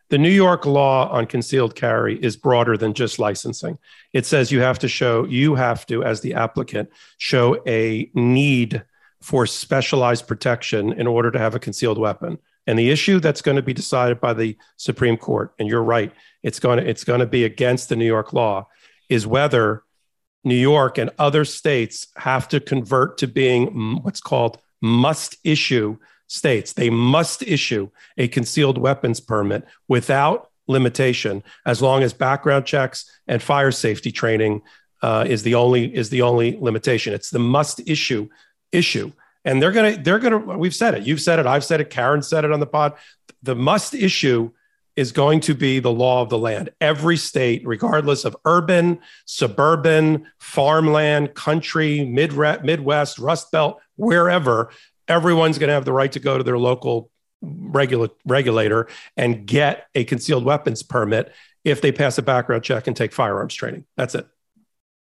The 0.09 0.17
New 0.17 0.30
York 0.30 0.65
law 0.65 1.09
on 1.09 1.25
concealed 1.25 1.75
carry 1.75 2.17
is 2.23 2.38
broader 2.38 2.78
than 2.78 2.93
just 2.93 3.19
licensing. 3.19 3.78
It 4.13 4.25
says 4.25 4.53
you 4.53 4.61
have 4.61 4.80
to 4.80 4.88
show, 4.88 5.25
you 5.25 5.55
have 5.55 5.86
to, 5.88 6.01
as 6.01 6.21
the 6.21 6.36
applicant, 6.36 6.89
show 7.17 7.61
a 7.67 8.09
need 8.13 8.84
for 9.22 9.45
specialized 9.45 10.28
protection 10.28 10.93
in 10.93 11.07
order 11.07 11.32
to 11.32 11.39
have 11.39 11.55
a 11.55 11.59
concealed 11.59 11.97
weapon. 11.97 12.38
And 12.68 12.78
the 12.78 12.89
issue 12.89 13.20
that's 13.20 13.41
going 13.41 13.55
to 13.55 13.61
be 13.61 13.74
decided 13.74 14.20
by 14.20 14.34
the 14.34 14.57
Supreme 14.76 15.18
Court, 15.18 15.53
and 15.57 15.70
you're 15.70 15.84
right, 15.84 16.11
it's 16.43 16.59
going 16.59 16.80
to 16.80 16.89
it's 16.89 17.03
going 17.03 17.22
to 17.22 17.26
be 17.26 17.45
against 17.45 17.89
the 17.89 17.95
New 17.95 18.05
York 18.05 18.34
law, 18.34 18.68
is 19.09 19.26
whether 19.26 19.84
New 20.43 20.55
York 20.55 20.97
and 20.97 21.09
other 21.18 21.45
states 21.45 22.07
have 22.18 22.47
to 22.49 22.59
convert 22.59 23.18
to 23.20 23.28
being 23.28 24.01
what's 24.03 24.22
called 24.22 24.59
must 24.82 25.38
issue 25.43 25.97
states. 26.28 26.74
They 26.74 26.89
must 26.89 27.41
issue 27.41 27.89
a 28.18 28.28
concealed 28.28 28.78
weapons 28.78 29.20
permit 29.20 29.65
without 29.88 30.51
limitation, 30.68 31.43
as 31.65 31.82
long 31.82 32.03
as 32.03 32.13
background 32.13 32.65
checks 32.65 33.09
and 33.28 33.41
fire 33.41 33.72
safety 33.72 34.11
training 34.11 34.61
uh, 35.01 35.26
is 35.28 35.43
the 35.43 35.55
only 35.55 35.93
is 35.95 36.09
the 36.09 36.22
only 36.22 36.57
limitation. 36.59 37.13
It's 37.13 37.30
the 37.30 37.39
must 37.39 37.80
issue 37.88 38.28
issue, 38.72 39.11
and 39.45 39.61
they're 39.61 39.72
gonna 39.72 39.97
they're 39.97 40.20
gonna. 40.20 40.38
We've 40.38 40.76
said 40.76 40.93
it. 40.95 41.03
You've 41.07 41.22
said 41.22 41.39
it. 41.39 41.45
I've 41.45 41.63
said 41.63 41.82
it. 41.82 41.89
Karen 41.89 42.22
said 42.22 42.45
it 42.45 42.51
on 42.51 42.59
the 42.59 42.68
pod. 42.68 42.93
The 43.43 43.55
must 43.55 43.93
issue 43.93 44.51
is 44.97 45.11
going 45.11 45.39
to 45.39 45.53
be 45.53 45.80
the 45.80 45.91
law 45.91 46.24
of 46.24 46.30
the 46.30 46.38
land. 46.38 46.72
Every 46.82 47.18
state, 47.18 47.61
regardless 47.65 48.26
of 48.26 48.36
urban, 48.45 48.99
suburban, 49.26 50.26
farmland, 50.39 51.36
country, 51.36 52.03
mid 52.03 52.34
Midwest, 52.34 53.20
Rust 53.20 53.51
Belt, 53.51 53.80
wherever, 53.95 54.72
everyone's 55.07 55.59
going 55.59 55.68
to 55.68 55.76
have 55.76 55.86
the 55.86 55.93
right 55.93 56.11
to 56.11 56.20
go 56.20 56.38
to 56.38 56.43
their 56.43 56.57
local 56.57 57.11
regula- 57.41 58.09
regulator 58.26 58.88
and 59.15 59.45
get 59.45 59.86
a 59.93 60.03
concealed 60.03 60.43
weapons 60.43 60.82
permit 60.82 61.32
if 61.63 61.80
they 61.82 61.91
pass 61.91 62.18
a 62.18 62.24
background 62.24 62.63
check 62.63 62.88
and 62.88 62.95
take 62.95 63.13
firearms 63.13 63.53
training. 63.53 63.86
That's 63.95 64.15
it. 64.15 64.28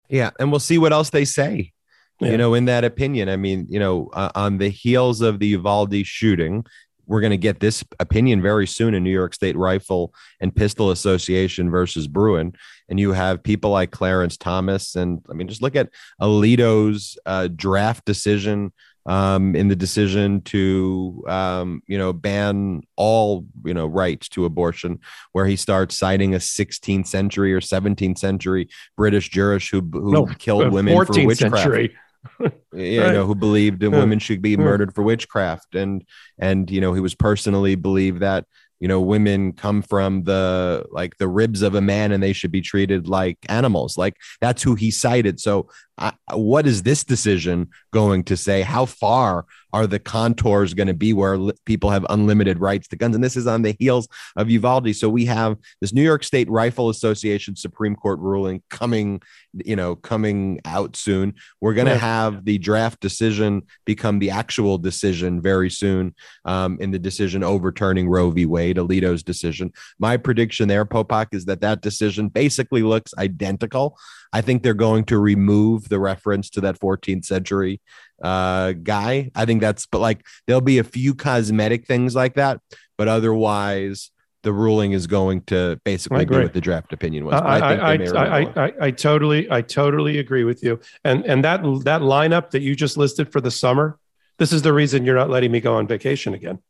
Yeah, 0.09 0.31
and 0.39 0.51
we'll 0.51 0.61
see 0.61 0.79
what 0.79 0.93
else 0.93 1.11
they 1.11 1.25
say. 1.25 1.73
Yeah. 2.21 2.31
You 2.31 2.39
know, 2.39 2.55
in 2.55 2.65
that 2.65 2.85
opinion, 2.85 3.29
I 3.29 3.37
mean, 3.37 3.67
you 3.69 3.79
know, 3.79 4.09
uh, 4.13 4.31
on 4.35 4.59
the 4.59 4.71
heels 4.71 5.21
of 5.21 5.39
the 5.39 5.49
Uvalde 5.49 6.07
shooting, 6.07 6.65
we're 7.07 7.21
going 7.21 7.31
to 7.31 7.37
get 7.37 7.61
this 7.61 7.85
opinion 8.01 8.43
very 8.43 8.67
soon 8.67 8.95
in 8.95 9.05
New 9.05 9.11
York 9.13 9.35
State 9.35 9.57
Rifle 9.57 10.13
and 10.41 10.55
Pistol 10.55 10.91
Association 10.91 11.71
versus 11.71 12.09
Bruen. 12.09 12.55
And 12.89 12.99
you 12.99 13.13
have 13.13 13.43
people 13.43 13.71
like 13.71 13.91
Clarence 13.91 14.37
Thomas. 14.37 14.97
And 14.97 15.21
I 15.31 15.35
mean, 15.35 15.49
just 15.49 15.63
look 15.63 15.77
at 15.77 15.91
Alito's 16.21 17.17
uh, 17.27 17.49
draft 17.55 18.05
decision 18.05 18.73
um, 19.07 19.55
in 19.55 19.69
the 19.69 19.77
decision 19.77 20.41
to, 20.43 21.23
um, 21.29 21.81
you 21.87 21.97
know, 21.97 22.13
ban 22.13 22.83
all, 22.97 23.47
you 23.65 23.73
know, 23.73 23.87
rights 23.87 24.29
to 24.31 24.45
abortion, 24.45 24.99
where 25.31 25.47
he 25.47 25.55
starts 25.55 25.97
citing 25.97 26.35
a 26.35 26.39
16th 26.39 27.07
century 27.07 27.55
or 27.55 27.61
17th 27.61 28.19
century 28.19 28.69
British 28.97 29.29
jurist 29.29 29.71
who, 29.71 29.81
who 29.81 30.13
no, 30.13 30.27
killed 30.27 30.73
women 30.73 30.93
for 31.07 31.25
witchcraft. 31.25 31.57
Century 31.57 31.95
you 32.41 33.03
right. 33.03 33.13
know, 33.13 33.27
who 33.27 33.35
believed 33.35 33.81
that 33.81 33.91
women 33.91 34.19
should 34.19 34.43
be 34.43 34.57
murdered 34.57 34.95
for 34.95 35.03
witchcraft, 35.03 35.75
and 35.75 36.05
and 36.39 36.71
you 36.71 36.81
know, 36.81 36.93
he 36.93 37.01
was 37.01 37.15
personally 37.15 37.75
believed 37.75 38.21
that 38.21 38.45
you 38.81 38.89
know 38.89 39.01
women 39.01 39.53
come 39.53 39.83
from 39.83 40.25
the 40.25 40.85
like 40.91 41.17
the 41.19 41.29
ribs 41.29 41.63
of 41.63 41.75
a 41.75 41.81
man 41.81 42.13
and 42.13 42.23
they 42.23 42.33
should 42.33 42.53
be 42.53 42.61
treated 42.61 43.09
like 43.09 43.39
animals. 43.49 43.97
Like 43.97 44.17
that's 44.41 44.63
who 44.63 44.75
he 44.75 44.91
cited. 44.91 45.41
So 45.41 45.69
uh, 45.99 46.13
what 46.33 46.67
is 46.67 46.83
this 46.83 47.05
decision 47.05 47.69
going 47.93 48.25
to 48.25 48.37
say? 48.37 48.63
How 48.63 48.85
far 48.85 49.47
are 49.73 49.87
the 49.87 49.99
contours 49.99 50.75
going 50.75 50.87
to 50.87 50.95
be 50.95 51.13
where 51.13 51.37
li- 51.37 51.53
people 51.65 51.91
have 51.91 52.07
unlimited 52.11 52.59
rights 52.59 52.89
to 52.89 52.97
guns 52.97 53.15
and 53.15 53.25
this 53.25 53.37
is 53.37 53.47
on 53.47 53.63
the 53.63 53.77
heels 53.79 54.09
of 54.37 54.51
uvalde 54.51 54.95
so 54.95 55.09
we 55.09 55.25
have 55.25 55.57
this 55.81 55.93
new 55.93 56.03
york 56.03 56.25
state 56.25 56.49
rifle 56.49 56.89
association 56.89 57.57
supreme 57.57 57.97
court 57.97 58.19
ruling 58.21 58.63
coming 58.71 59.21
you 59.53 59.77
know 59.77 59.97
coming 59.97 60.61
out 60.65 60.97
soon 60.97 61.35
we're 61.61 61.75
going 61.75 61.87
to 61.87 61.93
yeah. 61.93 61.99
have 61.99 62.45
the 62.45 62.59
draft 62.59 63.01
decision 63.01 63.63
become 63.85 64.19
the 64.19 64.31
actual 64.31 64.79
decision 64.79 65.41
very 65.41 65.71
soon 65.71 66.15
um, 66.45 66.77
in 66.81 66.91
the 66.91 66.99
decision 66.99 67.43
overturning 67.43 68.09
roe 68.09 68.31
v 68.31 68.47
wade 68.47 68.77
Alito's 68.77 69.23
decision. 69.23 69.73
My 69.99 70.17
prediction 70.17 70.69
there, 70.69 70.85
Popok, 70.85 71.29
is 71.33 71.45
that 71.47 71.61
that 71.61 71.83
decision 71.83 72.29
basically 72.29 72.83
looks 72.83 73.13
identical. 73.19 73.99
I 74.33 74.41
think 74.41 74.63
they're 74.63 74.75
going 74.75 75.05
to 75.05 75.19
remove 75.19 75.89
the 75.89 75.99
reference 75.99 76.51
to 76.51 76.61
that 76.63 76.79
14th 76.79 77.25
century 77.25 77.81
uh, 78.23 78.73
guy. 78.73 79.31
I 79.35 79.45
think 79.45 79.61
that's, 79.61 79.87
but 79.87 80.01
like 80.01 80.25
there'll 80.47 80.61
be 80.61 80.79
a 80.79 80.85
few 80.85 81.15
cosmetic 81.15 81.87
things 81.87 82.15
like 82.15 82.35
that, 82.35 82.61
but 82.97 83.09
otherwise, 83.09 84.11
the 84.43 84.53
ruling 84.53 84.93
is 84.93 85.09
going 85.09 85.41
to 85.41 85.81
basically 85.85 86.25
do 86.25 86.41
what 86.41 86.55
the 86.55 86.61
draft 86.61 86.93
opinion 86.93 87.25
was. 87.25 87.35
I, 87.35 87.59
I, 87.59 87.95
I, 87.95 88.67
I, 88.67 88.73
I, 88.81 88.91
totally, 88.93 89.51
I 89.51 89.61
totally 89.61 90.21
agree 90.21 90.45
with 90.45 90.63
you. 90.63 90.79
And 91.05 91.25
and 91.27 91.43
that 91.43 91.63
that 91.85 92.03
lineup 92.03 92.51
that 92.51 92.63
you 92.63 92.77
just 92.77 92.97
listed 92.97 93.33
for 93.33 93.41
the 93.41 93.51
summer, 93.51 93.99
this 94.39 94.53
is 94.53 94.63
the 94.63 94.73
reason 94.73 95.05
you're 95.05 95.17
not 95.17 95.31
letting 95.31 95.51
me 95.51 95.61
go 95.61 95.75
on 95.75 95.89
vacation 95.89 96.33
again. 96.33 96.61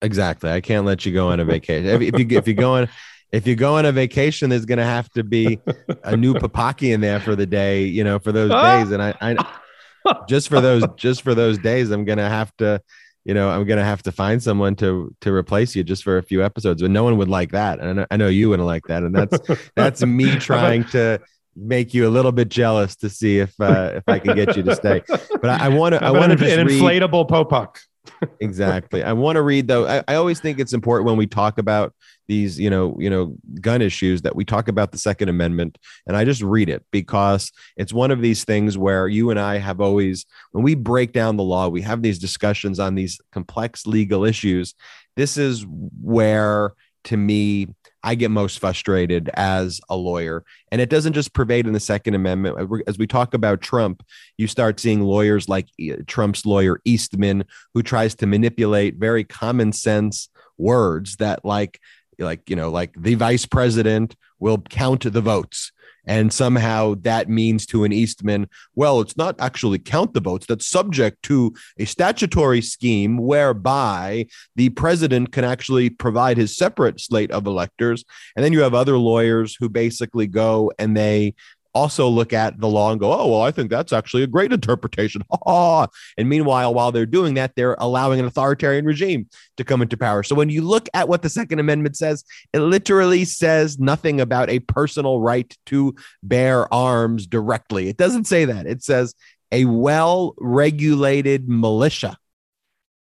Exactly. 0.00 0.50
I 0.50 0.62
can't 0.62 0.86
let 0.86 1.04
you 1.04 1.12
go 1.12 1.28
on 1.28 1.38
a 1.38 1.44
vacation. 1.44 1.84
if, 1.86 2.00
if 2.00 2.18
you 2.18 2.38
if 2.38 2.48
you 2.48 2.54
go 2.54 2.76
on 2.76 2.88
if 3.32 3.46
you 3.46 3.56
go 3.56 3.76
on 3.76 3.84
a 3.84 3.92
vacation, 3.92 4.50
there's 4.50 4.64
going 4.64 4.78
to 4.78 4.84
have 4.84 5.08
to 5.10 5.24
be 5.24 5.58
a 6.04 6.16
new 6.16 6.34
papaki 6.34 6.92
in 6.92 7.00
there 7.00 7.20
for 7.20 7.34
the 7.36 7.46
day, 7.46 7.84
you 7.84 8.04
know, 8.04 8.18
for 8.18 8.32
those 8.32 8.50
days. 8.50 8.90
And 8.90 9.02
I, 9.02 9.14
I 9.20 10.24
just 10.28 10.48
for 10.48 10.60
those 10.60 10.84
just 10.96 11.22
for 11.22 11.34
those 11.34 11.58
days, 11.58 11.90
I'm 11.90 12.04
going 12.04 12.18
to 12.18 12.28
have 12.28 12.54
to, 12.56 12.80
you 13.24 13.34
know, 13.34 13.48
I'm 13.48 13.66
going 13.66 13.78
to 13.78 13.84
have 13.84 14.02
to 14.04 14.12
find 14.12 14.42
someone 14.42 14.76
to 14.76 15.14
to 15.22 15.32
replace 15.32 15.74
you 15.74 15.82
just 15.82 16.04
for 16.04 16.18
a 16.18 16.22
few 16.22 16.44
episodes. 16.44 16.82
But 16.82 16.90
no 16.90 17.04
one 17.04 17.16
would 17.18 17.28
like 17.28 17.52
that, 17.52 17.80
and 17.80 17.88
I 17.88 17.92
know, 17.92 18.06
I 18.12 18.16
know 18.16 18.28
you 18.28 18.50
wouldn't 18.50 18.66
like 18.66 18.84
that. 18.86 19.02
And 19.02 19.14
that's 19.14 19.38
that's 19.74 20.02
me 20.04 20.36
trying 20.38 20.84
to 20.86 21.20
make 21.56 21.94
you 21.94 22.06
a 22.06 22.10
little 22.10 22.32
bit 22.32 22.48
jealous 22.48 22.96
to 22.96 23.08
see 23.08 23.38
if 23.38 23.58
uh, 23.60 23.92
if 23.96 24.04
I 24.06 24.18
can 24.18 24.36
get 24.36 24.56
you 24.56 24.62
to 24.62 24.76
stay. 24.76 25.02
But 25.08 25.60
I 25.60 25.68
want 25.68 25.94
to 25.94 26.04
I 26.04 26.10
want 26.10 26.38
to 26.38 26.52
an, 26.52 26.60
an 26.60 26.68
inflatable 26.68 27.28
Popok 27.28 27.78
exactly. 28.40 29.02
I 29.02 29.12
want 29.12 29.36
to 29.36 29.42
read 29.42 29.68
though. 29.68 29.86
I, 29.86 30.02
I 30.08 30.14
always 30.16 30.40
think 30.40 30.58
it's 30.58 30.72
important 30.72 31.06
when 31.06 31.16
we 31.16 31.26
talk 31.26 31.58
about 31.58 31.94
these, 32.26 32.58
you 32.58 32.70
know, 32.70 32.96
you 32.98 33.10
know, 33.10 33.36
gun 33.60 33.82
issues 33.82 34.22
that 34.22 34.36
we 34.36 34.44
talk 34.44 34.68
about 34.68 34.92
the 34.92 34.98
Second 34.98 35.28
Amendment, 35.28 35.78
and 36.06 36.16
I 36.16 36.24
just 36.24 36.42
read 36.42 36.68
it 36.68 36.84
because 36.90 37.52
it's 37.76 37.92
one 37.92 38.10
of 38.10 38.20
these 38.20 38.44
things 38.44 38.76
where 38.76 39.08
you 39.08 39.30
and 39.30 39.40
I 39.40 39.58
have 39.58 39.80
always, 39.80 40.26
when 40.52 40.64
we 40.64 40.74
break 40.74 41.12
down 41.12 41.36
the 41.36 41.42
law, 41.42 41.68
we 41.68 41.82
have 41.82 42.02
these 42.02 42.18
discussions 42.18 42.78
on 42.78 42.94
these 42.94 43.20
complex 43.32 43.86
legal 43.86 44.24
issues. 44.24 44.74
This 45.16 45.36
is 45.36 45.64
where, 46.00 46.74
to 47.04 47.16
me, 47.16 47.68
I 48.06 48.14
get 48.14 48.30
most 48.30 48.60
frustrated 48.60 49.30
as 49.34 49.80
a 49.88 49.96
lawyer. 49.96 50.44
And 50.70 50.80
it 50.80 50.90
doesn't 50.90 51.14
just 51.14 51.34
pervade 51.34 51.66
in 51.66 51.72
the 51.72 51.80
Second 51.80 52.14
Amendment. 52.14 52.56
Uh, 52.56 52.76
as 52.86 52.98
we 52.98 53.06
talk 53.08 53.34
about 53.34 53.60
Trump, 53.60 54.00
you 54.38 54.46
start 54.46 54.78
seeing 54.78 55.00
lawyers 55.00 55.48
like 55.48 55.66
eh, 55.80 55.96
Trump's 56.06 56.46
lawyer 56.46 56.80
Eastman, 56.84 57.44
who 57.74 57.82
tries 57.82 58.14
to 58.16 58.26
manipulate 58.26 58.94
very 58.94 59.24
common 59.24 59.72
sense 59.72 60.28
words 60.56 61.16
that, 61.16 61.44
like, 61.44 61.80
like 62.18 62.48
you 62.48 62.56
know, 62.56 62.70
like 62.70 62.94
the 62.96 63.14
vice 63.14 63.46
president 63.46 64.16
will 64.38 64.58
count 64.58 65.10
the 65.10 65.20
votes 65.20 65.72
And 66.06 66.32
somehow 66.32 66.94
that 67.00 67.28
means 67.28 67.66
to 67.66 67.82
an 67.84 67.92
Eastman, 67.92 68.48
well, 68.76 69.00
it's 69.00 69.16
not 69.16 69.34
actually 69.40 69.80
count 69.80 70.14
the 70.14 70.20
votes. 70.20 70.46
That's 70.46 70.66
subject 70.66 71.22
to 71.24 71.52
a 71.78 71.84
statutory 71.84 72.62
scheme 72.62 73.18
whereby 73.18 74.26
the 74.54 74.68
president 74.70 75.32
can 75.32 75.44
actually 75.44 75.90
provide 75.90 76.36
his 76.36 76.56
separate 76.56 77.00
slate 77.00 77.32
of 77.32 77.46
electors. 77.46 78.04
And 78.36 78.44
then 78.44 78.52
you 78.52 78.60
have 78.60 78.74
other 78.74 78.96
lawyers 78.96 79.56
who 79.58 79.68
basically 79.68 80.28
go 80.28 80.70
and 80.78 80.96
they 80.96 81.34
also 81.76 82.08
look 82.08 82.32
at 82.32 82.58
the 82.58 82.66
law 82.66 82.90
and 82.90 82.98
go, 82.98 83.12
oh, 83.12 83.28
well, 83.28 83.42
I 83.42 83.50
think 83.50 83.70
that's 83.70 83.92
actually 83.92 84.22
a 84.22 84.26
great 84.26 84.50
interpretation. 84.50 85.22
and 85.46 85.88
meanwhile, 86.18 86.72
while 86.72 86.90
they're 86.90 87.04
doing 87.04 87.34
that, 87.34 87.54
they're 87.54 87.76
allowing 87.78 88.18
an 88.18 88.24
authoritarian 88.24 88.86
regime 88.86 89.28
to 89.58 89.64
come 89.64 89.82
into 89.82 89.98
power. 89.98 90.22
So 90.22 90.34
when 90.34 90.48
you 90.48 90.62
look 90.62 90.88
at 90.94 91.06
what 91.06 91.20
the 91.20 91.28
Second 91.28 91.58
Amendment 91.58 91.96
says, 91.96 92.24
it 92.54 92.60
literally 92.60 93.26
says 93.26 93.78
nothing 93.78 94.22
about 94.22 94.48
a 94.48 94.60
personal 94.60 95.20
right 95.20 95.54
to 95.66 95.94
bear 96.22 96.72
arms 96.72 97.26
directly. 97.26 97.88
It 97.88 97.98
doesn't 97.98 98.24
say 98.24 98.46
that. 98.46 98.66
It 98.66 98.82
says 98.82 99.14
a 99.52 99.66
well 99.66 100.34
regulated 100.38 101.46
militia, 101.46 102.16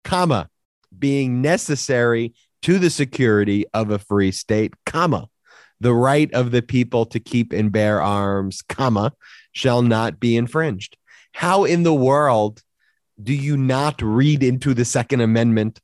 comma, 0.04 0.50
being 0.96 1.40
necessary 1.40 2.34
to 2.62 2.78
the 2.78 2.90
security 2.90 3.64
of 3.72 3.90
a 3.90 3.98
free 3.98 4.30
state, 4.30 4.74
comma 4.84 5.28
the 5.80 5.94
right 5.94 6.32
of 6.34 6.50
the 6.50 6.62
people 6.62 7.06
to 7.06 7.20
keep 7.20 7.52
and 7.52 7.72
bear 7.72 8.02
arms, 8.02 8.62
comma, 8.62 9.12
shall 9.52 9.82
not 9.82 10.20
be 10.20 10.36
infringed. 10.36 10.96
How 11.32 11.64
in 11.64 11.82
the 11.82 11.94
world 11.94 12.62
do 13.22 13.32
you 13.32 13.56
not 13.56 14.00
read 14.02 14.42
into 14.42 14.74
the 14.74 14.84
Second 14.84 15.20
Amendment 15.20 15.80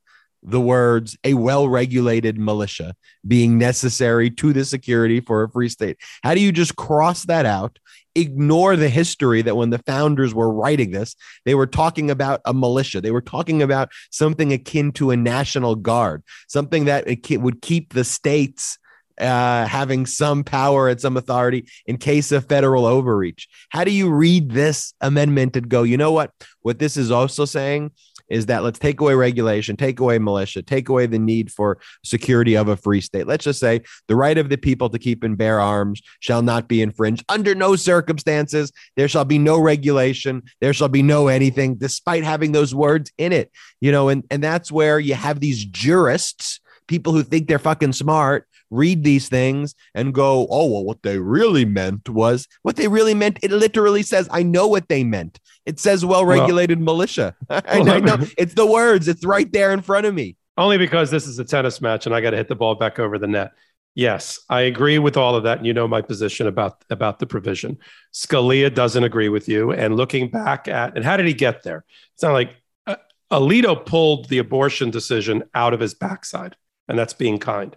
the 0.47 0.61
words 0.61 1.16
a 1.24 1.34
well 1.34 1.68
regulated 1.68 2.38
militia 2.38 2.95
being 3.26 3.57
necessary 3.57 4.30
to 4.30 4.53
the 4.53 4.64
security 4.64 5.20
for 5.20 5.42
a 5.42 5.49
free 5.49 5.68
state? 5.68 5.97
How 6.22 6.34
do 6.34 6.40
you 6.40 6.53
just 6.53 6.76
cross 6.76 7.24
that 7.24 7.47
out? 7.47 7.78
Ignore 8.14 8.76
the 8.76 8.88
history 8.88 9.42
that 9.42 9.57
when 9.57 9.70
the 9.70 9.82
founders 9.86 10.34
were 10.34 10.53
writing 10.53 10.92
this, 10.92 11.16
they 11.45 11.55
were 11.55 11.66
talking 11.66 12.11
about 12.11 12.40
a 12.45 12.55
militia. 12.55 13.01
They 13.01 13.11
were 13.11 13.20
talking 13.20 13.62
about 13.62 13.90
something 14.11 14.53
akin 14.53 14.92
to 14.92 15.11
a 15.11 15.16
national 15.16 15.76
guard, 15.76 16.22
something 16.47 16.84
that 16.84 17.07
would 17.30 17.61
keep 17.61 17.92
the 17.92 18.05
states 18.05 18.78
uh, 19.21 19.67
having 19.67 20.07
some 20.07 20.45
power 20.45 20.89
and 20.89 21.01
some 21.01 21.17
authority 21.17 21.67
in 21.87 21.97
case 21.97 22.33
of 22.33 22.49
federal 22.49 22.87
overreach. 22.87 23.49
How 23.71 23.85
do 23.85 23.91
you 23.91 24.11
read 24.11 24.51
this 24.51 24.95
amendment 25.01 25.57
and 25.57 25.69
go, 25.69 25.83
you 25.83 25.97
know 25.97 26.12
what? 26.12 26.33
What 26.62 26.79
this 26.79 26.97
is 26.97 27.11
also 27.11 27.45
saying 27.45 27.93
is 28.29 28.47
that 28.47 28.62
let's 28.62 28.79
take 28.79 29.01
away 29.01 29.15
regulation, 29.15 29.77
take 29.77 30.01
away 30.01 30.19
militia, 30.19 30.62
take 30.62 30.89
away 30.89 31.07
the 31.07 31.19
need 31.19 31.53
for 31.53 31.79
security 32.03 32.57
of 32.57 32.69
a 32.69 32.77
free 32.77 33.01
state. 33.01 33.27
Let's 33.27 33.45
just 33.45 33.61
say 33.61 33.83
the 34.09 34.17
right 34.17 34.39
of 34.39 34.49
the 34.49 34.57
people 34.57 34.89
to 34.91 34.99
keep 34.99 35.23
and 35.23 35.37
bear 35.37 35.61
arms 35.61 36.03
shall 36.21 36.43
not 36.43 36.67
be 36.67 36.81
infringed 36.81 37.25
under 37.29 37.55
no 37.55 37.77
circumstances. 37.77 38.73
There 38.97 39.09
shall 39.09 39.25
be 39.25 39.39
no 39.39 39.59
regulation. 39.59 40.43
There 40.61 40.73
shall 40.73 40.89
be 40.89 41.03
no 41.03 41.29
anything, 41.29 41.75
despite 41.77 42.25
having 42.25 42.53
those 42.53 42.75
words 42.75 43.12
in 43.19 43.33
it. 43.33 43.51
You 43.81 43.93
know, 43.93 44.09
and, 44.09 44.25
and 44.31 44.43
that's 44.43 44.73
where 44.73 44.99
you 44.99 45.15
have 45.15 45.41
these 45.41 45.65
jurists, 45.65 46.61
people 46.87 47.12
who 47.12 47.23
think 47.23 47.47
they're 47.47 47.59
fucking 47.59 47.93
smart, 47.93 48.49
read 48.75 49.05
these 49.05 49.29
things 49.29 49.75
and 49.95 50.12
go, 50.12 50.47
oh, 50.51 50.66
well, 50.66 50.85
what 50.85 51.03
they 51.03 51.18
really 51.18 51.64
meant 51.64 52.09
was 52.09 52.49
what 52.62 52.77
they 52.77 52.89
really 52.89 53.14
meant. 53.14 53.39
It 53.43 53.51
literally 53.51 54.03
says, 54.03 54.29
I 54.31 54.43
know 54.43 54.66
what 54.66 54.89
they 54.89 55.05
meant. 55.05 55.41
It 55.66 55.81
says 55.81 56.05
well 56.05 56.25
regulated 56.25 56.79
well, 56.79 56.97
militia. 56.97 57.35
I, 57.51 57.81
well, 57.81 57.91
I 57.91 58.01
know 58.01 58.18
it's 58.37 58.55
the 58.55 58.66
words, 58.66 59.09
it's 59.09 59.25
right 59.25 59.51
there 59.53 59.72
in 59.72 59.83
front 59.83 60.07
of 60.07 60.14
me. 60.14 60.37
Only 60.57 60.79
because 60.79 61.11
this 61.11 61.27
is 61.27 61.39
a 61.39 61.45
tennis 61.45 61.81
match 61.81 62.07
and 62.07 62.14
I 62.14 62.20
got 62.20 62.31
to 62.31 62.37
hit 62.37 62.49
the 62.49 62.55
ball 62.55 62.75
back 62.75 62.99
over 62.99 63.18
the 63.18 63.27
net. 63.27 63.53
Yes, 63.97 64.41
I 64.49 64.62
agree 64.62 64.99
with 64.99 65.16
all 65.16 65.37
of 65.37 65.45
that. 65.45 65.59
And 65.59 65.66
you 65.66 65.72
know 65.72 65.87
my 65.87 66.03
position 66.03 66.49
about, 66.49 66.85
about 66.91 67.20
the 67.20 67.27
provision. 67.27 67.79
Scalia 68.12 68.75
doesn't 68.75 69.05
agree 69.05 69.29
with 69.29 69.49
you. 69.49 69.72
And 69.72 69.97
looking 69.97 70.31
back 70.31 70.66
at, 70.66 70.97
and 70.97 71.05
how 71.05 71.16
did 71.16 71.27
he 71.27 71.35
get 71.35 71.62
there? 71.62 71.85
It's 72.14 72.22
not 72.22 72.33
like 72.33 72.51
uh, 72.89 72.97
Alito 73.31 73.87
pulled 73.87 74.29
the 74.29 74.39
abortion 74.39 74.91
decision 74.91 75.45
out 75.55 75.75
of 75.75 75.81
his 75.81 75.95
backside, 75.95 76.57
and 76.89 76.99
that's 76.99 77.14
being 77.14 77.39
kind 77.39 77.77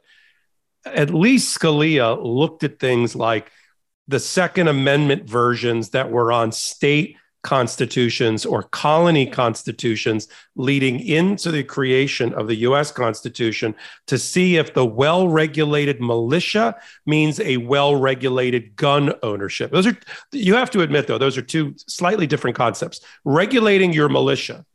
at 0.93 1.13
least 1.13 1.57
Scalia 1.57 2.17
looked 2.21 2.63
at 2.63 2.79
things 2.79 3.15
like 3.15 3.51
the 4.07 4.19
Second 4.19 4.67
Amendment 4.67 5.29
versions 5.29 5.89
that 5.89 6.09
were 6.11 6.31
on 6.31 6.51
state 6.51 7.17
constitutions 7.43 8.45
or 8.45 8.63
colony 8.63 9.25
constitutions 9.25 10.27
leading 10.57 10.99
into 10.99 11.49
the 11.49 11.63
creation 11.63 12.33
of 12.33 12.47
the 12.47 12.55
US 12.55 12.91
Constitution 12.91 13.73
to 14.07 14.17
see 14.17 14.57
if 14.57 14.73
the 14.73 14.85
well 14.85 15.29
regulated 15.29 16.01
militia 16.01 16.75
means 17.05 17.39
a 17.39 17.55
well 17.55 17.95
regulated 17.95 18.75
gun 18.75 19.13
ownership. 19.23 19.71
Those 19.71 19.87
are, 19.87 19.97
you 20.33 20.55
have 20.55 20.71
to 20.71 20.81
admit, 20.81 21.07
though, 21.07 21.17
those 21.17 21.37
are 21.37 21.41
two 21.41 21.73
slightly 21.87 22.27
different 22.27 22.57
concepts. 22.57 22.99
Regulating 23.23 23.93
your 23.93 24.09
militia 24.09 24.65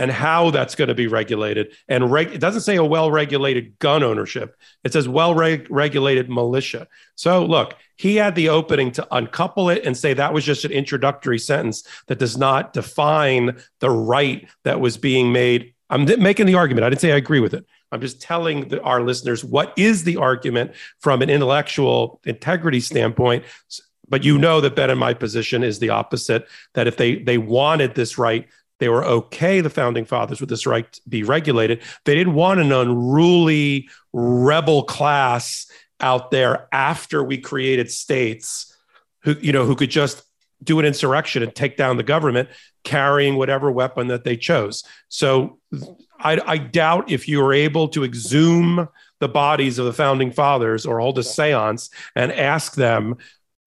and 0.00 0.10
how 0.10 0.50
that's 0.50 0.74
going 0.74 0.88
to 0.88 0.94
be 0.94 1.08
regulated. 1.08 1.74
And 1.86 2.10
reg- 2.10 2.32
it 2.32 2.40
doesn't 2.40 2.62
say 2.62 2.76
a 2.76 2.84
well 2.84 3.10
regulated 3.10 3.78
gun 3.78 4.02
ownership, 4.02 4.56
it 4.82 4.94
says 4.94 5.06
well 5.06 5.34
regulated 5.34 6.30
militia. 6.30 6.88
So, 7.16 7.44
look, 7.44 7.74
he 7.96 8.16
had 8.16 8.34
the 8.34 8.48
opening 8.48 8.92
to 8.92 9.06
uncouple 9.10 9.68
it 9.68 9.84
and 9.84 9.94
say 9.94 10.14
that 10.14 10.32
was 10.32 10.42
just 10.42 10.64
an 10.64 10.72
introductory 10.72 11.38
sentence 11.38 11.86
that 12.06 12.18
does 12.18 12.38
not 12.38 12.72
define 12.72 13.60
the 13.80 13.90
right 13.90 14.48
that 14.64 14.80
was 14.80 14.96
being 14.96 15.32
made. 15.32 15.74
I'm 15.90 16.06
making 16.18 16.46
the 16.46 16.54
argument. 16.54 16.86
I 16.86 16.88
didn't 16.88 17.02
say 17.02 17.12
I 17.12 17.16
agree 17.16 17.40
with 17.40 17.52
it. 17.52 17.66
I'm 17.92 18.00
just 18.00 18.22
telling 18.22 18.68
the, 18.68 18.80
our 18.80 19.02
listeners 19.02 19.44
what 19.44 19.74
is 19.76 20.04
the 20.04 20.16
argument 20.16 20.72
from 21.00 21.20
an 21.20 21.28
intellectual 21.28 22.22
integrity 22.24 22.80
standpoint. 22.80 23.44
But 24.08 24.24
you 24.24 24.38
know 24.38 24.62
that 24.62 24.76
Ben 24.76 24.88
and 24.88 24.98
my 24.98 25.12
position 25.12 25.62
is 25.62 25.78
the 25.78 25.90
opposite. 25.90 26.48
That 26.72 26.86
if 26.86 26.96
they 26.96 27.16
they 27.16 27.36
wanted 27.38 27.94
this 27.94 28.16
right, 28.16 28.48
they 28.80 28.88
were 28.88 29.04
okay, 29.04 29.60
the 29.60 29.70
founding 29.70 30.04
fathers, 30.04 30.40
with 30.40 30.48
this 30.48 30.66
right 30.66 30.90
to 30.92 31.00
be 31.08 31.22
regulated. 31.22 31.82
They 32.04 32.14
didn't 32.14 32.34
want 32.34 32.60
an 32.60 32.72
unruly 32.72 33.88
rebel 34.12 34.82
class 34.82 35.70
out 36.00 36.30
there 36.30 36.66
after 36.72 37.22
we 37.22 37.38
created 37.38 37.90
states 37.90 38.74
who, 39.22 39.36
you 39.40 39.52
know, 39.52 39.66
who 39.66 39.76
could 39.76 39.90
just 39.90 40.22
do 40.62 40.78
an 40.78 40.84
insurrection 40.84 41.42
and 41.42 41.54
take 41.54 41.76
down 41.76 41.96
the 41.96 42.02
government 42.02 42.48
carrying 42.84 43.36
whatever 43.36 43.70
weapon 43.70 44.08
that 44.08 44.24
they 44.24 44.36
chose. 44.36 44.82
So 45.08 45.58
I, 46.18 46.40
I 46.44 46.58
doubt 46.58 47.10
if 47.10 47.28
you 47.28 47.42
were 47.42 47.52
able 47.52 47.88
to 47.88 48.04
exhume 48.04 48.88
the 49.20 49.28
bodies 49.28 49.78
of 49.78 49.86
the 49.86 49.92
founding 49.92 50.32
fathers 50.32 50.86
or 50.86 51.00
hold 51.00 51.18
a 51.18 51.22
seance 51.22 51.90
and 52.16 52.32
ask 52.32 52.74
them, 52.74 53.16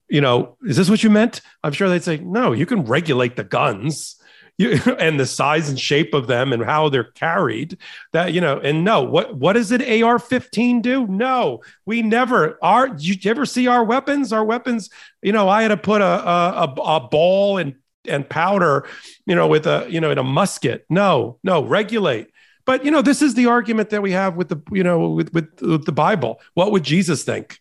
you 0.10 0.22
know, 0.22 0.58
is 0.66 0.78
this 0.78 0.90
what 0.90 1.04
you 1.04 1.10
meant? 1.10 1.42
I'm 1.64 1.74
sure 1.74 1.90
they'd 1.90 2.04
say, 2.04 2.18
no, 2.18 2.52
you 2.52 2.66
can 2.66 2.86
regulate 2.86 3.36
the 3.36 3.44
guns 3.44 4.16
you, 4.58 4.80
and 5.00 5.20
the 5.20 5.26
size 5.26 5.70
and 5.70 5.80
shape 5.80 6.14
of 6.14 6.28
them 6.28 6.54
and 6.54 6.64
how 6.64 6.90
they're 6.90 7.04
carried 7.04 7.78
that 8.12 8.34
you 8.34 8.42
know 8.42 8.60
and 8.60 8.84
no 8.84 9.02
what 9.04 9.36
what 9.36 9.54
does 9.54 9.72
an 9.72 9.82
ar-15 9.82 10.82
do? 10.82 11.08
No 11.08 11.62
we 11.86 12.02
never 12.02 12.58
are 12.62 12.96
you 12.98 13.16
ever 13.26 13.46
see 13.46 13.68
our 13.68 13.84
weapons? 13.84 14.32
Our 14.32 14.46
weapons 14.46 14.90
you 15.22 15.32
know 15.32 15.50
i 15.50 15.62
had 15.62 15.70
to 15.70 15.78
put 15.78 16.02
a 16.02 16.06
a, 16.06 16.74
a 16.78 17.00
ball 17.00 17.58
and 17.58 17.76
and 18.06 18.28
powder 18.28 18.86
you 19.26 19.36
know 19.36 19.48
with 19.48 19.66
a 19.66 19.88
you 19.90 20.00
know 20.00 20.12
in 20.12 20.18
a 20.18 20.24
musket. 20.24 20.86
No 20.90 21.40
no 21.44 21.64
regulate. 21.64 22.30
But 22.66 22.86
you 22.86 22.92
know 22.92 23.02
this 23.02 23.22
is 23.22 23.34
the 23.34 23.48
argument 23.48 23.90
that 23.90 24.02
we 24.02 24.12
have 24.12 24.36
with 24.36 24.50
the 24.50 24.62
you 24.72 24.84
know 24.84 25.10
with, 25.10 25.34
with, 25.34 25.62
with 25.62 25.86
the 25.86 25.92
bible. 25.92 26.40
What 26.54 26.72
would 26.72 26.84
jesus 26.84 27.24
think? 27.24 27.60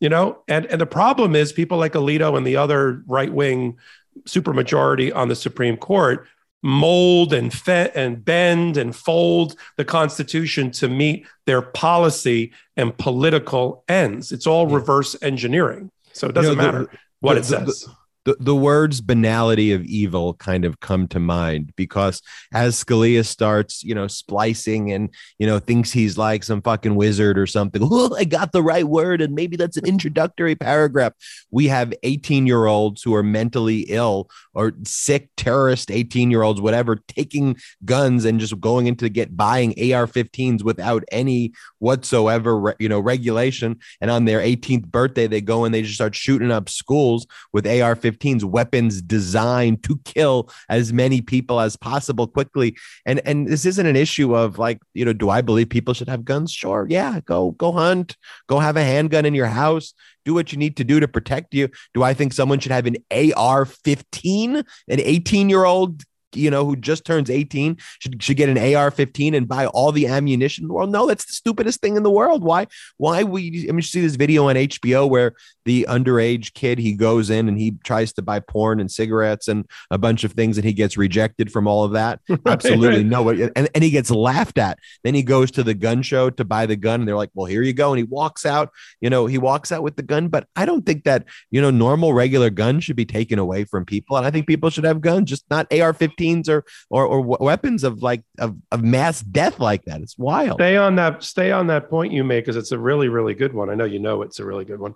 You 0.00 0.10
know 0.10 0.42
and 0.46 0.66
and 0.66 0.80
the 0.80 0.86
problem 0.86 1.34
is 1.34 1.52
people 1.52 1.78
like 1.78 1.94
alito 1.94 2.36
and 2.36 2.46
the 2.46 2.56
other 2.56 3.02
right 3.06 3.32
wing 3.32 3.78
supermajority 4.24 5.14
on 5.14 5.28
the 5.28 5.36
Supreme 5.36 5.76
Court 5.76 6.26
mold 6.62 7.32
and 7.32 7.52
fe- 7.52 7.92
and 7.94 8.24
bend 8.24 8.76
and 8.76 8.94
fold 8.94 9.56
the 9.76 9.84
Constitution 9.84 10.70
to 10.72 10.88
meet 10.88 11.26
their 11.46 11.62
policy 11.62 12.52
and 12.76 12.96
political 12.96 13.84
ends. 13.88 14.32
It's 14.32 14.46
all 14.46 14.66
reverse 14.66 15.14
engineering. 15.22 15.90
So 16.12 16.28
it 16.28 16.32
doesn't 16.32 16.52
you 16.52 16.56
know, 16.56 16.62
matter 16.62 16.84
the, 16.84 16.98
what 17.20 17.34
the, 17.34 17.40
it 17.40 17.44
says. 17.44 17.80
The, 17.82 17.92
the, 18.26 18.36
the 18.40 18.56
words 18.56 19.00
banality 19.00 19.72
of 19.72 19.84
evil 19.84 20.34
kind 20.34 20.64
of 20.64 20.80
come 20.80 21.06
to 21.06 21.20
mind 21.20 21.72
because 21.76 22.20
as 22.52 22.82
Scalia 22.82 23.24
starts, 23.24 23.84
you 23.84 23.94
know, 23.94 24.08
splicing 24.08 24.90
and, 24.90 25.10
you 25.38 25.46
know, 25.46 25.60
thinks 25.60 25.92
he's 25.92 26.18
like 26.18 26.42
some 26.42 26.60
fucking 26.60 26.96
wizard 26.96 27.38
or 27.38 27.46
something. 27.46 27.82
Oh, 27.98 28.14
I 28.16 28.24
got 28.24 28.50
the 28.50 28.64
right 28.64 28.84
word. 28.84 29.22
And 29.22 29.34
maybe 29.34 29.56
that's 29.56 29.76
an 29.76 29.86
introductory 29.86 30.56
paragraph. 30.56 31.12
We 31.50 31.68
have 31.68 31.94
18 32.02 32.46
year 32.46 32.66
olds 32.66 33.00
who 33.00 33.14
are 33.14 33.22
mentally 33.22 33.86
ill 33.88 34.28
or 34.54 34.72
sick 34.82 35.30
terrorist 35.36 35.90
18 35.90 36.30
year 36.30 36.42
olds, 36.42 36.60
whatever, 36.60 36.96
taking 37.06 37.56
guns 37.84 38.24
and 38.24 38.40
just 38.40 38.60
going 38.60 38.86
into 38.86 39.08
get 39.08 39.36
buying 39.36 39.70
AR 39.70 40.06
15s 40.06 40.64
without 40.64 41.04
any 41.12 41.52
whatsoever, 41.78 42.74
you 42.80 42.88
know, 42.88 42.98
regulation. 42.98 43.78
And 44.00 44.10
on 44.10 44.24
their 44.24 44.40
18th 44.40 44.86
birthday, 44.86 45.28
they 45.28 45.40
go 45.40 45.64
and 45.64 45.72
they 45.72 45.82
just 45.82 45.94
start 45.94 46.14
shooting 46.14 46.50
up 46.50 46.68
schools 46.68 47.26
with 47.52 47.66
AR 47.66 47.94
15 47.94 48.15
AR-15s, 48.16 48.44
weapons 48.44 49.02
designed 49.02 49.82
to 49.84 49.98
kill 50.04 50.50
as 50.68 50.92
many 50.92 51.20
people 51.20 51.60
as 51.60 51.76
possible 51.76 52.26
quickly. 52.26 52.76
And 53.04 53.20
and 53.24 53.48
this 53.48 53.64
isn't 53.66 53.86
an 53.86 53.96
issue 53.96 54.34
of 54.34 54.58
like, 54.58 54.80
you 54.94 55.04
know, 55.04 55.12
do 55.12 55.30
I 55.30 55.40
believe 55.40 55.68
people 55.68 55.94
should 55.94 56.08
have 56.08 56.24
guns? 56.24 56.52
Sure, 56.52 56.86
yeah, 56.88 57.20
go 57.24 57.52
go 57.52 57.72
hunt, 57.72 58.16
go 58.46 58.58
have 58.58 58.76
a 58.76 58.84
handgun 58.84 59.24
in 59.24 59.34
your 59.34 59.46
house, 59.46 59.94
do 60.24 60.34
what 60.34 60.52
you 60.52 60.58
need 60.58 60.76
to 60.76 60.84
do 60.84 61.00
to 61.00 61.08
protect 61.08 61.54
you. 61.54 61.68
Do 61.94 62.02
I 62.02 62.14
think 62.14 62.32
someone 62.32 62.58
should 62.58 62.72
have 62.72 62.86
an 62.86 62.96
AR-15, 63.10 64.56
an 64.56 64.98
18-year-old 64.98 66.02
you 66.36 66.50
know, 66.50 66.64
who 66.64 66.76
just 66.76 67.04
turns 67.04 67.30
18 67.30 67.76
should, 68.00 68.22
should 68.22 68.36
get 68.36 68.48
an 68.48 68.58
AR-15 68.58 69.34
and 69.34 69.48
buy 69.48 69.66
all 69.66 69.92
the 69.92 70.06
ammunition 70.06 70.64
in 70.64 70.68
the 70.68 70.74
world. 70.74 70.90
No, 70.90 71.06
that's 71.06 71.24
the 71.24 71.32
stupidest 71.32 71.80
thing 71.80 71.96
in 71.96 72.02
the 72.02 72.10
world. 72.10 72.42
Why? 72.42 72.66
Why 72.96 73.24
we? 73.24 73.66
I 73.68 73.72
mean, 73.72 73.76
you 73.76 73.82
see 73.82 74.00
this 74.00 74.16
video 74.16 74.48
on 74.48 74.56
HBO 74.56 75.08
where 75.08 75.34
the 75.64 75.86
underage 75.88 76.54
kid 76.54 76.78
he 76.78 76.94
goes 76.94 77.28
in 77.28 77.48
and 77.48 77.58
he 77.58 77.72
tries 77.84 78.12
to 78.14 78.22
buy 78.22 78.40
porn 78.40 78.80
and 78.80 78.90
cigarettes 78.90 79.48
and 79.48 79.66
a 79.90 79.98
bunch 79.98 80.24
of 80.24 80.32
things, 80.32 80.56
and 80.56 80.64
he 80.64 80.72
gets 80.72 80.96
rejected 80.96 81.50
from 81.52 81.66
all 81.66 81.84
of 81.84 81.92
that. 81.92 82.20
Absolutely 82.46 83.04
no, 83.04 83.28
and 83.28 83.68
and 83.74 83.84
he 83.84 83.90
gets 83.90 84.10
laughed 84.10 84.58
at. 84.58 84.78
Then 85.04 85.14
he 85.14 85.22
goes 85.22 85.50
to 85.52 85.62
the 85.62 85.74
gun 85.74 86.02
show 86.02 86.30
to 86.30 86.44
buy 86.44 86.66
the 86.66 86.76
gun, 86.76 87.00
and 87.00 87.08
they're 87.08 87.16
like, 87.16 87.30
"Well, 87.34 87.46
here 87.46 87.62
you 87.62 87.72
go," 87.72 87.92
and 87.92 87.98
he 87.98 88.04
walks 88.04 88.46
out. 88.46 88.70
You 89.00 89.10
know, 89.10 89.26
he 89.26 89.38
walks 89.38 89.72
out 89.72 89.82
with 89.82 89.96
the 89.96 90.02
gun, 90.02 90.28
but 90.28 90.46
I 90.54 90.64
don't 90.64 90.86
think 90.86 91.04
that 91.04 91.24
you 91.50 91.60
know 91.60 91.70
normal 91.70 92.12
regular 92.12 92.50
guns 92.50 92.84
should 92.84 92.96
be 92.96 93.04
taken 93.04 93.38
away 93.38 93.64
from 93.64 93.84
people, 93.84 94.16
and 94.16 94.26
I 94.26 94.30
think 94.30 94.46
people 94.46 94.70
should 94.70 94.84
have 94.84 95.00
guns, 95.00 95.30
just 95.30 95.44
not 95.50 95.66
AR-15 95.72 96.06
or 96.48 96.64
or, 96.90 97.06
or 97.06 97.20
weapons 97.20 97.84
of 97.84 98.02
like 98.02 98.22
of, 98.38 98.56
of 98.70 98.82
mass 98.82 99.20
death 99.20 99.58
like 99.60 99.84
that. 99.84 100.00
It's 100.00 100.18
wild. 100.18 100.58
Stay 100.58 100.76
on 100.76 100.96
that. 100.96 101.22
Stay 101.22 101.52
on 101.52 101.66
that 101.68 101.90
point 101.90 102.12
you 102.12 102.24
make 102.24 102.44
because 102.44 102.56
it's 102.56 102.72
a 102.72 102.78
really 102.78 103.08
really 103.08 103.34
good 103.34 103.52
one. 103.52 103.70
I 103.70 103.74
know 103.74 103.84
you 103.84 103.98
know 103.98 104.22
it's 104.22 104.38
a 104.38 104.44
really 104.44 104.64
good 104.64 104.80
one. 104.80 104.94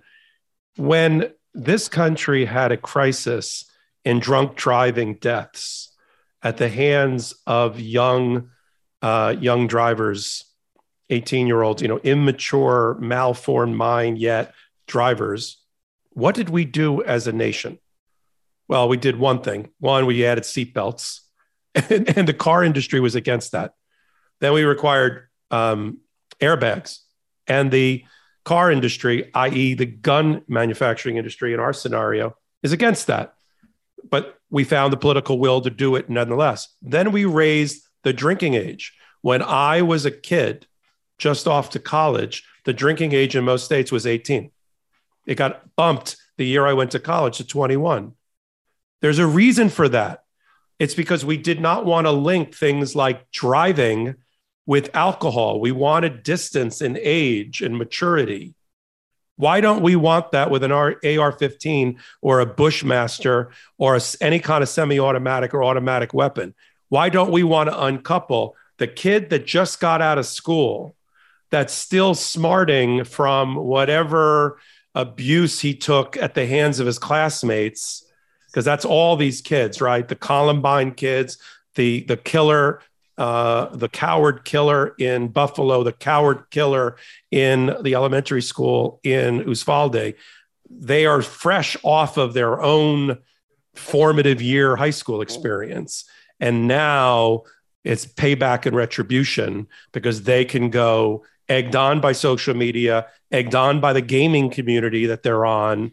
When 0.77 1.33
this 1.55 1.89
country 1.89 2.45
had 2.45 2.73
a 2.73 2.77
crisis 2.77 3.71
in 4.05 4.21
drunk 4.21 4.57
driving 4.57 5.15
deaths 5.15 5.95
at 6.43 6.57
the 6.57 6.69
hands 6.69 7.35
of 7.47 7.81
young 7.81 8.51
uh, 9.03 9.35
young 9.39 9.67
drivers 9.67 10.45
18 11.11 11.47
year 11.47 11.63
olds 11.63 11.83
you 11.83 11.89
know 11.89 11.99
immature 11.99 12.97
malformed 13.01 13.77
mind 13.77 14.19
yet 14.19 14.55
drivers 14.87 15.59
what 16.11 16.35
did 16.35 16.49
we 16.49 16.65
do 16.65 17.03
as 17.03 17.27
a 17.27 17.33
nation 17.33 17.79
well, 18.71 18.89
we 18.89 18.97
did 18.97 19.19
one 19.19 19.43
thing. 19.43 19.69
One, 19.81 20.07
we 20.07 20.25
added 20.25 20.45
seatbelts, 20.45 21.23
and, 21.75 22.17
and 22.17 22.29
the 22.29 22.33
car 22.33 22.63
industry 22.63 23.01
was 23.01 23.17
against 23.17 23.51
that. 23.51 23.73
Then 24.39 24.53
we 24.53 24.63
required 24.63 25.27
um, 25.51 25.99
airbags, 26.41 27.01
and 27.49 27.73
the 27.73 28.05
car 28.45 28.71
industry, 28.71 29.29
i.e., 29.35 29.75
the 29.75 29.87
gun 29.87 30.43
manufacturing 30.47 31.17
industry 31.17 31.53
in 31.53 31.59
our 31.59 31.73
scenario, 31.73 32.37
is 32.63 32.71
against 32.71 33.09
that. 33.09 33.35
But 34.09 34.39
we 34.51 34.63
found 34.63 34.93
the 34.93 34.99
political 34.99 35.41
will 35.41 35.61
to 35.63 35.71
do 35.71 35.97
it 35.97 36.09
nonetheless. 36.09 36.69
Then 36.81 37.11
we 37.11 37.25
raised 37.25 37.83
the 38.05 38.13
drinking 38.13 38.55
age. 38.55 38.95
When 39.21 39.43
I 39.43 39.83
was 39.83 40.07
a 40.07 40.13
kid, 40.13 40.69
just 41.19 41.49
off 41.49 41.71
to 41.71 41.81
college, 41.81 42.45
the 42.65 42.73
drinking 42.73 43.15
age 43.15 43.35
in 43.35 43.45
most 43.45 43.65
states 43.65 43.91
was 43.91 44.07
18. 44.07 44.53
It 45.27 45.35
got 45.35 45.75
bumped 45.75 46.19
the 46.39 46.47
year 46.47 46.65
I 46.65 46.75
went 46.75 46.93
to 46.93 47.01
college 47.01 47.39
to 47.39 47.45
21. 47.45 48.15
There's 49.01 49.19
a 49.19 49.27
reason 49.27 49.69
for 49.69 49.89
that. 49.89 50.25
It's 50.79 50.95
because 50.95 51.25
we 51.25 51.37
did 51.37 51.61
not 51.61 51.85
want 51.85 52.07
to 52.07 52.11
link 52.11 52.55
things 52.55 52.97
like 52.97 53.31
driving 53.31 54.17
with 54.67 54.95
alcohol. 54.95 55.61
We 55.61 55.73
wanted 55.73 56.23
distance 56.23 56.81
in 56.81 56.99
age 57.01 57.61
and 57.61 57.77
maturity. 57.77 58.55
Why 59.37 59.61
don't 59.61 59.83
we 59.83 59.97
want 59.97 60.33
that 60.33 60.51
with 60.51 60.63
an 60.63 60.73
AR 60.73 61.33
15 61.33 61.99
or 62.21 62.41
a 62.41 62.47
Bushmaster 62.47 63.51
or 63.79 63.97
a, 63.97 64.01
any 64.21 64.39
kind 64.39 64.63
of 64.63 64.69
semi 64.69 65.01
automatic 65.01 65.55
or 65.55 65.65
automatic 65.65 66.13
weapon? 66.13 66.55
Why 66.89 67.09
don't 67.09 67.31
we 67.31 67.43
want 67.43 67.71
to 67.71 67.85
uncouple 67.85 68.55
the 68.77 68.87
kid 68.87 69.31
that 69.31 69.47
just 69.47 69.81
got 69.81 70.03
out 70.03 70.19
of 70.19 70.27
school 70.27 70.95
that's 71.51 71.73
still 71.73 72.15
smarting 72.15 73.05
from 73.05 73.57
whatever 73.57 74.59
abuse 74.95 75.61
he 75.61 75.75
took 75.75 76.17
at 76.17 76.35
the 76.35 76.47
hands 76.47 76.81
of 76.81 76.87
his 76.87 76.99
classmates? 76.99 78.05
Because 78.51 78.65
that's 78.65 78.85
all 78.85 79.17
these 79.17 79.41
kids, 79.41 79.81
right? 79.81 80.07
The 80.07 80.17
Columbine 80.17 80.93
kids, 80.93 81.39
the 81.77 82.03
the 82.05 82.17
killer, 82.17 82.81
uh, 83.17 83.67
the 83.75 83.89
coward 83.89 84.45
killer 84.45 84.95
in 84.99 85.29
Buffalo, 85.29 85.83
the 85.85 85.93
coward 85.93 86.45
killer 86.51 86.97
in 87.31 87.77
the 87.83 87.95
elementary 87.95 88.43
school 88.43 89.01
in 89.05 89.41
Uvalde. 89.47 90.15
They 90.69 91.07
are 91.07 91.23
fresh 91.23 91.77
off 91.83 92.17
of 92.17 92.35
their 92.35 92.61
own 92.61 93.19
formative 93.75 94.43
year 94.43 94.77
high 94.77 94.91
school 94.91 95.23
experience, 95.23 96.05
and 96.41 96.67
now 96.67 97.45
it's 97.85 98.05
payback 98.05 98.67
and 98.67 98.77
retribution 98.77 99.69
because 99.93 100.25
they 100.25 100.45
can 100.45 100.71
go 100.71 101.25
egged 101.49 101.75
on 101.75 102.01
by 102.01 102.13
social 102.13 102.55
media, 102.55 103.07
egged 103.33 103.55
on 103.55 103.81
by 103.81 103.93
the 103.93 104.01
gaming 104.01 104.51
community 104.51 105.07
that 105.07 105.23
they're 105.23 105.47
on, 105.47 105.93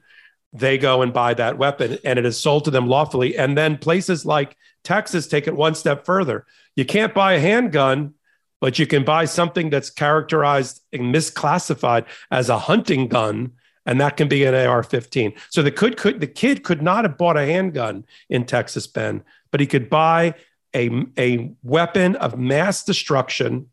they 0.54 0.78
go 0.78 1.02
and 1.02 1.14
buy 1.14 1.34
that 1.34 1.58
weapon 1.58 1.98
and 2.04 2.18
it 2.18 2.26
is 2.26 2.40
sold 2.40 2.66
to 2.66 2.72
them 2.72 2.88
lawfully. 2.88 3.38
And 3.38 3.58
then 3.58 3.78
places 3.78 4.26
like 4.26 4.56
Texas 4.84 5.28
take 5.28 5.48
it 5.48 5.56
one 5.56 5.76
step 5.76 6.06
further. 6.06 6.46
You 6.76 6.86
can't 6.86 7.14
buy 7.14 7.34
a 7.34 7.40
handgun, 7.40 8.14
but 8.62 8.80
you 8.80 8.88
can 8.88 9.04
buy 9.04 9.26
something 9.26 9.70
that's 9.70 9.90
characterized 9.90 10.82
and 10.94 11.14
misclassified 11.14 12.06
as 12.32 12.50
a 12.50 12.60
hunting 12.60 13.08
gun. 13.08 13.52
And 13.86 14.02
that 14.02 14.18
can 14.18 14.28
be 14.28 14.44
an 14.44 14.54
AR-15. 14.54 15.38
So 15.50 15.62
the 15.62 15.72
could, 15.72 15.98
could 15.98 16.20
the 16.20 16.28
kid 16.28 16.64
could 16.64 16.82
not 16.82 17.06
have 17.06 17.18
bought 17.18 17.38
a 17.38 17.46
handgun 17.46 18.06
in 18.30 18.46
Texas, 18.46 18.86
Ben, 18.88 19.24
but 19.52 19.62
he 19.62 19.68
could 19.68 19.90
buy 19.90 20.34
a, 20.76 20.90
a 21.18 21.54
weapon 21.64 22.16
of 22.18 22.38
mass 22.38 22.84
destruction 22.84 23.68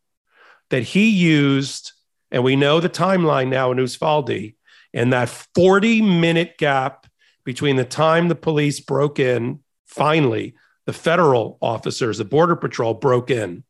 that 0.71 0.83
he 0.83 1.09
used. 1.11 1.93
And 2.31 2.45
we 2.45 2.57
know 2.57 2.81
the 2.81 2.89
timeline 2.89 3.49
now 3.49 3.73
in 3.73 3.79
Uvalde 3.79 4.55
and 4.95 5.13
that 5.13 5.29
40 5.29 6.01
minute 6.01 6.57
gap 6.57 7.07
between 7.45 7.77
the 7.77 7.85
time 7.85 8.29
the 8.29 8.35
police 8.35 8.81
broke 8.81 9.19
in, 9.19 9.61
finally, 9.85 10.55
the 10.87 10.93
federal 10.93 11.59
officers, 11.61 12.19
the 12.19 12.25
Border 12.25 12.57
Patrol 12.57 12.95
broke 12.95 13.31
in 13.31 13.65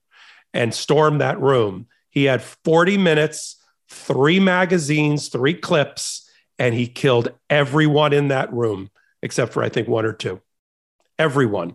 and 0.53 0.73
stormed 0.73 1.21
that 1.21 1.41
room. 1.41 1.87
He 2.11 2.25
had 2.25 2.43
40 2.43 2.99
minutes, 2.99 3.57
three 3.89 4.39
magazines, 4.39 5.29
three 5.29 5.55
clips, 5.55 6.31
and 6.59 6.75
he 6.75 6.87
killed 6.87 7.33
everyone 7.51 8.13
in 8.13 8.29
that 8.29 8.53
room, 8.53 8.91
except 9.23 9.53
for 9.53 9.63
I 9.63 9.71
think 9.71 9.89
one 9.89 10.05
or 10.05 10.13
two. 10.13 10.41
Everyone. 11.19 11.75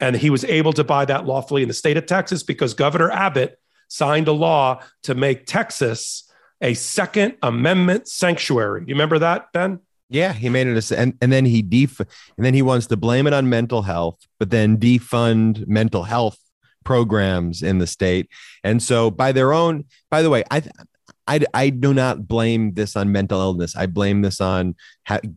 And 0.00 0.14
he 0.14 0.30
was 0.30 0.44
able 0.44 0.72
to 0.74 0.84
buy 0.84 1.06
that 1.06 1.24
lawfully 1.24 1.62
in 1.62 1.68
the 1.68 1.74
state 1.74 1.96
of 1.96 2.06
Texas 2.06 2.42
because 2.42 2.74
Governor 2.74 3.10
Abbott 3.10 3.58
signed 3.88 4.28
a 4.28 4.32
law 4.32 4.80
to 5.04 5.14
make 5.14 5.46
Texas 5.46 6.30
a 6.64 6.74
Second 6.74 7.36
Amendment 7.42 8.08
sanctuary. 8.08 8.84
You 8.86 8.94
remember 8.94 9.18
that, 9.18 9.52
Ben? 9.52 9.80
Yeah, 10.08 10.32
he 10.32 10.48
made 10.48 10.66
it 10.66 10.90
a 10.90 10.98
and, 10.98 11.16
and 11.20 11.30
then 11.30 11.44
he 11.44 11.60
def 11.62 12.00
and 12.00 12.08
then 12.38 12.54
he 12.54 12.62
wants 12.62 12.86
to 12.88 12.96
blame 12.96 13.26
it 13.26 13.32
on 13.32 13.48
mental 13.48 13.82
health, 13.82 14.18
but 14.38 14.50
then 14.50 14.78
defund 14.78 15.66
mental 15.66 16.04
health 16.04 16.38
programs 16.84 17.62
in 17.62 17.78
the 17.78 17.86
state. 17.86 18.28
And 18.62 18.82
so 18.82 19.10
by 19.10 19.32
their 19.32 19.52
own, 19.52 19.84
by 20.10 20.22
the 20.22 20.30
way, 20.30 20.42
I 20.50 20.62
I, 21.26 21.40
I 21.54 21.70
do 21.70 21.94
not 21.94 22.28
blame 22.28 22.74
this 22.74 22.96
on 22.96 23.10
mental 23.10 23.40
illness. 23.40 23.74
I 23.76 23.86
blame 23.86 24.22
this 24.22 24.42
on, 24.42 24.74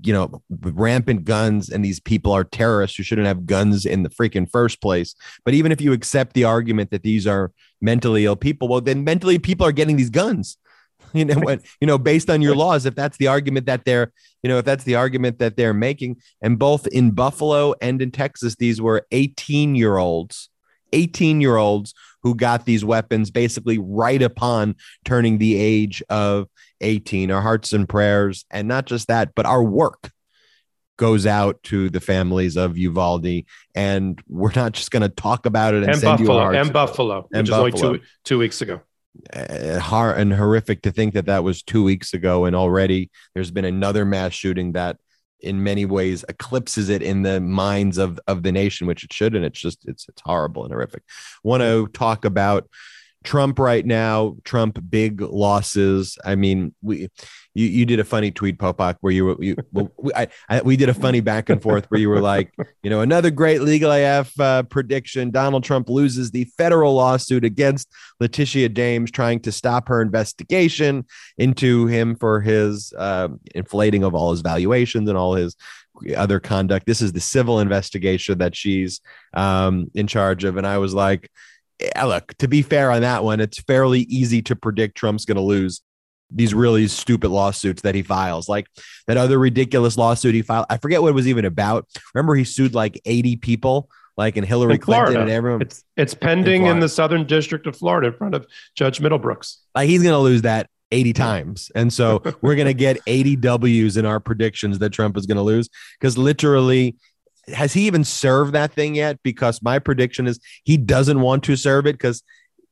you 0.04 0.12
know, 0.12 0.42
rampant 0.50 1.24
guns 1.24 1.70
and 1.70 1.84
these 1.84 2.02
people 2.02 2.34
are 2.34 2.44
terrorists 2.44 2.98
who 2.98 3.04
shouldn't 3.04 3.28
have 3.28 3.46
guns 3.46 3.86
in 3.86 4.04
the 4.04 4.10
freaking 4.10 4.50
first 4.50 4.82
place. 4.82 5.16
But 5.46 5.54
even 5.54 5.72
if 5.72 5.80
you 5.80 5.94
accept 5.94 6.34
the 6.34 6.44
argument 6.44 6.92
that 6.92 7.04
these 7.04 7.26
are 7.26 7.52
mentally 7.82 8.26
ill 8.26 8.36
people, 8.36 8.68
well, 8.68 8.82
then 8.82 9.06
mentally 9.06 9.40
people 9.40 9.66
are 9.66 9.72
getting 9.72 9.96
these 9.96 10.10
guns 10.10 10.58
you 11.14 11.26
know 11.26 11.40
what? 11.40 11.62
You 11.82 11.88
know 11.88 11.98
based 11.98 12.30
on 12.30 12.42
your 12.42 12.56
laws 12.56 12.86
if 12.86 12.96
that's 12.96 13.18
the 13.18 13.28
argument 13.28 13.66
that 13.66 13.86
they're 13.86 14.12
you 14.44 14.50
know 14.50 14.60
if 14.60 14.66
that's 14.66 14.84
the 14.84 14.96
argument 14.96 15.40
that 15.40 15.58
they're 15.58 15.74
making 15.74 16.18
and 16.42 16.58
both 16.58 16.88
in 16.88 17.12
buffalo 17.12 17.74
and 17.82 18.02
in 18.02 18.12
texas 18.12 18.56
these 18.56 18.82
were 18.82 19.06
18 19.12 19.76
year 19.76 19.98
olds 19.98 20.50
18 20.94 21.42
year 21.42 21.58
olds 21.58 21.94
who 22.24 22.36
got 22.36 22.66
these 22.66 22.86
weapons 22.86 23.32
basically 23.32 23.78
right 23.78 24.22
upon 24.22 24.76
turning 25.06 25.38
the 25.38 25.56
age 25.56 26.02
of 26.10 26.48
18 26.82 27.32
our 27.32 27.42
hearts 27.42 27.74
and 27.74 27.90
prayers 27.90 28.46
and 28.52 28.68
not 28.68 28.86
just 28.86 29.08
that 29.08 29.34
but 29.36 29.46
our 29.46 29.64
work 29.64 30.12
goes 30.98 31.26
out 31.28 31.62
to 31.62 31.92
the 31.92 32.00
families 32.00 32.58
of 32.58 32.76
Uvalde, 32.76 33.46
and 33.76 34.20
we're 34.28 34.52
not 34.56 34.72
just 34.72 34.90
going 34.90 35.04
to 35.04 35.10
talk 35.10 35.46
about 35.46 35.76
it 35.76 35.84
and, 35.84 35.92
and 35.92 36.00
send 36.00 36.18
Buffalo, 36.18 36.50
and 36.50 36.74
Buffalo, 36.74 37.28
and 37.32 37.44
which 37.44 37.52
Buffalo. 37.52 37.68
is 37.68 37.84
only 37.84 38.00
two 38.00 38.06
two 38.24 38.40
weeks 38.40 38.64
ago 38.64 38.82
Eh, 39.34 39.80
hard 39.80 40.20
and 40.20 40.34
horrific 40.34 40.82
to 40.84 40.92
think 40.92 41.14
that 41.16 41.26
that 41.26 41.44
was 41.44 41.64
two 41.64 41.84
weeks 41.84 42.14
ago, 42.14 42.46
and 42.46 42.56
already 42.56 43.10
there's 43.34 43.52
been 43.52 43.66
another 43.66 44.06
mass 44.06 44.34
shooting 44.34 44.74
that, 44.74 44.98
in 45.40 45.64
many 45.64 45.86
ways, 45.86 46.24
eclipses 46.30 46.90
it 46.90 47.02
in 47.02 47.24
the 47.24 47.40
minds 47.40 47.98
of 47.98 48.20
of 48.28 48.44
the 48.44 48.52
nation, 48.52 48.86
which 48.88 49.04
it 49.04 49.12
should, 49.12 49.36
and 49.36 49.44
it's 49.44 49.60
just 49.60 49.80
it's 49.88 50.08
it's 50.08 50.22
horrible 50.24 50.64
and 50.64 50.74
horrific. 50.74 51.04
Want 51.44 51.62
to 51.62 51.88
talk 51.94 52.26
about 52.26 52.70
Trump 53.28 53.60
right 53.60 53.86
now, 53.86 54.38
Trump 54.46 54.80
big 54.90 55.20
losses. 55.20 56.18
I 56.24 56.36
mean, 56.36 56.74
we 56.82 57.10
you, 57.54 57.68
you 57.68 57.86
did 57.86 58.00
a 58.00 58.06
funny 58.06 58.32
tweet, 58.32 58.58
Popok, 58.58 58.96
where 59.02 59.12
you 59.12 59.26
were 59.26 59.44
you 59.44 59.58
we, 59.74 60.14
I, 60.16 60.28
I, 60.48 60.62
we 60.62 60.78
did 60.78 60.88
a 60.88 60.94
funny 60.94 61.20
back 61.20 61.50
and 61.50 61.62
forth 61.62 61.86
where 61.90 62.00
you 62.00 62.08
were 62.08 62.22
like, 62.22 62.54
you 62.84 62.90
know, 62.90 63.02
another 63.02 63.30
great 63.30 63.62
legal 63.62 63.92
AF 63.92 64.40
uh, 64.40 64.64
prediction: 64.64 65.30
Donald 65.30 65.66
Trump 65.66 65.90
loses 65.90 66.32
the 66.32 66.46
federal 66.58 66.94
lawsuit 66.94 67.44
against 67.44 67.92
Letitia 68.22 68.70
James, 68.70 69.12
trying 69.12 69.42
to 69.42 69.52
stop 69.52 69.90
her 69.90 70.02
investigation 70.02 71.04
into 71.38 71.88
him 71.88 72.16
for 72.16 72.40
his 72.40 72.94
uh, 72.98 73.28
inflating 73.54 74.06
of 74.06 74.16
all 74.16 74.32
his 74.32 74.40
valuations 74.40 75.10
and 75.10 75.18
all 75.18 75.36
his 75.36 75.58
other 76.16 76.40
conduct. 76.40 76.86
This 76.86 77.02
is 77.02 77.12
the 77.12 77.20
civil 77.20 77.60
investigation 77.60 78.38
that 78.38 78.56
she's 78.56 79.02
um, 79.34 79.92
in 79.94 80.08
charge 80.08 80.46
of, 80.46 80.56
and 80.56 80.66
I 80.66 80.78
was 80.78 80.94
like 80.94 81.30
Eh, 81.80 82.04
look, 82.04 82.34
to 82.38 82.48
be 82.48 82.62
fair 82.62 82.92
on 82.92 83.02
that 83.02 83.24
one, 83.24 83.40
it's 83.40 83.60
fairly 83.60 84.02
easy 84.02 84.42
to 84.44 84.56
predict 84.56 84.98
Trump's 84.98 85.26
going 85.26 85.38
to 85.38 85.42
lose 85.42 85.82
these 86.30 86.54
really 86.54 86.88
stupid 86.88 87.30
lawsuits 87.30 87.84
that 87.84 87.96
he 87.96 88.04
files, 88.04 88.50
like 88.50 88.68
that 89.08 89.18
other 89.18 89.40
ridiculous 89.40 89.98
lawsuit 89.98 90.36
he 90.36 90.42
filed. 90.42 90.66
I 90.70 90.78
forget 90.78 91.02
what 91.02 91.10
it 91.10 91.16
was 91.16 91.28
even 91.28 91.46
about. 91.46 91.88
Remember, 92.14 92.36
he 92.36 92.44
sued 92.44 92.74
like 92.74 93.00
80 93.06 93.38
people, 93.38 93.90
like 94.18 94.36
in 94.36 94.44
Hillary 94.44 94.74
in 94.74 94.82
Clinton 94.82 95.18
and 95.18 95.30
everyone. 95.30 95.62
It's 95.62 95.84
it's 95.96 96.14
pending 96.14 96.64
in, 96.64 96.74
in, 96.74 96.80
the 96.80 96.90
Southern 96.90 97.26
District 97.26 97.66
of 97.68 97.78
Florida 97.78 98.08
in 98.08 98.14
front 98.14 98.36
of 98.36 98.46
Judge 98.76 99.00
Middlebrooks. 99.00 99.58
Like 99.74 99.88
he's 99.88 100.02
going 100.02 100.14
to 100.14 100.20
lose 100.20 100.42
that 100.42 100.70
80 100.92 101.14
times. 101.14 101.72
And 101.76 101.92
so 101.92 102.22
we're 102.42 102.56
going 102.56 102.68
to 102.68 102.74
get 102.74 102.98
80 103.08 103.38
W's 103.38 103.98
in 103.98 104.06
our 104.06 104.20
predictions 104.20 104.80
that 104.80 104.90
Trump 104.90 105.18
is 105.18 105.26
going 105.26 105.38
to 105.38 105.44
lose 105.44 105.70
because 106.00 106.18
literally 106.18 106.96
has 107.54 107.74
he 107.74 107.88
even 107.88 108.04
served 108.04 108.54
that 108.54 108.74
thing 108.74 108.96
yet? 108.96 109.20
Because 109.24 109.62
my 109.62 109.80
prediction 109.80 110.28
is 110.28 110.40
he 110.64 110.78
doesn't 110.78 111.22
want 111.22 111.44
to 111.46 111.56
serve 111.56 111.86
it 111.86 111.94
because 111.94 112.24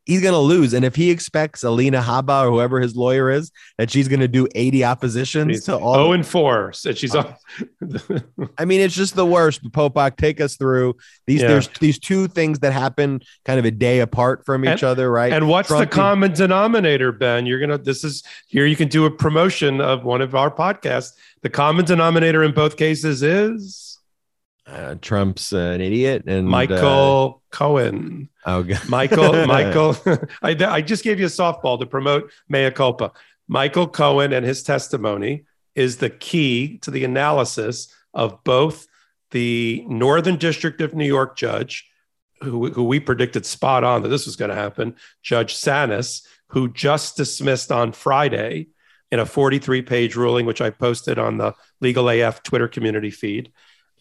he's 0.06 0.22
going 0.22 0.34
to 0.34 0.40
lose. 0.40 0.74
And 0.74 0.86
if 0.86 0.96
he 0.96 1.10
expects 1.10 1.64
Alina 1.64 2.02
Habba 2.02 2.46
or 2.46 2.52
whoever 2.52 2.80
his 2.80 2.96
lawyer 2.96 3.30
is 3.30 3.52
that 3.78 3.90
she's 3.90 4.08
going 4.08 4.20
to 4.20 4.28
do 4.28 4.48
80 4.54 4.84
oppositions 4.84 5.52
she's 5.52 5.66
to 5.66 5.78
all. 5.78 5.96
Oh, 5.96 6.12
and 6.12 6.26
four. 6.26 6.74
Said 6.74 6.98
she's 6.98 7.16
on. 7.16 7.36
I 8.58 8.66
mean, 8.66 8.82
it's 8.82 8.96
just 8.96 9.16
the 9.16 9.26
worst. 9.26 9.64
Popok, 9.72 10.18
take 10.18 10.40
us 10.40 10.56
through 10.56 10.96
these. 11.26 11.42
Yeah. 11.42 11.50
There's 11.50 11.68
these 11.80 12.00
two 12.00 12.28
things 12.28 12.60
that 12.60 12.72
happen 12.72 13.22
kind 13.44 13.60
of 13.60 13.66
a 13.66 13.72
day 13.72 14.00
apart 14.00 14.46
from 14.46 14.64
each 14.64 14.84
and, 14.84 14.84
other, 14.84 15.12
right? 15.12 15.34
And 15.34 15.50
what's 15.50 15.68
Trump 15.68 15.90
the 15.90 15.96
common 15.96 16.34
denominator, 16.34 17.12
Ben? 17.12 17.46
You're 17.46 17.60
going 17.60 17.72
to, 17.72 17.78
this 17.78 18.04
is 18.04 18.24
here, 18.48 18.66
you 18.66 18.76
can 18.76 18.88
do 18.88 19.06
a 19.06 19.12
promotion 19.12 19.82
of 19.82 20.04
one 20.04 20.22
of 20.22 20.36
our 20.36 20.52
podcasts. 20.52 21.14
The 21.42 21.50
common 21.50 21.86
denominator 21.86 22.44
in 22.44 22.54
both 22.54 22.78
cases 22.78 23.24
is 23.24 23.95
uh, 24.68 24.96
Trump's 25.02 25.54
uh, 25.54 25.58
an 25.58 25.82
idiot 25.82 26.24
and 26.28 26.48
Michael 26.48 27.42
uh, 27.44 27.56
Cohen. 27.56 28.30
Oh, 28.46 28.64
God. 28.64 28.82
Michael, 28.90 29.46
Michael. 29.46 29.96
I, 30.42 30.56
I 30.60 30.82
just 30.82 31.04
gave 31.04 31.20
you 31.20 31.28
a 31.28 31.30
softball 31.30 31.80
to 31.80 31.86
promote 31.86 32.32
mea 32.50 32.72
culpa. 32.72 33.12
Michael 33.48 33.88
Cohen 33.88 34.34
and 34.34 34.46
his 34.46 34.64
testimony 34.64 35.46
is 35.76 35.98
the 35.98 36.10
key 36.10 36.78
to 36.80 36.90
the 36.90 37.04
analysis 37.04 37.94
of 38.14 38.44
both 38.44 38.88
the 39.32 39.86
Northern 39.88 40.38
District 40.38 40.82
of 40.82 40.96
New 40.96 41.06
York 41.06 41.38
judge, 41.38 41.90
who, 42.42 42.72
who 42.72 42.84
we 42.84 43.00
predicted 43.00 43.46
spot 43.46 43.84
on 43.84 44.02
that 44.02 44.10
this 44.10 44.26
was 44.26 44.36
going 44.36 44.50
to 44.50 44.56
happen, 44.56 44.96
Judge 45.22 45.56
Sannes, 45.56 46.26
who 46.48 46.72
just 46.72 47.18
dismissed 47.18 47.72
on 47.72 47.92
Friday 47.92 48.68
in 49.12 49.20
a 49.20 49.26
43 49.26 49.82
page 49.82 50.16
ruling, 50.16 50.46
which 50.46 50.62
I 50.62 50.70
posted 50.70 51.20
on 51.20 51.38
the 51.38 51.54
Legal 51.82 52.10
AF 52.10 52.42
Twitter 52.42 52.68
community 52.68 53.12
feed 53.12 53.52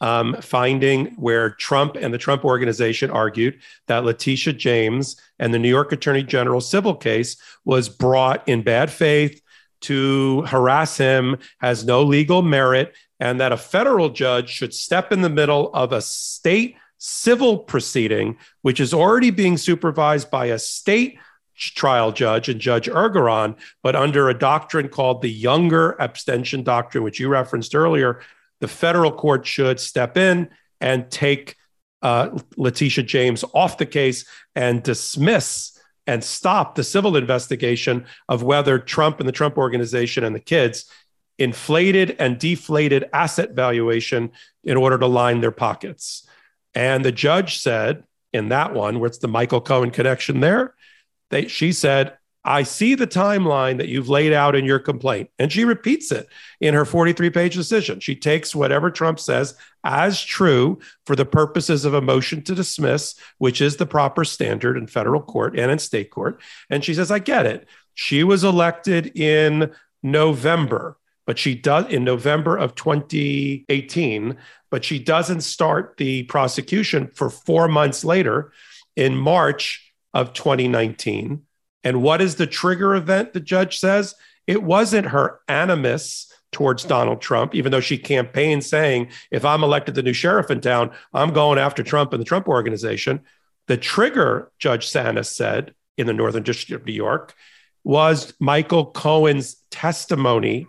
um, 0.01 0.37
finding 0.41 1.07
where 1.17 1.51
Trump 1.51 1.97
and 1.97 2.13
the 2.13 2.19
Trump 2.19 2.45
organization 2.45 3.11
argued 3.11 3.61
that 3.87 4.05
Letitia 4.05 4.53
James 4.53 5.17
and 5.39 5.55
the 5.55 5.59
New 5.59 5.69
York 5.69 5.93
Attorney 5.93 6.23
General 6.23 6.61
civil 6.61 6.95
case 6.95 7.37
was 7.65 7.89
brought 7.89 8.47
in 8.49 8.63
bad 8.63 8.91
faith 8.91 9.41
to 9.83 10.43
harass 10.43 10.97
him, 10.97 11.37
has 11.59 11.85
no 11.85 12.03
legal 12.03 12.43
merit, 12.43 12.95
and 13.21 13.41
that 13.41 13.53
a 13.53 13.57
federal 13.57 14.11
judge 14.11 14.49
should 14.49 14.75
step 14.75 15.13
in 15.13 15.23
the 15.23 15.29
middle 15.29 15.73
of 15.75 15.93
a 15.93 16.01
state 16.01 16.77
civil 16.99 17.59
proceeding, 17.59 18.37
which 18.63 18.81
is 18.81 18.95
already 18.95 19.31
being 19.31 19.57
supervised 19.57 20.31
by 20.31 20.47
a 20.47 20.59
state 20.59 21.19
trial 21.57 22.13
judge 22.13 22.49
and 22.49 22.61
Judge 22.61 22.89
Engoron, 22.89 23.57
but 23.83 23.95
under 23.95 24.29
a 24.29 24.39
doctrine 24.39 24.89
called 24.89 25.23
the 25.23 25.31
Younger 25.31 26.01
Abstention 26.01 26.63
Doctrine, 26.63 27.05
which 27.05 27.21
you 27.21 27.29
referenced 27.29 27.75
earlier, 27.75 28.21
the 28.61 28.69
federal 28.69 29.13
court 29.13 29.47
should 29.47 29.81
step 29.81 30.17
in 30.17 30.49
and 30.81 31.11
take 31.11 31.57
uh, 32.03 32.39
Letitia 32.57 33.05
James 33.05 33.45
off 33.55 33.79
the 33.79 33.87
case 33.87 34.27
and 34.55 34.83
dismiss 34.83 35.79
and 36.07 36.23
stop 36.23 36.75
the 36.75 36.85
civil 36.85 37.17
investigation 37.17 38.05
of 38.29 38.43
whether 38.43 38.79
Trump 38.79 39.21
and 39.21 39.29
the 39.29 39.33
Trump 39.33 39.57
organization 39.57 40.23
and 40.23 40.35
the 40.35 40.41
kids 40.41 40.85
inflated 41.39 42.15
and 42.19 42.39
deflated 42.39 43.09
asset 43.13 43.53
valuation 43.53 44.31
in 44.63 44.77
order 44.77 44.99
to 44.99 45.07
line 45.07 45.41
their 45.41 45.51
pockets. 45.51 46.29
And 46.75 47.05
the 47.05 47.13
judge 47.13 47.59
said 47.59 48.05
in 48.33 48.49
that 48.51 48.75
one, 48.75 48.99
where 49.01 49.07
it's 49.07 49.19
the 49.19 49.29
Michael 49.29 49.61
Cohen 49.61 49.91
connection 49.91 50.41
there, 50.41 50.75
they, 51.31 51.49
she 51.49 51.73
said, 51.73 52.17
I 52.45 52.63
see 52.63 52.95
the 52.95 53.07
timeline 53.07 53.79
that 53.79 53.89
you've 53.89 54.11
laid 54.11 54.33
out 54.35 54.55
in 54.55 54.67
your 54.67 54.79
complaint. 54.79 55.31
And 55.39 55.51
she 55.51 55.65
repeats 55.65 56.13
it 56.13 56.29
in 56.61 56.75
her 56.75 56.85
43 56.85 57.31
page 57.31 57.55
decision. 57.55 58.01
She 58.01 58.15
takes 58.15 58.55
whatever 58.55 58.91
Trump 58.91 59.19
says 59.19 59.55
as 59.83 60.23
true 60.23 60.79
for 61.07 61.17
the 61.17 61.25
purposes 61.25 61.85
of 61.85 61.95
a 61.95 62.03
motion 62.03 62.43
to 62.43 62.55
dismiss, 62.55 63.15
which 63.39 63.61
is 63.61 63.77
the 63.77 63.87
proper 63.87 64.25
standard 64.25 64.77
in 64.77 64.87
federal 64.87 65.23
court 65.23 65.59
and 65.59 65.71
in 65.71 65.79
state 65.79 66.11
court. 66.11 66.41
And 66.69 66.85
she 66.85 66.93
says, 66.93 67.11
I 67.11 67.19
get 67.19 67.47
it. 67.47 67.67
She 67.95 68.25
was 68.25 68.45
elected 68.45 69.17
in 69.17 69.73
November, 70.03 70.99
but 71.27 71.39
she 71.39 71.55
does 71.55 71.87
in 71.87 72.05
November 72.05 72.59
of 72.59 72.75
2018, 72.75 74.37
but 74.71 74.85
she 74.85 74.99
doesn't 74.99 75.41
start 75.41 75.97
the 75.97 76.25
prosecution 76.25 77.11
for 77.15 77.31
four 77.31 77.69
months 77.69 78.05
later 78.05 78.53
in 78.97 79.17
March 79.17 79.95
of 80.13 80.35
2019 80.35 81.43
and 81.85 82.03
what 82.03 82.23
is 82.23 82.37
the 82.37 82.47
trigger 82.47 82.95
event? 82.95 83.35
The 83.35 83.41
judge 83.41 83.79
says 83.79 84.15
it 84.47 84.63
wasn't 84.63 85.09
her 85.09 85.41
animus 85.47 86.33
towards 86.51 86.85
Donald 86.85 87.21
Trump, 87.21 87.55
even 87.55 87.71
though 87.71 87.81
she 87.81 87.99
campaigned 87.99 88.65
saying, 88.65 89.09
if 89.31 89.45
I'm 89.45 89.63
elected 89.63 89.95
the 89.95 90.03
new 90.03 90.13
sheriff 90.13 90.51
in 90.51 90.61
town, 90.61 90.93
I'm 91.13 91.33
going 91.33 91.59
after 91.59 91.83
Trump 91.83 92.13
and 92.13 92.21
the 92.21 92.27
Trump 92.27 92.49
organization. 92.49 93.21
The 93.67 93.77
trigger, 93.77 94.51
Judge 94.59 94.87
Sannes 94.87 95.27
said 95.27 95.75
in 95.99 96.07
the 96.07 96.13
Northern 96.13 96.43
District 96.43 96.81
of 96.81 96.87
New 96.87 96.93
York, 96.93 97.35
was 97.83 98.33
Michael 98.41 98.87
Cohen's 98.87 99.57
testimony 99.71 100.67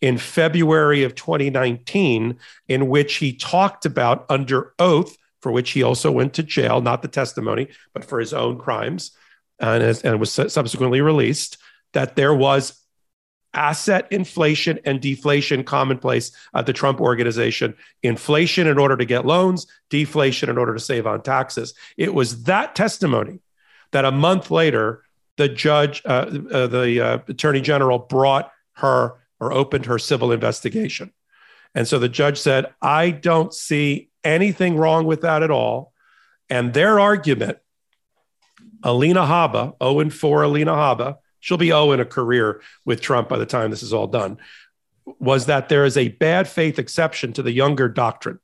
in 0.00 0.18
February 0.18 1.02
of 1.02 1.14
2019, 1.14 2.38
in 2.68 2.88
which 2.88 3.16
he 3.16 3.32
talked 3.32 3.86
about 3.86 4.26
under 4.28 4.74
oath, 4.78 5.16
for 5.40 5.50
which 5.50 5.70
he 5.70 5.82
also 5.82 6.12
went 6.12 6.34
to 6.34 6.42
jail, 6.42 6.80
not 6.80 7.02
the 7.02 7.08
testimony, 7.08 7.68
but 7.94 8.04
for 8.04 8.20
his 8.20 8.32
own 8.32 8.58
crimes 8.58 9.12
and, 9.62 10.00
and 10.04 10.20
was 10.20 10.32
subsequently 10.32 11.00
released 11.00 11.56
that 11.92 12.16
there 12.16 12.34
was 12.34 12.78
asset 13.54 14.08
inflation 14.10 14.80
and 14.84 15.00
deflation 15.00 15.62
commonplace 15.62 16.32
at 16.54 16.66
the 16.66 16.72
Trump 16.72 17.00
organization. 17.00 17.74
Inflation 18.02 18.66
in 18.66 18.78
order 18.78 18.96
to 18.96 19.04
get 19.04 19.26
loans, 19.26 19.66
deflation 19.90 20.48
in 20.48 20.58
order 20.58 20.74
to 20.74 20.80
save 20.80 21.06
on 21.06 21.22
taxes. 21.22 21.74
It 21.96 22.14
was 22.14 22.44
that 22.44 22.74
testimony 22.74 23.40
that 23.92 24.04
a 24.04 24.10
month 24.10 24.50
later, 24.50 25.04
the 25.36 25.48
judge, 25.48 26.02
uh, 26.04 26.40
uh, 26.50 26.66
the 26.66 27.00
uh, 27.00 27.18
attorney 27.28 27.60
general 27.60 27.98
brought 27.98 28.50
her 28.74 29.14
or 29.38 29.52
opened 29.52 29.86
her 29.86 29.98
civil 29.98 30.32
investigation. 30.32 31.12
And 31.74 31.86
so 31.86 31.98
the 31.98 32.08
judge 32.08 32.38
said, 32.38 32.66
I 32.80 33.10
don't 33.10 33.52
see 33.52 34.10
anything 34.24 34.76
wrong 34.76 35.04
with 35.04 35.22
that 35.22 35.42
at 35.42 35.50
all. 35.50 35.92
And 36.48 36.74
their 36.74 37.00
argument 37.00 37.58
Alina 38.82 39.22
Habba, 39.22 39.74
0 39.82 40.10
4 40.10 40.42
Alina 40.42 40.72
Habba, 40.72 41.16
she'll 41.40 41.56
be 41.56 41.68
0 41.68 41.92
in 41.92 42.00
a 42.00 42.04
career 42.04 42.60
with 42.84 43.00
Trump 43.00 43.28
by 43.28 43.38
the 43.38 43.46
time 43.46 43.70
this 43.70 43.82
is 43.82 43.92
all 43.92 44.06
done, 44.06 44.38
was 45.18 45.46
that 45.46 45.68
there 45.68 45.84
is 45.84 45.96
a 45.96 46.08
bad 46.08 46.48
faith 46.48 46.78
exception 46.78 47.32
to 47.32 47.42
the 47.42 47.52
Younger 47.52 47.88
doctrine. 47.88 48.38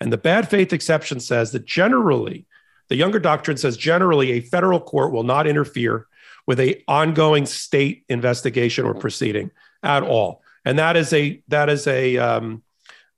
And 0.00 0.12
the 0.12 0.18
bad 0.18 0.48
faith 0.48 0.72
exception 0.72 1.20
says 1.20 1.52
that 1.52 1.64
generally, 1.64 2.46
the 2.88 2.96
Younger 2.96 3.18
doctrine 3.18 3.56
says 3.56 3.76
generally 3.76 4.32
a 4.32 4.40
federal 4.40 4.80
court 4.80 5.12
will 5.12 5.24
not 5.24 5.46
interfere 5.46 6.06
with 6.46 6.60
a 6.60 6.82
ongoing 6.86 7.46
state 7.46 8.04
investigation 8.08 8.84
or 8.84 8.94
proceeding 8.94 9.50
at 9.82 10.02
all. 10.02 10.42
And 10.64 10.78
that 10.78 10.96
is 10.96 11.12
a 11.12 11.42
that 11.48 11.68
is 11.68 11.86
a 11.86 12.18
um, 12.18 12.62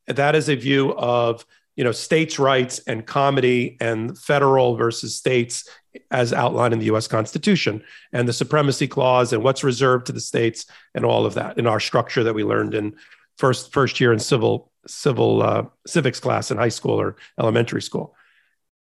that 0.06 0.34
is 0.34 0.48
a 0.48 0.54
view 0.54 0.94
of 0.94 1.44
you 1.76 1.84
know 1.84 1.92
states' 1.92 2.38
rights 2.38 2.80
and 2.86 3.06
comity 3.06 3.76
and 3.80 4.18
federal 4.18 4.76
versus 4.76 5.14
states 5.14 5.68
as 6.10 6.32
outlined 6.32 6.72
in 6.72 6.80
the 6.80 6.86
US 6.86 7.06
Constitution 7.06 7.82
and 8.12 8.28
the 8.28 8.32
supremacy 8.32 8.86
clause 8.86 9.32
and 9.32 9.42
what's 9.42 9.64
reserved 9.64 10.06
to 10.06 10.12
the 10.12 10.20
states 10.20 10.66
and 10.94 11.04
all 11.04 11.26
of 11.26 11.34
that 11.34 11.58
in 11.58 11.66
our 11.66 11.80
structure 11.80 12.24
that 12.24 12.34
we 12.34 12.44
learned 12.44 12.74
in 12.74 12.96
first 13.36 13.72
first 13.72 14.00
year 14.00 14.12
in 14.12 14.18
civil 14.18 14.70
civil 14.86 15.42
uh, 15.42 15.64
civics 15.86 16.20
class 16.20 16.50
in 16.50 16.56
high 16.56 16.68
school 16.68 17.00
or 17.00 17.16
elementary 17.38 17.82
school. 17.82 18.14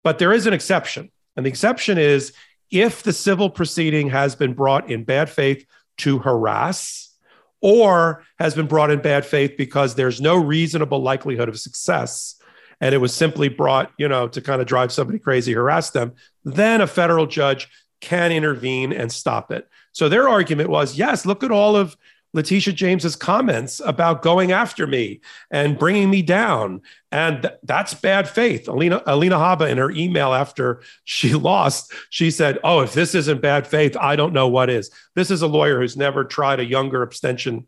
But 0.03 0.19
there 0.19 0.33
is 0.33 0.47
an 0.47 0.55
exception. 0.55 1.11
And 1.37 1.45
the 1.45 1.51
exception 1.51 1.99
is 1.99 2.33
if 2.71 3.03
the 3.03 3.13
civil 3.13 3.51
proceeding 3.51 4.11
has 4.11 4.35
been 4.35 4.55
brought 4.55 4.91
in 4.91 5.05
bad 5.05 5.29
faith 5.29 5.67
to 5.99 6.19
harass 6.19 7.15
or 7.61 8.25
has 8.39 8.55
been 8.55 8.67
brought 8.67 8.91
in 8.91 9.01
bad 9.01 9.27
faith 9.27 9.55
because 9.59 9.95
there's 9.95 10.21
no 10.21 10.37
reasonable 10.37 11.03
likelihood 11.03 11.49
of 11.49 11.59
success 11.59 12.40
and 12.81 12.95
it 12.95 12.99
was 12.99 13.15
simply 13.15 13.49
brought, 13.49 13.93
you 13.99 14.09
know, 14.09 14.29
to 14.29 14.41
kind 14.41 14.61
of 14.61 14.67
drive 14.67 14.93
somebody 14.93 15.19
crazy, 15.19 15.53
harass 15.53 15.91
them, 15.91 16.13
then 16.45 16.81
a 16.81 16.87
federal 16.87 17.27
judge 17.27 17.69
can 18.01 18.33
intervene 18.33 18.93
and 18.93 19.13
stop 19.13 19.53
it. 19.53 19.69
So 19.93 20.09
their 20.09 20.29
argument 20.29 20.71
was, 20.71 20.97
yes, 20.97 21.27
look 21.27 21.43
at 21.45 21.51
all 21.51 21.77
of 21.77 21.97
Letitia 22.33 22.73
James's 22.73 23.17
comments 23.17 23.81
about 23.85 24.23
going 24.23 24.53
after 24.53 24.87
me 24.87 25.21
and 25.51 25.79
bringing 25.79 26.11
me 26.11 26.23
down. 26.23 26.81
And 27.11 27.43
th- 27.43 27.55
that's 27.65 27.93
bad 27.93 28.29
faith. 28.29 28.69
Alina, 28.69 29.03
Alina 29.07 29.37
Habba, 29.37 29.69
in 29.69 29.79
her 29.79 29.91
email 29.91 30.33
after 30.33 30.83
she 31.05 31.35
lost, 31.35 31.93
she 32.09 32.31
said, 32.31 32.59
Oh, 32.63 32.81
if 32.81 32.93
this 32.93 33.15
isn't 33.15 33.43
bad 33.43 33.67
faith, 33.67 33.97
I 34.01 34.17
don't 34.17 34.33
know 34.33 34.49
what 34.49 34.71
is. 34.71 34.91
This 35.17 35.31
is 35.31 35.43
a 35.43 35.49
lawyer 35.49 35.81
who's 35.81 35.97
never 35.97 36.25
tried 36.25 36.61
a 36.61 36.65
younger 36.65 37.03
abstention 37.03 37.67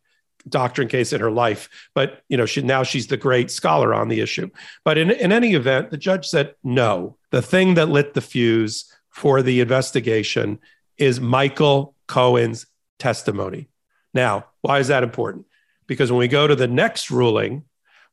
doctrine 0.48 0.88
case 0.88 1.12
in 1.12 1.20
her 1.20 1.30
life, 1.30 1.68
but 1.94 2.22
you 2.28 2.36
know, 2.36 2.46
she 2.46 2.62
now 2.62 2.82
she's 2.82 3.06
the 3.06 3.16
great 3.16 3.50
scholar 3.50 3.94
on 3.94 4.08
the 4.08 4.20
issue. 4.20 4.50
But 4.84 4.98
in, 4.98 5.10
in 5.10 5.32
any 5.32 5.54
event, 5.54 5.90
the 5.90 5.96
judge 5.96 6.26
said 6.26 6.54
no. 6.62 7.16
The 7.30 7.42
thing 7.42 7.74
that 7.74 7.88
lit 7.88 8.14
the 8.14 8.20
fuse 8.20 8.92
for 9.10 9.42
the 9.42 9.60
investigation 9.60 10.58
is 10.98 11.20
Michael 11.20 11.94
Cohen's 12.06 12.66
testimony. 12.98 13.68
Now, 14.14 14.46
why 14.60 14.78
is 14.78 14.88
that 14.88 15.02
important? 15.02 15.46
Because 15.86 16.10
when 16.10 16.18
we 16.18 16.28
go 16.28 16.46
to 16.46 16.56
the 16.56 16.68
next 16.68 17.10
ruling, 17.10 17.64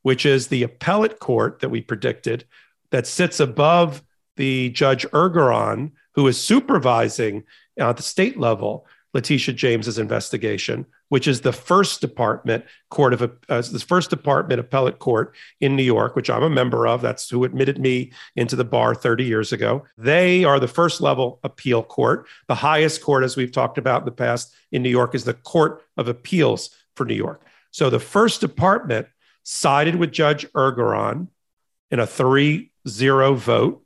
which 0.02 0.24
is 0.24 0.48
the 0.48 0.62
appellate 0.62 1.18
court 1.18 1.60
that 1.60 1.68
we 1.68 1.80
predicted 1.80 2.44
that 2.90 3.06
sits 3.06 3.40
above 3.40 4.02
the 4.36 4.70
Judge 4.70 5.06
Engoron, 5.08 5.92
who 6.14 6.26
is 6.26 6.40
supervising 6.40 7.44
at 7.78 7.96
the 7.96 8.02
state 8.02 8.38
level 8.38 8.86
Letitia 9.12 9.54
James's 9.54 9.98
investigation, 9.98 10.86
which 11.10 11.28
is 11.28 11.42
the 11.42 11.52
first 11.52 12.00
department 12.00 12.64
court 12.88 13.12
of 13.12 13.22
uh, 13.22 13.28
the 13.48 13.84
first 13.86 14.10
department 14.10 14.60
appellate 14.60 15.00
court 15.00 15.34
in 15.60 15.76
New 15.76 15.82
York, 15.82 16.16
which 16.16 16.30
I'm 16.30 16.42
a 16.42 16.48
member 16.48 16.86
of. 16.86 17.02
That's 17.02 17.28
who 17.28 17.44
admitted 17.44 17.78
me 17.78 18.12
into 18.36 18.56
the 18.56 18.64
bar 18.64 18.94
30 18.94 19.24
years 19.24 19.52
ago. 19.52 19.84
They 19.98 20.44
are 20.44 20.58
the 20.58 20.68
first 20.68 21.00
level 21.00 21.40
appeal 21.42 21.82
court. 21.82 22.26
The 22.46 22.54
highest 22.54 23.02
court, 23.02 23.24
as 23.24 23.36
we've 23.36 23.52
talked 23.52 23.76
about 23.76 24.02
in 24.02 24.04
the 24.06 24.12
past 24.12 24.54
in 24.72 24.82
New 24.82 24.88
York, 24.88 25.14
is 25.14 25.24
the 25.24 25.34
Court 25.34 25.82
of 25.96 26.08
Appeals 26.08 26.70
for 26.94 27.04
New 27.04 27.14
York. 27.14 27.42
So 27.72 27.90
the 27.90 27.98
first 27.98 28.40
department 28.40 29.08
sided 29.42 29.96
with 29.96 30.12
Judge 30.12 30.46
Engoron 30.52 31.26
in 31.90 31.98
a 31.98 32.06
3 32.06 32.70
0 32.88 33.34
vote 33.34 33.84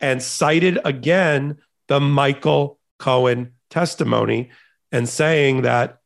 and 0.00 0.20
cited 0.20 0.80
again 0.84 1.58
the 1.86 2.00
Michael 2.00 2.80
Cohen 2.98 3.52
testimony 3.70 4.50
and 4.90 5.08
saying 5.08 5.62
that 5.62 6.01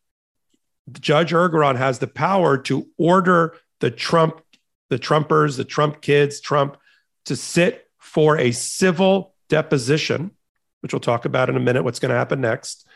Judge 0.93 1.33
Engoron 1.33 1.77
has 1.77 1.99
the 1.99 2.07
power 2.07 2.59
to 2.59 2.87
order 2.97 3.57
the 3.81 3.91
Trump, 3.91 4.41
the 4.89 4.99
Trumpers, 4.99 5.57
the 5.57 5.65
Trump 5.65 6.01
kids, 6.01 6.41
Trump 6.41 6.77
to 7.25 7.37
sit 7.37 7.89
for 7.99 8.39
a 8.39 8.53
civil 8.53 9.35
deposition, 9.49 10.31
which 10.81 10.93
we'll 10.93 11.01
talk 11.01 11.25
about 11.25 11.49
in 11.49 11.57
a 11.57 11.61
minute, 11.61 11.83
what's 11.83 11.99
going 11.99 12.11
to 12.11 12.17
happen 12.17 12.41
next, 12.41 12.87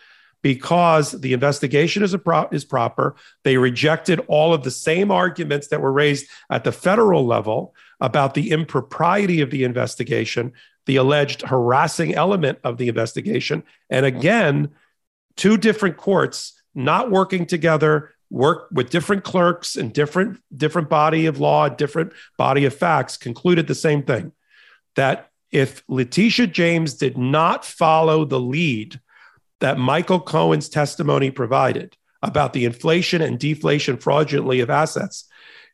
because 0.43 1.12
the 1.12 1.32
investigation 1.32 2.03
is, 2.03 2.16
pro- 2.16 2.49
is 2.51 2.64
proper. 2.64 3.16
They 3.45 3.57
rejected 3.57 4.20
all 4.28 4.55
of 4.55 4.62
the 4.62 4.70
same 4.70 5.11
arguments 5.11 5.68
that 5.68 5.80
were 5.80 5.93
raised 5.93 6.28
at 6.49 6.64
the 6.64 6.72
federal 6.72 7.26
level 7.26 7.74
about 8.01 8.34
the 8.34 8.51
impropriety 8.51 9.41
of 9.41 9.51
the 9.51 9.64
investigation, 9.64 10.53
the 10.86 10.97
alleged 10.97 11.43
harassing 11.43 12.14
element 12.14 12.59
of 12.64 12.78
the 12.78 12.88
investigation. 12.88 13.64
And 13.91 14.07
again, 14.07 14.70
two 15.36 15.57
different 15.59 15.97
courts 15.97 16.59
not 16.75 17.11
working 17.11 17.47
together 17.47 18.14
work 18.31 18.68
with 18.71 18.91
different 18.91 19.25
clerks 19.25 19.77
and 19.77 19.93
different 19.93 20.41
different 20.57 20.89
body 20.89 21.27
of 21.27 21.41
law 21.41 21.68
different 21.68 22.12
body 22.39 22.64
of 22.64 22.75
facts 22.75 23.16
concluded 23.16 23.66
the 23.66 23.75
same 23.75 24.03
thing 24.03 24.33
that 24.95 25.31
if 25.51 25.83
letitia 25.89 26.47
james 26.47 26.95
did 26.95 27.18
not 27.18 27.64
follow 27.64 28.25
the 28.25 28.39
lead 28.39 29.01
that 29.59 29.79
michael 29.79 30.21
cohen's 30.21 30.68
testimony 30.68 31.31
provided 31.31 31.97
about 32.23 32.53
the 32.53 32.64
inflation 32.64 33.21
and 33.21 33.41
deflation 33.41 33.97
fraudulently 33.97 34.61
of 34.61 34.71
assets 34.71 35.29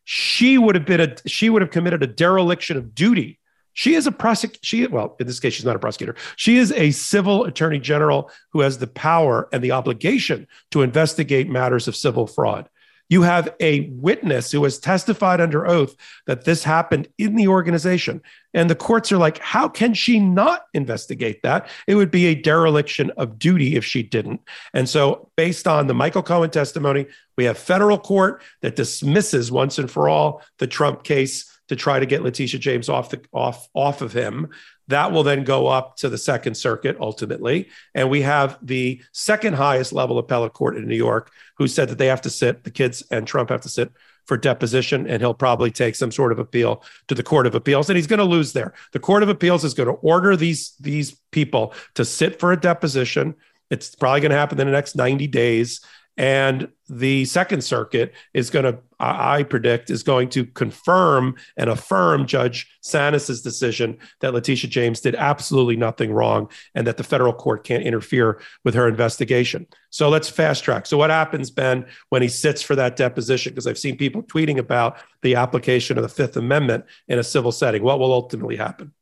she 0.04 0.56
would 0.56 0.74
have 0.74 0.86
been 0.86 1.00
a 1.00 1.28
she 1.28 1.50
would 1.50 1.60
have 1.60 1.70
committed 1.70 2.02
a 2.02 2.06
dereliction 2.06 2.78
of 2.78 2.94
duty 2.94 3.38
she 3.76 3.94
is 3.94 4.06
a 4.06 4.12
prosecutor. 4.12 4.58
She, 4.62 4.86
well, 4.86 5.16
in 5.20 5.26
this 5.26 5.38
case, 5.38 5.52
she's 5.52 5.66
not 5.66 5.76
a 5.76 5.78
prosecutor. 5.78 6.16
She 6.36 6.56
is 6.56 6.72
a 6.72 6.92
civil 6.92 7.44
attorney 7.44 7.78
general 7.78 8.30
who 8.52 8.60
has 8.60 8.78
the 8.78 8.86
power 8.86 9.50
and 9.52 9.62
the 9.62 9.72
obligation 9.72 10.48
to 10.70 10.80
investigate 10.80 11.50
matters 11.50 11.86
of 11.86 11.94
civil 11.94 12.26
fraud. 12.26 12.70
You 13.10 13.20
have 13.22 13.54
a 13.60 13.90
witness 13.90 14.50
who 14.50 14.64
has 14.64 14.78
testified 14.78 15.42
under 15.42 15.66
oath 15.66 15.94
that 16.26 16.46
this 16.46 16.64
happened 16.64 17.08
in 17.18 17.36
the 17.36 17.48
organization. 17.48 18.22
And 18.54 18.70
the 18.70 18.74
courts 18.74 19.12
are 19.12 19.18
like, 19.18 19.38
how 19.38 19.68
can 19.68 19.92
she 19.92 20.20
not 20.20 20.64
investigate 20.72 21.42
that? 21.42 21.68
It 21.86 21.96
would 21.96 22.10
be 22.10 22.26
a 22.26 22.34
dereliction 22.34 23.10
of 23.18 23.38
duty 23.38 23.76
if 23.76 23.84
she 23.84 24.02
didn't. 24.02 24.40
And 24.72 24.88
so, 24.88 25.30
based 25.36 25.68
on 25.68 25.86
the 25.86 25.94
Michael 25.94 26.22
Cohen 26.22 26.48
testimony, 26.48 27.06
we 27.36 27.44
have 27.44 27.58
federal 27.58 27.98
court 27.98 28.42
that 28.62 28.74
dismisses 28.74 29.52
once 29.52 29.78
and 29.78 29.90
for 29.90 30.08
all 30.08 30.42
the 30.58 30.66
Trump 30.66 31.04
case 31.04 31.52
to 31.68 31.76
try 31.76 31.98
to 31.98 32.06
get 32.06 32.22
Letitia 32.22 32.60
James 32.60 32.88
off 32.88 33.10
the 33.10 33.20
off 33.32 33.68
off 33.74 34.02
of 34.02 34.12
him. 34.12 34.48
That 34.88 35.12
will 35.12 35.22
then 35.22 35.44
go 35.44 35.66
up 35.66 35.96
to 35.96 36.08
the 36.08 36.18
Second 36.18 36.56
Circuit 36.56 36.96
ultimately, 37.00 37.68
and 37.94 38.08
we 38.08 38.22
have 38.22 38.58
the 38.62 39.02
second 39.12 39.54
highest 39.54 39.92
level 39.92 40.18
appellate 40.18 40.52
court 40.52 40.76
in 40.76 40.86
New 40.86 40.96
York, 40.96 41.30
who 41.58 41.66
said 41.66 41.88
that 41.88 41.98
they 41.98 42.06
have 42.06 42.22
to 42.22 42.30
sit, 42.30 42.64
the 42.64 42.70
kids 42.70 43.02
and 43.10 43.26
Trump 43.26 43.50
have 43.50 43.62
to 43.62 43.68
sit 43.68 43.90
for 44.26 44.36
deposition, 44.36 45.06
and 45.06 45.22
he'll 45.22 45.34
probably 45.34 45.70
take 45.70 45.94
some 45.94 46.10
sort 46.10 46.32
of 46.32 46.38
appeal 46.38 46.82
to 47.08 47.14
the 47.14 47.22
Court 47.22 47.46
of 47.46 47.54
Appeals, 47.54 47.88
and 47.88 47.96
he's 47.96 48.08
going 48.08 48.18
to 48.18 48.24
lose 48.24 48.52
there. 48.52 48.74
The 48.92 48.98
Court 48.98 49.22
of 49.22 49.28
Appeals 49.28 49.64
is 49.64 49.74
going 49.74 49.88
to 49.88 49.94
order 49.94 50.36
these 50.36 50.74
these 50.80 51.12
people 51.30 51.74
to 51.94 52.04
sit 52.04 52.38
for 52.38 52.52
a 52.52 52.60
deposition. 52.60 53.34
It's 53.70 53.94
probably 53.94 54.20
going 54.20 54.30
to 54.30 54.36
happen 54.36 54.60
in 54.60 54.66
the 54.66 54.72
next 54.72 54.96
90 54.96 55.26
days. 55.28 55.80
And 56.16 56.68
the 56.88 57.26
Second 57.26 57.62
Circuit 57.62 58.14
is 58.32 58.48
going 58.48 58.64
to, 58.64 58.78
I 58.98 59.42
predict, 59.42 59.90
is 59.90 60.02
going 60.02 60.30
to 60.30 60.46
confirm 60.46 61.34
and 61.56 61.68
affirm 61.68 62.26
Judge 62.26 62.70
Sannes's 62.80 63.42
decision 63.42 63.98
that 64.20 64.32
Letitia 64.32 64.70
James 64.70 65.00
did 65.00 65.14
absolutely 65.14 65.76
nothing 65.76 66.12
wrong 66.12 66.48
and 66.74 66.86
that 66.86 66.96
the 66.96 67.04
federal 67.04 67.34
court 67.34 67.64
can't 67.64 67.82
interfere 67.82 68.40
with 68.64 68.74
her 68.74 68.88
investigation. 68.88 69.66
So 69.90 70.08
let's 70.08 70.28
fast 70.30 70.64
track. 70.64 70.86
So, 70.86 70.96
what 70.96 71.10
happens, 71.10 71.50
Ben, 71.50 71.84
when 72.08 72.22
he 72.22 72.28
sits 72.28 72.62
for 72.62 72.76
that 72.76 72.96
deposition? 72.96 73.52
Because 73.52 73.66
I've 73.66 73.78
seen 73.78 73.98
people 73.98 74.22
tweeting 74.22 74.58
about 74.58 74.98
the 75.22 75.34
application 75.34 75.98
of 75.98 76.02
the 76.02 76.08
Fifth 76.08 76.36
Amendment 76.36 76.86
in 77.08 77.18
a 77.18 77.24
civil 77.24 77.52
setting. 77.52 77.82
What 77.82 77.98
will 77.98 78.12
ultimately 78.12 78.56
happen? 78.56 78.92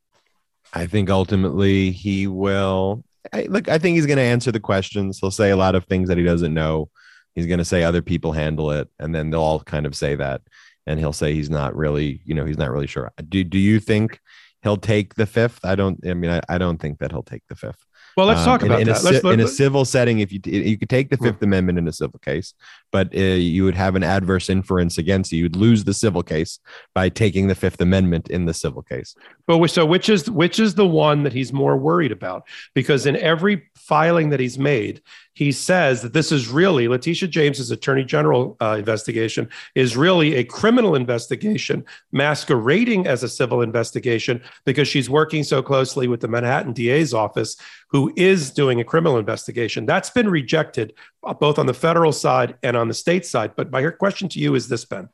I 0.72 0.86
think 0.86 1.10
ultimately 1.10 1.92
he 1.92 2.26
will. 2.26 3.04
I, 3.32 3.42
look, 3.42 3.68
I 3.68 3.78
think 3.78 3.94
he's 3.94 4.06
going 4.06 4.16
to 4.18 4.22
answer 4.22 4.50
the 4.50 4.60
questions. 4.60 5.20
He'll 5.20 5.30
say 5.30 5.50
a 5.50 5.56
lot 5.56 5.76
of 5.76 5.84
things 5.84 6.08
that 6.08 6.18
he 6.18 6.24
doesn't 6.24 6.52
know 6.52 6.90
he's 7.34 7.46
going 7.46 7.58
to 7.58 7.64
say 7.64 7.82
other 7.82 8.02
people 8.02 8.32
handle 8.32 8.70
it 8.70 8.88
and 8.98 9.14
then 9.14 9.30
they'll 9.30 9.40
all 9.40 9.60
kind 9.60 9.86
of 9.86 9.94
say 9.94 10.14
that 10.14 10.42
and 10.86 10.98
he'll 10.98 11.12
say 11.12 11.32
he's 11.34 11.50
not 11.50 11.74
really 11.76 12.20
you 12.24 12.34
know 12.34 12.44
he's 12.44 12.58
not 12.58 12.70
really 12.70 12.86
sure 12.86 13.10
do, 13.28 13.44
do 13.44 13.58
you 13.58 13.80
think 13.80 14.20
he'll 14.62 14.76
take 14.76 15.14
the 15.14 15.26
fifth 15.26 15.60
i 15.64 15.74
don't 15.74 16.06
i 16.06 16.14
mean 16.14 16.30
i, 16.30 16.40
I 16.48 16.58
don't 16.58 16.80
think 16.80 16.98
that 16.98 17.10
he'll 17.10 17.22
take 17.22 17.42
the 17.48 17.56
fifth 17.56 17.84
well, 18.16 18.26
let's 18.26 18.44
talk 18.44 18.62
um, 18.62 18.70
about 18.70 18.80
in, 18.80 18.88
that. 18.88 19.02
A, 19.02 19.04
let's, 19.04 19.24
in 19.24 19.40
a 19.40 19.48
civil 19.48 19.84
setting, 19.84 20.20
if 20.20 20.32
you 20.32 20.40
you 20.44 20.78
could 20.78 20.88
take 20.88 21.10
the 21.10 21.16
Fifth 21.16 21.38
hmm. 21.38 21.44
Amendment 21.44 21.78
in 21.78 21.88
a 21.88 21.92
civil 21.92 22.20
case, 22.20 22.54
but 22.92 23.14
uh, 23.14 23.18
you 23.18 23.64
would 23.64 23.74
have 23.74 23.96
an 23.96 24.04
adverse 24.04 24.48
inference 24.48 24.98
against 24.98 25.32
you. 25.32 25.42
You'd 25.42 25.56
lose 25.56 25.84
the 25.84 25.94
civil 25.94 26.22
case 26.22 26.60
by 26.94 27.08
taking 27.08 27.48
the 27.48 27.54
Fifth 27.54 27.80
Amendment 27.80 28.30
in 28.30 28.44
the 28.44 28.54
civil 28.54 28.82
case. 28.82 29.16
But 29.46 29.66
so 29.68 29.84
which 29.84 30.08
is 30.08 30.30
which 30.30 30.60
is 30.60 30.74
the 30.74 30.86
one 30.86 31.24
that 31.24 31.32
he's 31.32 31.52
more 31.52 31.76
worried 31.76 32.12
about? 32.12 32.46
Because 32.74 33.06
in 33.06 33.16
every 33.16 33.64
filing 33.74 34.30
that 34.30 34.40
he's 34.40 34.58
made, 34.58 35.02
he 35.34 35.50
says 35.50 36.00
that 36.02 36.12
this 36.12 36.30
is 36.30 36.48
really 36.48 36.86
Letitia 36.86 37.28
James's 37.28 37.72
Attorney 37.72 38.04
General 38.04 38.56
uh, 38.60 38.76
investigation 38.78 39.48
is 39.74 39.96
really 39.96 40.36
a 40.36 40.44
criminal 40.44 40.94
investigation 40.94 41.84
masquerading 42.12 43.08
as 43.08 43.24
a 43.24 43.28
civil 43.28 43.60
investigation 43.60 44.40
because 44.64 44.86
she's 44.86 45.10
working 45.10 45.42
so 45.42 45.60
closely 45.60 46.06
with 46.06 46.20
the 46.20 46.28
Manhattan 46.28 46.72
DA's 46.72 47.12
office, 47.12 47.56
who 47.88 48.12
is 48.16 48.52
doing 48.52 48.80
a 48.80 48.84
criminal 48.84 49.18
investigation. 49.18 49.86
That's 49.86 50.10
been 50.10 50.30
rejected 50.30 50.94
uh, 51.24 51.34
both 51.34 51.58
on 51.58 51.66
the 51.66 51.74
federal 51.74 52.12
side 52.12 52.56
and 52.62 52.76
on 52.76 52.86
the 52.86 52.94
state 52.94 53.26
side. 53.26 53.56
But 53.56 53.72
my 53.72 53.90
question 53.90 54.28
to 54.30 54.38
you 54.38 54.54
is 54.54 54.68
this, 54.68 54.84
Ben. 54.84 55.08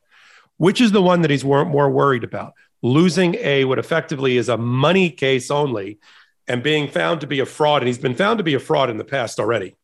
Which 0.59 0.83
is 0.83 0.93
the 0.93 1.03
one 1.03 1.23
that 1.23 1.31
he's 1.31 1.45
more 1.45 1.91
worried 1.91 2.25
about? 2.25 2.53
Losing 2.83 3.37
a 3.37 3.65
what 3.65 3.79
effectively 3.79 4.37
is 4.37 4.51
a 4.51 4.59
money 4.59 5.09
case 5.09 5.51
only 5.51 5.99
and 6.47 6.63
being 6.63 6.89
found 6.89 7.23
to 7.23 7.27
be 7.27 7.41
a 7.41 7.47
fraud. 7.47 7.81
And 7.81 7.87
he's 7.87 7.97
been 7.97 8.15
found 8.15 8.37
to 8.37 8.45
be 8.45 8.53
a 8.53 8.61
fraud 8.61 8.91
in 8.91 8.99
the 8.99 9.05
past 9.05 9.41
already 9.41 9.77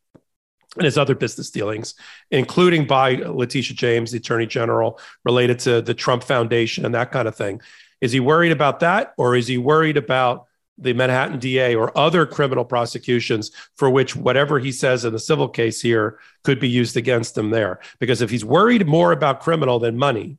and 0.77 0.85
his 0.85 0.97
other 0.97 1.15
business 1.15 1.49
dealings, 1.49 1.95
including 2.31 2.87
by 2.87 3.15
Letitia 3.15 3.75
James, 3.75 4.11
the 4.11 4.17
attorney 4.17 4.45
general, 4.45 4.99
related 5.25 5.59
to 5.59 5.81
the 5.81 5.93
Trump 5.93 6.23
Foundation 6.23 6.85
and 6.85 6.95
that 6.95 7.11
kind 7.11 7.27
of 7.27 7.35
thing. 7.35 7.61
Is 8.01 8.11
he 8.11 8.19
worried 8.19 8.51
about 8.51 8.79
that, 8.81 9.13
or 9.17 9.35
is 9.35 9.47
he 9.47 9.57
worried 9.57 9.97
about 9.97 10.45
the 10.77 10.93
Manhattan 10.93 11.39
DA 11.39 11.75
or 11.75 11.97
other 11.97 12.25
criminal 12.25 12.63
prosecutions 12.63 13.51
for 13.75 13.89
which 13.89 14.15
whatever 14.15 14.59
he 14.59 14.71
says 14.71 15.05
in 15.05 15.13
the 15.13 15.19
civil 15.19 15.49
case 15.49 15.81
here 15.81 16.19
could 16.43 16.59
be 16.59 16.69
used 16.69 16.95
against 16.95 17.37
him 17.37 17.49
there. 17.49 17.79
Because 17.99 18.21
if 18.21 18.29
he's 18.29 18.45
worried 18.45 18.85
more 18.85 19.11
about 19.11 19.39
criminal 19.39 19.79
than 19.79 19.97
money, 19.97 20.37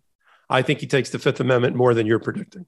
I 0.48 0.62
think 0.62 0.80
he 0.80 0.86
takes 0.86 1.10
the 1.10 1.18
Fifth 1.18 1.40
Amendment 1.40 1.76
more 1.76 1.92
than 1.92 2.06
you're 2.06 2.20
predicting. 2.20 2.66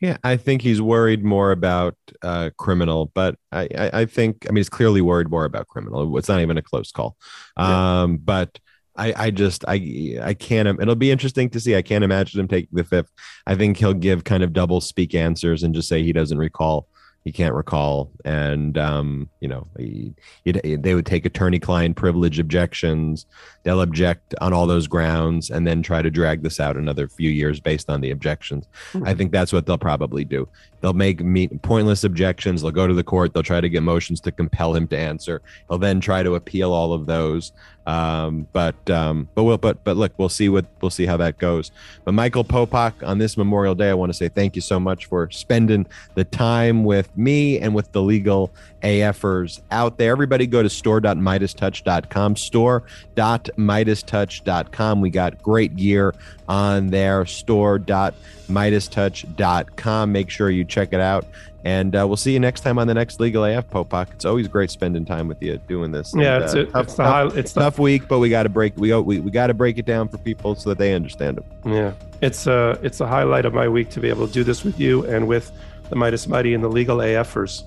Yeah, 0.00 0.16
I 0.24 0.38
think 0.38 0.62
he's 0.62 0.80
worried 0.80 1.22
more 1.22 1.52
about 1.52 1.94
uh, 2.22 2.50
criminal, 2.56 3.12
but 3.14 3.36
I, 3.52 3.68
I, 3.76 3.90
I, 3.92 4.04
think 4.06 4.46
I 4.46 4.48
mean 4.48 4.56
he's 4.56 4.70
clearly 4.70 5.02
worried 5.02 5.28
more 5.28 5.44
about 5.44 5.68
criminal. 5.68 6.16
It's 6.16 6.28
not 6.28 6.40
even 6.40 6.56
a 6.56 6.62
close 6.62 6.90
call. 6.90 7.16
Yeah. 7.58 8.02
Um, 8.02 8.16
but 8.16 8.58
I, 8.96 9.12
I 9.16 9.30
just 9.30 9.64
I 9.68 10.18
I 10.22 10.34
can't. 10.34 10.68
It'll 10.80 10.94
be 10.94 11.10
interesting 11.10 11.50
to 11.50 11.60
see. 11.60 11.76
I 11.76 11.82
can't 11.82 12.02
imagine 12.02 12.40
him 12.40 12.48
taking 12.48 12.70
the 12.72 12.84
fifth. 12.84 13.10
I 13.46 13.54
think 13.54 13.76
he'll 13.76 13.94
give 13.94 14.24
kind 14.24 14.42
of 14.42 14.54
double 14.54 14.80
speak 14.80 15.14
answers 15.14 15.62
and 15.62 15.74
just 15.74 15.88
say 15.88 16.02
he 16.02 16.12
doesn't 16.12 16.38
recall 16.38 16.88
he 17.24 17.32
can't 17.32 17.54
recall. 17.54 18.10
And 18.24 18.78
um, 18.78 19.28
you 19.40 19.48
know 19.48 19.66
he, 19.78 20.14
they 20.44 20.94
would 20.94 21.06
take 21.06 21.26
attorney-client 21.26 21.96
privilege 21.96 22.38
objections. 22.38 23.26
They'll 23.62 23.82
object 23.82 24.34
on 24.40 24.52
all 24.52 24.66
those 24.66 24.86
grounds 24.86 25.50
and 25.50 25.66
then 25.66 25.82
try 25.82 26.02
to 26.02 26.10
drag 26.10 26.42
this 26.42 26.60
out 26.60 26.76
another 26.76 27.08
few 27.08 27.30
years 27.30 27.60
based 27.60 27.90
on 27.90 28.00
the 28.00 28.10
objections. 28.10 28.66
Mm-hmm. 28.92 29.06
i 29.06 29.14
think 29.14 29.32
that's 29.32 29.52
what 29.52 29.66
they'll 29.66 29.78
probably 29.78 30.24
do. 30.24 30.48
They'll 30.80 30.94
make 30.94 31.20
meet, 31.22 31.60
pointless 31.62 32.04
objections. 32.04 32.62
They'll 32.62 32.70
go 32.70 32.86
to 32.86 32.94
the 32.94 33.04
court. 33.04 33.34
They'll 33.34 33.42
try 33.42 33.60
to 33.60 33.68
get 33.68 33.82
motions 33.82 34.20
to 34.22 34.32
compel 34.32 34.74
him 34.74 34.88
to 34.88 34.98
answer. 34.98 35.42
He'll 35.68 35.78
then 35.78 36.00
try 36.00 36.22
to 36.22 36.36
appeal 36.36 36.72
all 36.72 36.94
of 36.94 37.06
those 37.06 37.52
um, 37.90 38.46
but 38.52 38.88
um, 38.88 39.28
but 39.34 39.42
we'll 39.42 39.58
but 39.58 39.82
but 39.82 39.96
look, 39.96 40.12
we'll 40.16 40.28
see 40.28 40.48
what 40.48 40.64
we'll 40.80 40.92
see 40.92 41.06
how 41.06 41.16
that 41.16 41.38
goes. 41.38 41.72
But 42.04 42.12
Michael 42.12 42.44
Popok 42.44 43.04
on 43.04 43.18
this 43.18 43.36
Memorial 43.36 43.74
Day, 43.74 43.90
I 43.90 43.94
want 43.94 44.10
to 44.10 44.16
say 44.16 44.28
thank 44.28 44.54
you 44.54 44.62
so 44.62 44.78
much 44.78 45.06
for 45.06 45.28
spending 45.32 45.88
the 46.14 46.22
time 46.22 46.84
with 46.84 47.16
me 47.16 47.58
and 47.58 47.74
with 47.74 47.90
the 47.90 48.00
legal 48.00 48.54
AFers 48.82 49.60
out 49.72 49.98
there. 49.98 50.12
Everybody 50.12 50.46
go 50.46 50.62
to 50.62 50.70
store.meidastouch.com, 50.70 52.36
store.meidastouch.com. 52.36 55.00
We 55.00 55.10
got 55.10 55.42
great 55.42 55.74
gear 55.74 56.14
on 56.48 56.90
there, 56.90 57.26
store.meidastouch.com. 57.26 60.12
Make 60.12 60.30
sure 60.30 60.50
you 60.50 60.64
check 60.64 60.92
it 60.92 61.00
out. 61.00 61.26
And 61.64 61.94
uh, 61.94 62.06
we'll 62.06 62.16
see 62.16 62.32
you 62.32 62.40
next 62.40 62.62
time 62.62 62.78
on 62.78 62.86
the 62.86 62.94
next 62.94 63.20
Legal 63.20 63.44
AF 63.44 63.68
Popok. 63.68 64.12
It's 64.12 64.24
always 64.24 64.48
great 64.48 64.70
spending 64.70 65.04
time 65.04 65.28
with 65.28 65.42
you 65.42 65.58
doing 65.68 65.92
this. 65.92 66.14
Yeah, 66.16 66.36
and, 66.36 66.44
it's, 66.44 66.54
uh, 66.54 66.58
a, 66.60 66.66
tough, 66.66 66.84
it's, 66.84 66.94
the 66.94 67.04
high, 67.04 67.26
it's 67.28 67.52
tough 67.52 67.76
the, 67.76 67.82
week, 67.82 68.08
but 68.08 68.18
we 68.18 68.30
got 68.30 68.44
to 68.44 68.48
break 68.48 68.76
we 68.76 68.94
we, 68.94 69.20
we 69.20 69.30
got 69.30 69.48
to 69.48 69.54
break 69.54 69.76
it 69.78 69.84
down 69.84 70.08
for 70.08 70.18
people 70.18 70.54
so 70.54 70.70
that 70.70 70.78
they 70.78 70.94
understand 70.94 71.38
it. 71.38 71.44
Yeah, 71.64 71.92
it's 72.22 72.46
a 72.46 72.52
uh, 72.52 72.78
it's 72.82 73.00
a 73.00 73.06
highlight 73.06 73.44
of 73.44 73.52
my 73.52 73.68
week 73.68 73.90
to 73.90 74.00
be 74.00 74.08
able 74.08 74.26
to 74.26 74.32
do 74.32 74.42
this 74.42 74.64
with 74.64 74.80
you 74.80 75.04
and 75.06 75.28
with 75.28 75.52
the 75.90 75.96
Midas 75.96 76.26
Mighty 76.26 76.54
and 76.54 76.64
the 76.64 76.68
Legal 76.68 76.98
AFers. 76.98 77.64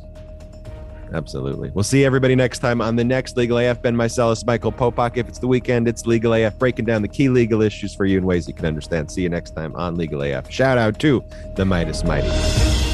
Absolutely. 1.14 1.70
We'll 1.72 1.84
see 1.84 2.04
everybody 2.06 2.36
next 2.36 2.60
time 2.60 2.82
on 2.82 2.96
the 2.96 3.04
next 3.04 3.38
Legal 3.38 3.60
AF. 3.60 3.82
Ben 3.82 3.96
Meiselas, 3.96 4.46
Michael 4.46 4.72
Popok. 4.72 5.16
If 5.18 5.28
it's 5.30 5.38
the 5.38 5.48
weekend, 5.48 5.88
it's 5.88 6.08
Legal 6.08 6.34
AF, 6.34 6.58
breaking 6.58 6.86
down 6.86 7.04
the 7.04 7.08
key 7.08 7.30
legal 7.30 7.62
issues 7.62 7.94
for 7.94 8.06
you 8.06 8.18
in 8.18 8.26
ways 8.26 8.48
you 8.48 8.54
can 8.54 8.66
understand. 8.66 9.12
See 9.12 9.22
you 9.22 9.30
next 9.30 9.52
time 9.52 9.76
on 9.76 9.96
Legal 9.96 10.24
AF. 10.24 10.50
Shout 10.50 10.78
out 10.78 10.98
to 11.00 11.24
the 11.56 11.66
Midas 11.66 12.04
Mighty. 12.04 12.93